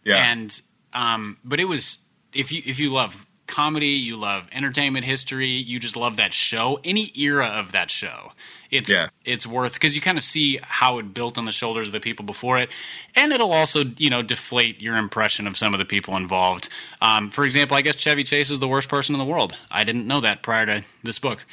Yeah, 0.03 0.15
And 0.15 0.61
um, 0.93 1.37
but 1.43 1.59
it 1.59 1.65
was 1.65 1.99
if 2.33 2.51
you 2.51 2.61
if 2.65 2.79
you 2.79 2.91
love 2.91 3.25
comedy, 3.49 3.87
you 3.87 4.15
love 4.15 4.45
entertainment 4.53 5.05
history, 5.05 5.49
you 5.49 5.79
just 5.79 5.97
love 5.97 6.15
that 6.17 6.31
show. 6.33 6.79
Any 6.83 7.11
era 7.19 7.47
of 7.47 7.73
that 7.73 7.91
show, 7.91 8.31
it's 8.71 8.89
Yeah. 8.89 9.07
it's 9.25 9.45
worth 9.45 9.73
because 9.73 9.95
you 9.95 10.01
kind 10.01 10.17
of 10.17 10.23
see 10.23 10.59
how 10.61 10.99
it 10.99 11.13
built 11.13 11.37
on 11.37 11.43
the 11.45 11.51
shoulders 11.51 11.87
of 11.87 11.91
the 11.91 11.99
people 11.99 12.23
before 12.25 12.59
it, 12.59 12.69
and 13.15 13.33
it'll 13.33 13.51
also 13.51 13.83
you 13.97 14.09
know 14.09 14.21
deflate 14.21 14.81
your 14.81 14.95
impression 14.95 15.47
of 15.47 15.57
some 15.57 15.73
of 15.73 15.79
the 15.79 15.85
people 15.85 16.15
involved. 16.15 16.69
Um, 17.01 17.29
for 17.29 17.43
example, 17.43 17.75
I 17.75 17.81
guess 17.81 17.97
Chevy 17.97 18.23
Chase 18.23 18.49
is 18.49 18.59
the 18.59 18.67
worst 18.67 18.87
person 18.87 19.13
in 19.15 19.19
the 19.19 19.25
world. 19.25 19.57
I 19.69 19.83
didn't 19.83 20.07
know 20.07 20.21
that 20.21 20.41
prior 20.43 20.65
to 20.65 20.85
this 21.03 21.19
book. 21.19 21.43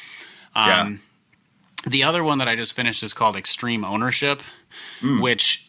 Um, 0.55 1.01
The 1.85 2.03
other 2.05 2.25
one 2.25 2.39
that 2.39 2.49
I 2.49 2.57
just 2.57 2.73
finished 2.73 3.03
is 3.05 3.13
called 3.15 3.37
Extreme 3.37 3.85
Ownership, 3.85 4.43
Hmm. 5.01 5.21
which 5.21 5.66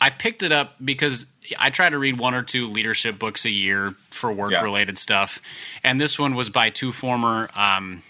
I 0.00 0.10
picked 0.10 0.42
it 0.42 0.52
up 0.52 0.74
because 0.84 1.26
I 1.58 1.70
try 1.70 1.88
to 1.90 1.98
read 1.98 2.18
one 2.18 2.34
or 2.34 2.42
two 2.42 2.68
leadership 2.68 3.18
books 3.18 3.44
a 3.44 3.50
year 3.50 3.94
for 4.10 4.32
work 4.32 4.52
related 4.62 4.98
stuff. 4.98 5.40
And 5.84 6.00
this 6.00 6.18
one 6.18 6.34
was 6.34 6.48
by 6.48 6.70
two 6.70 6.92
former 6.92 7.48
um, 7.54 8.02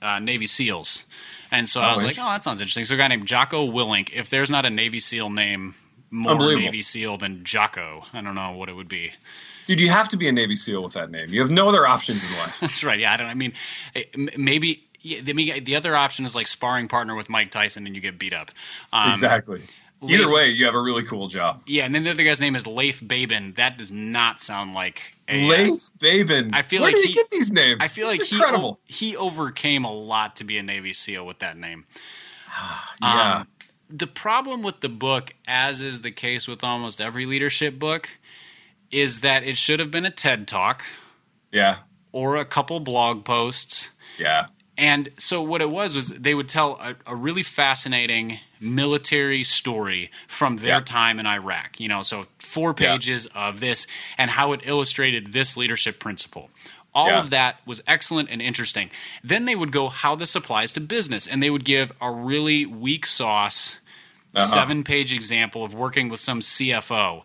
uh, 0.00 0.18
Navy 0.20 0.46
SEALs. 0.46 1.04
And 1.50 1.68
so 1.68 1.80
I 1.80 1.90
Oh, 1.90 1.94
was 1.94 2.04
like, 2.04 2.16
oh, 2.18 2.30
that 2.30 2.44
sounds 2.44 2.60
interesting. 2.60 2.84
So 2.84 2.94
a 2.94 2.96
guy 2.96 3.08
named 3.08 3.26
Jocko 3.26 3.66
Willink. 3.66 4.10
If 4.12 4.30
there's 4.30 4.50
not 4.50 4.64
a 4.66 4.70
Navy 4.70 5.00
SEAL 5.00 5.30
name 5.30 5.74
more. 6.12 6.36
Navy 6.38 6.82
SEAL 6.82 7.16
than 7.18 7.44
Jocko, 7.44 8.04
I 8.12 8.20
don't 8.20 8.34
know 8.34 8.52
what 8.52 8.68
it 8.68 8.74
would 8.74 8.88
be. 8.88 9.12
dude, 9.66 9.80
you 9.80 9.88
have 9.88 10.08
to 10.10 10.16
be 10.16 10.28
a 10.28 10.32
Navy 10.32 10.56
SEAL 10.56 10.82
with 10.82 10.92
that 10.92 11.10
name. 11.10 11.30
You 11.30 11.40
have 11.40 11.50
no 11.50 11.68
other 11.68 11.86
options 11.86 12.24
in 12.24 12.32
life. 12.32 12.58
That's 12.60 12.84
right. 12.84 12.98
Yeah, 12.98 13.12
I 13.12 13.16
don't. 13.16 13.26
I 13.28 13.34
mean, 13.34 13.52
eh, 13.94 14.04
maybe 14.36 14.84
yeah, 15.00 15.20
the, 15.22 15.60
the 15.60 15.76
other 15.76 15.96
option 15.96 16.24
is 16.24 16.34
like 16.34 16.46
sparring 16.46 16.88
partner 16.88 17.14
with 17.14 17.28
Mike 17.28 17.50
Tyson 17.50 17.86
and 17.86 17.94
you 17.94 18.00
get 18.02 18.18
beat 18.18 18.32
up. 18.34 18.50
Um, 18.92 19.10
exactly. 19.10 19.62
Either 20.02 20.30
way, 20.30 20.48
you 20.48 20.64
have 20.64 20.74
a 20.74 20.80
really 20.80 21.02
cool 21.04 21.26
job. 21.28 21.60
Yeah, 21.66 21.84
and 21.84 21.94
then 21.94 22.04
the 22.04 22.10
other 22.10 22.24
guy's 22.24 22.40
name 22.40 22.56
is 22.56 22.66
Leif 22.66 23.06
Babin. 23.06 23.52
That 23.56 23.76
does 23.76 23.92
not 23.92 24.40
sound 24.40 24.72
like 24.72 25.14
a. 25.28 25.44
uh, 25.44 25.48
Leif 25.48 25.80
Babin. 26.00 26.54
I 26.54 26.62
feel 26.62 26.80
Where 26.82 26.90
like 26.92 27.02
he- 27.02 27.08
you 27.10 27.14
get 27.14 27.28
these 27.28 27.52
names? 27.52 27.78
I 27.82 27.88
feel 27.88 28.06
This 28.08 28.18
like 28.18 28.22
is 28.22 28.30
he 28.30 28.36
incredible. 28.36 28.80
he 28.86 29.16
overcame 29.16 29.84
a 29.84 29.92
lot 29.92 30.36
to 30.36 30.44
be 30.44 30.56
a 30.56 30.62
Navy 30.62 30.92
SEAL 30.94 31.26
with 31.26 31.40
that 31.40 31.56
name. 31.58 31.84
yeah. 33.02 33.38
Um, 33.40 33.48
the 33.88 34.06
problem 34.06 34.62
with 34.62 34.80
the 34.80 34.88
book, 34.88 35.34
as 35.46 35.80
is 35.82 36.00
the 36.02 36.12
case 36.12 36.46
with 36.48 36.62
almost 36.64 37.00
every 37.00 37.26
leadership 37.26 37.78
book, 37.78 38.08
is 38.90 39.20
that 39.20 39.42
it 39.42 39.56
should 39.58 39.80
have 39.80 39.90
been 39.90 40.04
a 40.06 40.10
TED 40.10 40.46
talk 40.48 40.84
yeah. 41.52 41.78
or 42.12 42.36
a 42.36 42.44
couple 42.44 42.80
blog 42.80 43.24
posts. 43.24 43.90
Yeah. 44.18 44.46
And 44.78 45.08
so 45.18 45.42
what 45.42 45.60
it 45.60 45.70
was 45.70 45.94
was 45.94 46.08
they 46.08 46.34
would 46.34 46.48
tell 46.48 46.78
a, 46.80 46.94
a 47.06 47.14
really 47.16 47.42
fascinating 47.42 48.38
military 48.60 49.42
story 49.42 50.10
from 50.28 50.56
their 50.56 50.78
Yeah. 50.78 50.80
time 50.80 51.18
in 51.18 51.26
Iraq. 51.26 51.80
You 51.80 51.88
know, 51.88 52.02
so 52.02 52.26
four 52.38 52.74
Yeah. 52.78 52.92
pages 52.92 53.26
of 53.34 53.60
this 53.60 53.86
and 54.18 54.30
how 54.30 54.52
it 54.52 54.60
illustrated 54.64 55.32
this 55.32 55.56
leadership 55.56 55.98
principle. 55.98 56.50
All 56.94 57.08
Yeah. 57.08 57.18
of 57.20 57.30
that 57.30 57.60
was 57.66 57.80
excellent 57.86 58.28
and 58.30 58.42
interesting. 58.42 58.90
Then 59.22 59.44
they 59.44 59.54
would 59.54 59.70
go 59.72 59.88
how 59.88 60.14
this 60.14 60.34
applies 60.34 60.72
to 60.72 60.80
business, 60.80 61.26
and 61.26 61.42
they 61.42 61.50
would 61.50 61.64
give 61.64 61.92
a 62.00 62.10
really 62.10 62.66
weak 62.66 63.06
sauce 63.06 63.78
Uh-huh. 64.34 64.46
seven 64.46 64.84
page 64.84 65.12
example 65.12 65.64
of 65.64 65.72
working 65.74 66.08
with 66.08 66.20
some 66.20 66.40
CFO. 66.42 67.24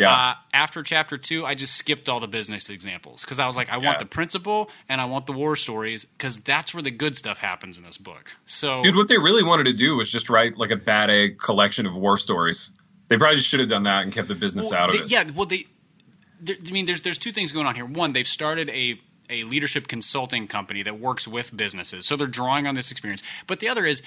Yeah. 0.00 0.12
Uh, 0.12 0.34
after 0.54 0.82
chapter 0.82 1.18
two, 1.18 1.44
I 1.44 1.54
just 1.54 1.74
skipped 1.76 2.08
all 2.08 2.20
the 2.20 2.28
business 2.28 2.70
examples 2.70 3.20
because 3.22 3.38
I 3.38 3.46
was 3.46 3.56
like, 3.56 3.68
I 3.70 3.76
Yeah. 3.76 3.86
want 3.86 3.98
the 3.98 4.06
principle 4.06 4.70
and 4.88 5.00
I 5.00 5.04
want 5.04 5.26
the 5.26 5.32
war 5.32 5.56
stories 5.56 6.04
because 6.04 6.38
that's 6.38 6.72
where 6.74 6.82
the 6.82 6.90
good 6.90 7.16
stuff 7.16 7.38
happens 7.38 7.76
in 7.78 7.84
this 7.84 7.98
book. 7.98 8.32
So, 8.46 8.80
Dude, 8.80 8.96
what 8.96 9.08
they 9.08 9.18
really 9.18 9.42
wanted 9.42 9.64
to 9.64 9.72
do 9.72 9.96
was 9.96 10.10
just 10.10 10.30
write 10.30 10.56
like 10.56 10.70
a 10.70 10.76
bad 10.76 11.10
egg 11.10 11.38
collection 11.38 11.86
of 11.86 11.94
war 11.94 12.16
stories. 12.16 12.70
They 13.08 13.16
probably 13.16 13.36
just 13.36 13.48
should 13.48 13.60
have 13.60 13.68
done 13.68 13.82
that 13.84 14.04
and 14.04 14.12
kept 14.12 14.28
the 14.28 14.34
business 14.34 14.70
Well, 14.70 14.80
out 14.80 14.88
of 14.90 14.96
they- 14.96 15.04
it. 15.04 15.10
Yeah, 15.10 15.24
well, 15.34 15.46
they. 15.46 15.66
there- 16.40 16.56
I 16.66 16.70
mean, 16.70 16.86
there's 16.86 17.02
there's 17.02 17.18
two 17.18 17.32
things 17.32 17.52
going 17.52 17.66
on 17.66 17.74
here. 17.74 17.84
One, 17.84 18.12
they've 18.12 18.26
started 18.28 18.68
a 18.70 19.00
a 19.28 19.44
leadership 19.44 19.86
consulting 19.86 20.48
company 20.48 20.82
that 20.82 20.98
works 20.98 21.28
with 21.28 21.56
businesses, 21.56 22.06
so 22.06 22.16
they're 22.16 22.26
drawing 22.26 22.66
on 22.66 22.74
this 22.74 22.90
experience. 22.90 23.22
But 23.46 23.60
the 23.60 23.68
other 23.68 23.84
is, 23.86 24.00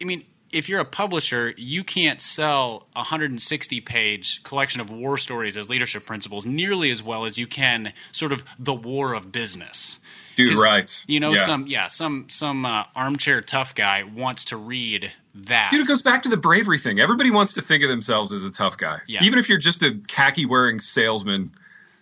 I 0.00 0.04
mean. 0.04 0.24
If 0.50 0.68
you're 0.68 0.80
a 0.80 0.84
publisher, 0.84 1.52
you 1.56 1.84
can't 1.84 2.20
sell 2.20 2.86
a 2.94 3.00
160 3.00 3.80
page 3.82 4.42
collection 4.42 4.80
of 4.80 4.90
war 4.90 5.18
stories 5.18 5.56
as 5.56 5.68
leadership 5.68 6.06
principles 6.06 6.46
nearly 6.46 6.90
as 6.90 7.02
well 7.02 7.24
as 7.24 7.38
you 7.38 7.46
can 7.46 7.92
sort 8.12 8.32
of 8.32 8.42
the 8.58 8.74
war 8.74 9.12
of 9.12 9.30
business. 9.30 9.98
Dude, 10.36 10.56
right. 10.56 11.04
You 11.08 11.18
know, 11.18 11.34
Yeah. 11.34 11.44
some 11.44 11.66
yeah, 11.66 11.88
some 11.88 12.26
some 12.28 12.64
uh, 12.64 12.84
armchair 12.94 13.40
tough 13.42 13.74
guy 13.74 14.04
wants 14.04 14.46
to 14.46 14.56
read 14.56 15.10
that. 15.34 15.70
Dude, 15.72 15.80
it 15.80 15.88
goes 15.88 16.02
back 16.02 16.22
to 16.22 16.28
the 16.28 16.36
bravery 16.36 16.78
thing. 16.78 17.00
Everybody 17.00 17.30
wants 17.30 17.54
to 17.54 17.62
think 17.62 17.82
of 17.82 17.90
themselves 17.90 18.32
as 18.32 18.44
a 18.44 18.50
tough 18.50 18.76
guy. 18.78 18.98
Yeah. 19.08 19.24
Even 19.24 19.38
if 19.40 19.48
you're 19.48 19.58
just 19.58 19.82
a 19.82 19.98
khaki 20.06 20.46
wearing 20.46 20.80
salesman, 20.80 21.52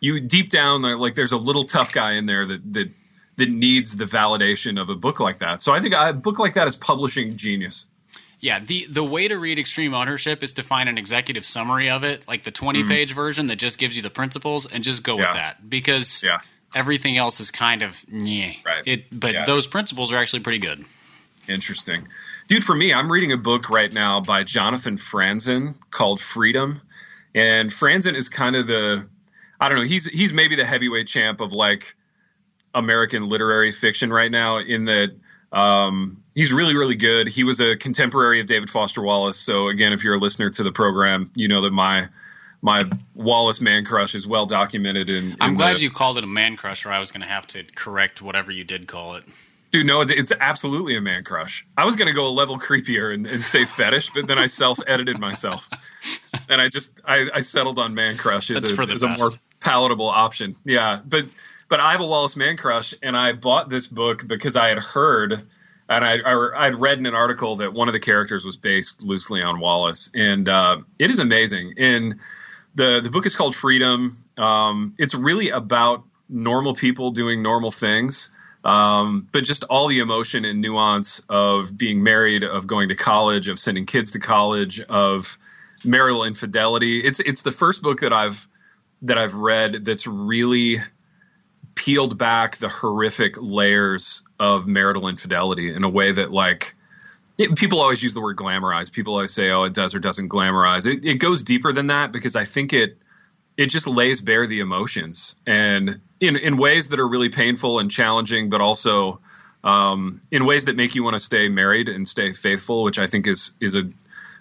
you 0.01 0.21
deep 0.21 0.51
down 0.51 0.83
like 0.83 1.15
there's 1.15 1.33
a 1.33 1.39
little 1.39 1.65
tough 1.65 1.93
guy 1.93 2.13
in 2.13 2.27
there 2.27 2.45
that 2.45 2.73
that 2.75 2.91
that 3.37 3.51
needs 3.51 3.97
the 3.97 4.05
validation 4.05 4.81
of 4.81 4.91
a 4.91 4.95
book 4.95 5.19
like 5.19 5.39
that. 5.39 5.63
So 5.63 5.73
I 5.73 5.81
think 5.81 5.95
a 5.95 6.13
book 6.13 6.39
like 6.39 6.55
that 6.55 6.67
is 6.67 6.77
publishing 6.77 7.37
genius. 7.37 7.87
Yeah, 8.39 8.61
the 8.61 8.87
the 8.87 9.05
way 9.05 9.29
to 9.29 9.39
read 9.39 9.59
Extreme 9.59 9.95
Ownership 9.95 10.43
is 10.43 10.53
to 10.55 10.63
find 10.63 10.89
an 10.89 10.99
executive 10.99 11.47
summary 11.47 11.89
of 11.89 12.05
it, 12.05 12.27
like 12.29 12.45
the 12.45 12.51
20 12.51 12.81
mm-hmm. 12.81 12.89
page 12.89 13.15
version 13.15 13.47
that 13.47 13.57
just 13.57 13.79
gives 13.79 13.97
you 13.97 14.03
the 14.03 14.11
principles, 14.11 14.67
and 14.67 14.85
just 14.85 15.03
go 15.03 15.17
yeah. 15.19 15.29
with 15.29 15.37
that 15.37 15.71
because 15.71 16.23
yeah. 16.23 16.41
everything 16.75 17.17
else 17.17 17.41
is 17.41 17.51
kind 17.51 17.83
of 17.83 18.05
yeah. 18.11 18.53
Right. 18.65 18.83
It, 18.87 19.05
but 19.11 19.33
yeah. 19.33 19.45
those 19.47 19.67
principles 19.67 20.13
are 20.13 20.17
actually 20.17 20.41
pretty 20.41 20.59
good. 20.59 20.85
Interesting, 21.49 22.09
dude. 22.49 22.65
For 22.65 22.75
me, 22.75 22.93
I'm 22.93 23.11
reading 23.11 23.33
a 23.33 23.37
book 23.37 23.71
right 23.71 23.93
now 23.93 24.21
by 24.21 24.45
Jonathan 24.45 24.97
Franzen 24.97 25.77
called 25.91 26.21
Freedom, 26.21 26.83
and 27.35 27.71
Franzen 27.71 28.15
is 28.15 28.29
kind 28.29 28.55
of 28.55 28.67
the 28.67 29.09
I 29.61 29.69
don't 29.69 29.79
know. 29.79 29.85
He's 29.85 30.07
he's 30.07 30.33
maybe 30.33 30.57
the 30.57 30.65
heavyweight 30.65 31.07
champ 31.07 31.41
of 31.41 31.53
like 31.53 31.95
American 32.75 33.25
literary 33.25 33.73
fiction 33.73 34.13
right 34.13 34.31
now. 34.31 34.59
In 34.59 34.85
that 34.87 35.11
um, 35.53 36.23
he's 36.37 36.53
really, 36.53 36.77
really 36.77 36.95
good. 36.95 37.27
He 37.27 37.43
was 37.43 37.61
a 37.61 37.77
contemporary 37.77 38.41
of 38.41 38.47
David 38.47 38.71
Foster 38.71 39.03
Wallace. 39.03 39.39
So 39.39 39.67
again, 39.69 39.93
if 39.93 40.05
you're 40.05 40.15
a 40.15 40.19
listener 40.19 40.51
to 40.51 40.63
the 40.63 40.71
program, 40.71 41.33
you 41.35 41.49
know 41.49 41.63
that 41.63 41.73
my 41.73 42.09
my 42.63 42.85
Wallace 43.15 43.61
man 43.61 43.85
crush 43.85 44.15
is 44.15 44.27
well 44.27 44.47
documented. 44.47 45.09
In, 45.09 45.33
in 45.33 45.37
I'm 45.41 45.55
glad 45.55 45.79
the, 45.79 45.81
you 45.81 45.91
called 45.91 46.19
it 46.19 46.25
a 46.25 46.29
man 46.29 46.57
crush, 46.57 46.87
or 46.87 46.93
I 46.93 47.01
was 47.01 47.11
going 47.11 47.23
to 47.23 47.27
have 47.27 47.49
to 47.49 47.65
correct 47.75 48.23
whatever 48.23 48.53
you 48.53 48.63
did 48.63 48.87
call 48.87 49.17
it. 49.17 49.25
Dude, 49.73 49.85
no, 49.85 50.01
it's, 50.01 50.13
it's 50.13 50.33
absolutely 50.39 50.97
a 50.97 51.01
man 51.01 51.25
crush. 51.25 51.67
I 51.77 51.85
was 51.85 51.97
going 51.97 52.09
to 52.09 52.15
go 52.15 52.29
a 52.29 52.31
level 52.31 52.57
creepier 52.57 53.13
and, 53.13 53.27
and 53.27 53.45
say 53.45 53.65
fetish, 53.65 54.11
but 54.11 54.29
then 54.29 54.39
I 54.39 54.47
self 54.47 54.79
edited 54.87 55.19
myself, 55.19 55.69
and 56.49 56.61
I 56.61 56.69
just 56.69 57.01
I, 57.05 57.29
I, 57.35 57.41
settled 57.41 57.79
on 57.79 57.95
man 57.95 58.17
crush 58.17 58.51
as, 58.51 58.71
a, 58.71 58.81
as 58.83 59.03
a 59.03 59.09
more 59.09 59.31
palatable 59.61 60.09
option. 60.09 60.55
Yeah, 60.65 61.01
but 61.05 61.25
but 61.69 61.81
I 61.81 61.93
have 61.93 62.01
a 62.01 62.07
Wallace 62.07 62.37
man 62.37 62.57
crush, 62.57 62.95
and 63.03 63.17
I 63.17 63.33
bought 63.33 63.69
this 63.69 63.87
book 63.87 64.27
because 64.27 64.57
I 64.57 64.69
had 64.69 64.79
heard 64.79 65.47
and 65.89 66.05
I, 66.05 66.19
I 66.19 66.67
would 66.67 66.81
read 66.81 66.99
in 66.99 67.07
an 67.07 67.15
article 67.15 67.57
that 67.57 67.73
one 67.73 67.89
of 67.89 67.93
the 67.93 68.01
characters 68.01 68.45
was 68.45 68.57
based 68.57 69.03
loosely 69.03 69.43
on 69.43 69.61
Wallace, 69.61 70.11
and 70.15 70.49
uh, 70.49 70.79
it 70.99 71.11
is 71.11 71.21
amazing. 71.21 71.75
And 71.79 72.17
the 72.75 73.01
the 73.01 73.11
book 73.11 73.27
is 73.27 73.37
called 73.37 73.55
Freedom. 73.55 74.17
Um, 74.37 74.95
it's 74.99 75.15
really 75.15 75.51
about 75.51 76.05
normal 76.29 76.75
people 76.75 77.13
doing 77.13 77.43
normal 77.43 77.71
things, 77.71 78.31
um, 78.65 79.29
but 79.31 79.45
just 79.45 79.65
all 79.65 79.87
the 79.87 80.01
emotion 80.01 80.45
and 80.45 80.61
nuance 80.61 81.21
of 81.29 81.77
being 81.77 82.03
married, 82.03 82.43
of 82.43 82.67
going 82.67 82.89
to 82.89 82.97
college, 82.97 83.49
of 83.49 83.59
sending 83.59 83.87
kids 83.87 84.13
to 84.13 84.19
college, 84.19 84.81
of 84.81 85.39
marital 85.85 86.25
infidelity. 86.25 87.01
It's 87.01 87.21
it's 87.21 87.43
the 87.43 87.53
first 87.53 87.83
book 87.83 88.01
that 88.01 88.13
I've 88.13 88.49
that 89.03 89.19
I've 89.19 89.35
read 89.35 89.85
that's 89.85 90.07
really 90.07 90.79
peeled 91.77 92.19
back 92.19 92.57
the 92.57 92.69
horrific 92.69 93.37
layers 93.39 94.23
of 94.39 94.67
marital 94.67 95.09
infidelity 95.09 95.75
in 95.75 95.85
a 95.85 95.89
way 95.89 96.13
that 96.13 96.31
like 96.31 96.75
it, 97.39 97.57
people 97.57 97.81
always 97.81 98.03
use 98.03 98.15
the 98.15 98.21
word 98.21 98.37
glamorize. 98.37 98.91
People 98.91 99.15
always 99.15 99.33
say, 99.33 99.51
"Oh, 99.51 99.65
it 99.65 99.75
does 99.75 99.95
or 99.95 99.99
doesn't 99.99 100.29
glamorize." 100.29 100.87
It, 100.87 101.05
it 101.05 101.15
goes 101.17 101.43
deeper 101.43 101.73
than 101.73 101.89
that 101.89 102.13
because 102.13 102.37
I 102.37 102.45
think 102.45 102.73
it 102.73 102.99
it 103.57 103.67
just 103.67 103.87
lays 103.87 104.21
bare 104.21 104.47
the 104.47 104.61
emotions 104.61 105.37
and 105.47 106.01
in 106.21 106.37
in 106.37 106.57
ways 106.57 106.89
that 106.89 107.01
are 107.01 107.09
really 107.09 107.29
painful 107.29 107.79
and 107.79 107.91
challenging, 107.91 108.49
but 108.51 108.61
also 108.61 109.21
um, 109.65 110.21
in 110.31 110.45
ways 110.47 110.67
that 110.67 110.77
make 110.77 110.95
you 110.95 111.03
want 111.03 111.15
to 111.15 111.21
stay 111.21 111.49
married 111.49 111.89
and 111.89 112.07
stay 112.07 112.33
faithful, 112.33 112.83
which 112.83 112.99
I 112.99 113.07
think 113.07 113.27
is 113.27 113.53
is 113.61 113.77
a 113.77 113.91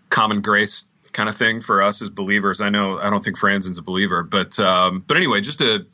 common 0.10 0.42
grace 0.42 0.86
kind 1.12 1.30
of 1.30 1.36
thing 1.36 1.62
for 1.62 1.82
us 1.82 2.02
as 2.02 2.10
believers. 2.10 2.62
I 2.62 2.70
know 2.70 2.98
I 3.00 3.10
don't 3.10 3.24
think 3.24 3.38
Franzen's 3.38 3.78
a 3.78 3.82
believer, 3.82 4.24
but 4.24 4.60
um, 4.60 5.04
but 5.06 5.18
anyway, 5.18 5.42
just 5.42 5.62
a 5.62 5.86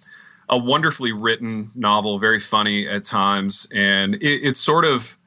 a 0.52 0.58
wonderfully 0.58 1.14
written 1.14 1.72
novel, 1.74 2.20
very 2.20 2.40
funny 2.40 2.88
at 2.88 3.06
times, 3.06 3.68
and 3.74 4.16
it, 4.16 4.48
it's 4.48 4.60
sort 4.60 4.84
of 4.84 5.18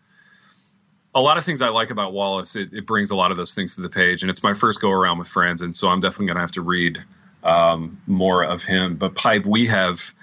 a 1.14 1.20
lot 1.20 1.38
of 1.38 1.44
things 1.44 1.62
I 1.62 1.70
like 1.70 1.90
about 1.90 2.12
Wallace. 2.12 2.56
It, 2.56 2.74
it, 2.74 2.86
brings 2.86 3.10
a 3.10 3.16
lot 3.16 3.30
of 3.30 3.38
those 3.38 3.54
things 3.54 3.76
to 3.76 3.82
the 3.82 3.88
page, 3.88 4.22
and 4.22 4.30
it's 4.30 4.42
my 4.42 4.52
first 4.52 4.80
go 4.80 4.90
around 4.90 5.18
with 5.18 5.28
Franzen, 5.28 5.62
and 5.62 5.76
so 5.76 5.88
I'm 5.88 6.00
definitely 6.00 6.26
going 6.26 6.36
to 6.36 6.42
have 6.42 6.52
to 6.52 6.62
read 6.62 7.02
um, 7.42 8.00
more 8.06 8.44
of 8.44 8.64
him. 8.64 8.96
But 8.96 9.14
Pipe, 9.14 9.46
we 9.46 9.66
have 9.66 10.14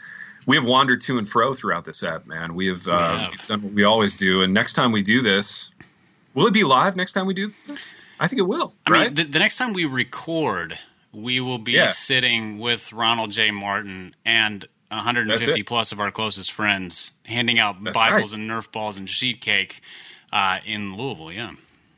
we 0.45 0.55
have 0.55 0.65
wandered 0.65 1.01
to 1.01 1.17
and 1.17 1.27
fro 1.27 1.53
throughout 1.53 1.85
this 1.85 2.03
app, 2.03 2.27
man. 2.27 2.53
We 2.53 2.67
have, 2.67 2.87
uh, 2.87 3.29
have. 3.31 3.45
done 3.45 3.63
what 3.63 3.73
we 3.73 3.83
always 3.83 4.15
do, 4.15 4.43
and 4.43 4.53
next 4.53 4.73
time 4.73 4.91
we 4.91 5.01
do 5.01 5.21
this, 5.21 5.71
will 6.35 6.45
it 6.45 6.53
be 6.53 6.63
live? 6.63 6.95
Next 6.95 7.13
time 7.13 7.25
we 7.25 7.33
do 7.33 7.51
this, 7.65 7.95
I 8.19 8.27
think 8.27 8.39
it 8.39 8.47
will. 8.47 8.75
I 8.85 8.91
right? 8.91 9.05
mean, 9.05 9.13
the, 9.15 9.23
the 9.23 9.39
next 9.39 9.57
time 9.57 9.73
we 9.73 9.85
record, 9.85 10.77
we 11.11 11.39
will 11.39 11.57
be 11.57 11.73
yeah. 11.73 11.87
sitting 11.87 12.59
with 12.59 12.93
Ronald 12.93 13.31
J. 13.31 13.49
Martin 13.49 14.15
and 14.25 14.67
150 14.91 15.63
plus 15.63 15.91
of 15.91 15.99
our 15.99 16.11
closest 16.11 16.51
friends 16.51 17.11
handing 17.25 17.59
out 17.59 17.83
That's 17.83 17.95
Bibles 17.95 18.33
right. 18.33 18.41
and 18.41 18.49
Nerf 18.49 18.71
balls 18.71 18.97
and 18.97 19.09
sheet 19.09 19.41
cake 19.41 19.81
uh, 20.33 20.59
in 20.65 20.95
Louisville. 20.95 21.31
Yeah, 21.31 21.53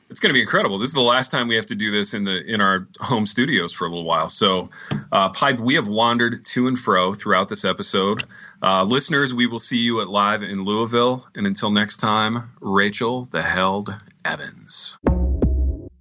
it's 0.09 0.19
going 0.19 0.29
to 0.29 0.33
be 0.33 0.41
incredible. 0.41 0.77
This 0.77 0.89
is 0.89 0.93
the 0.93 1.01
last 1.01 1.31
time 1.31 1.47
we 1.47 1.55
have 1.55 1.65
to 1.65 1.75
do 1.75 1.89
this 1.89 2.13
in 2.13 2.23
the 2.23 2.43
in 2.45 2.61
our 2.61 2.87
home 2.99 3.25
studios 3.25 3.73
for 3.73 3.85
a 3.85 3.89
little 3.89 4.03
while. 4.03 4.29
So, 4.29 4.67
uh, 5.11 5.29
pipe, 5.29 5.59
we 5.59 5.73
have 5.73 5.87
wandered 5.87 6.45
to 6.45 6.67
and 6.67 6.77
fro 6.77 7.15
throughout 7.15 7.49
this 7.49 7.65
episode. 7.65 8.23
Uh, 8.61 8.83
listeners, 8.83 9.33
we 9.33 9.47
will 9.47 9.59
see 9.59 9.79
you 9.79 10.01
at 10.01 10.09
live 10.09 10.43
in 10.43 10.63
Louisville. 10.63 11.27
And 11.33 11.47
until 11.47 11.71
next 11.71 11.97
time, 11.97 12.51
Rachel 12.61 13.25
the 13.25 13.41
Held 13.41 13.89
Evans. 14.23 14.99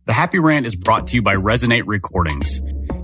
The 0.05 0.13
Happy 0.13 0.41
Rant 0.41 0.67
is 0.67 0.77
brought 0.77 1.07
to 1.07 1.15
you 1.15 1.23
by 1.23 1.37
Resonate 1.37 1.85
Recordings. 1.87 2.61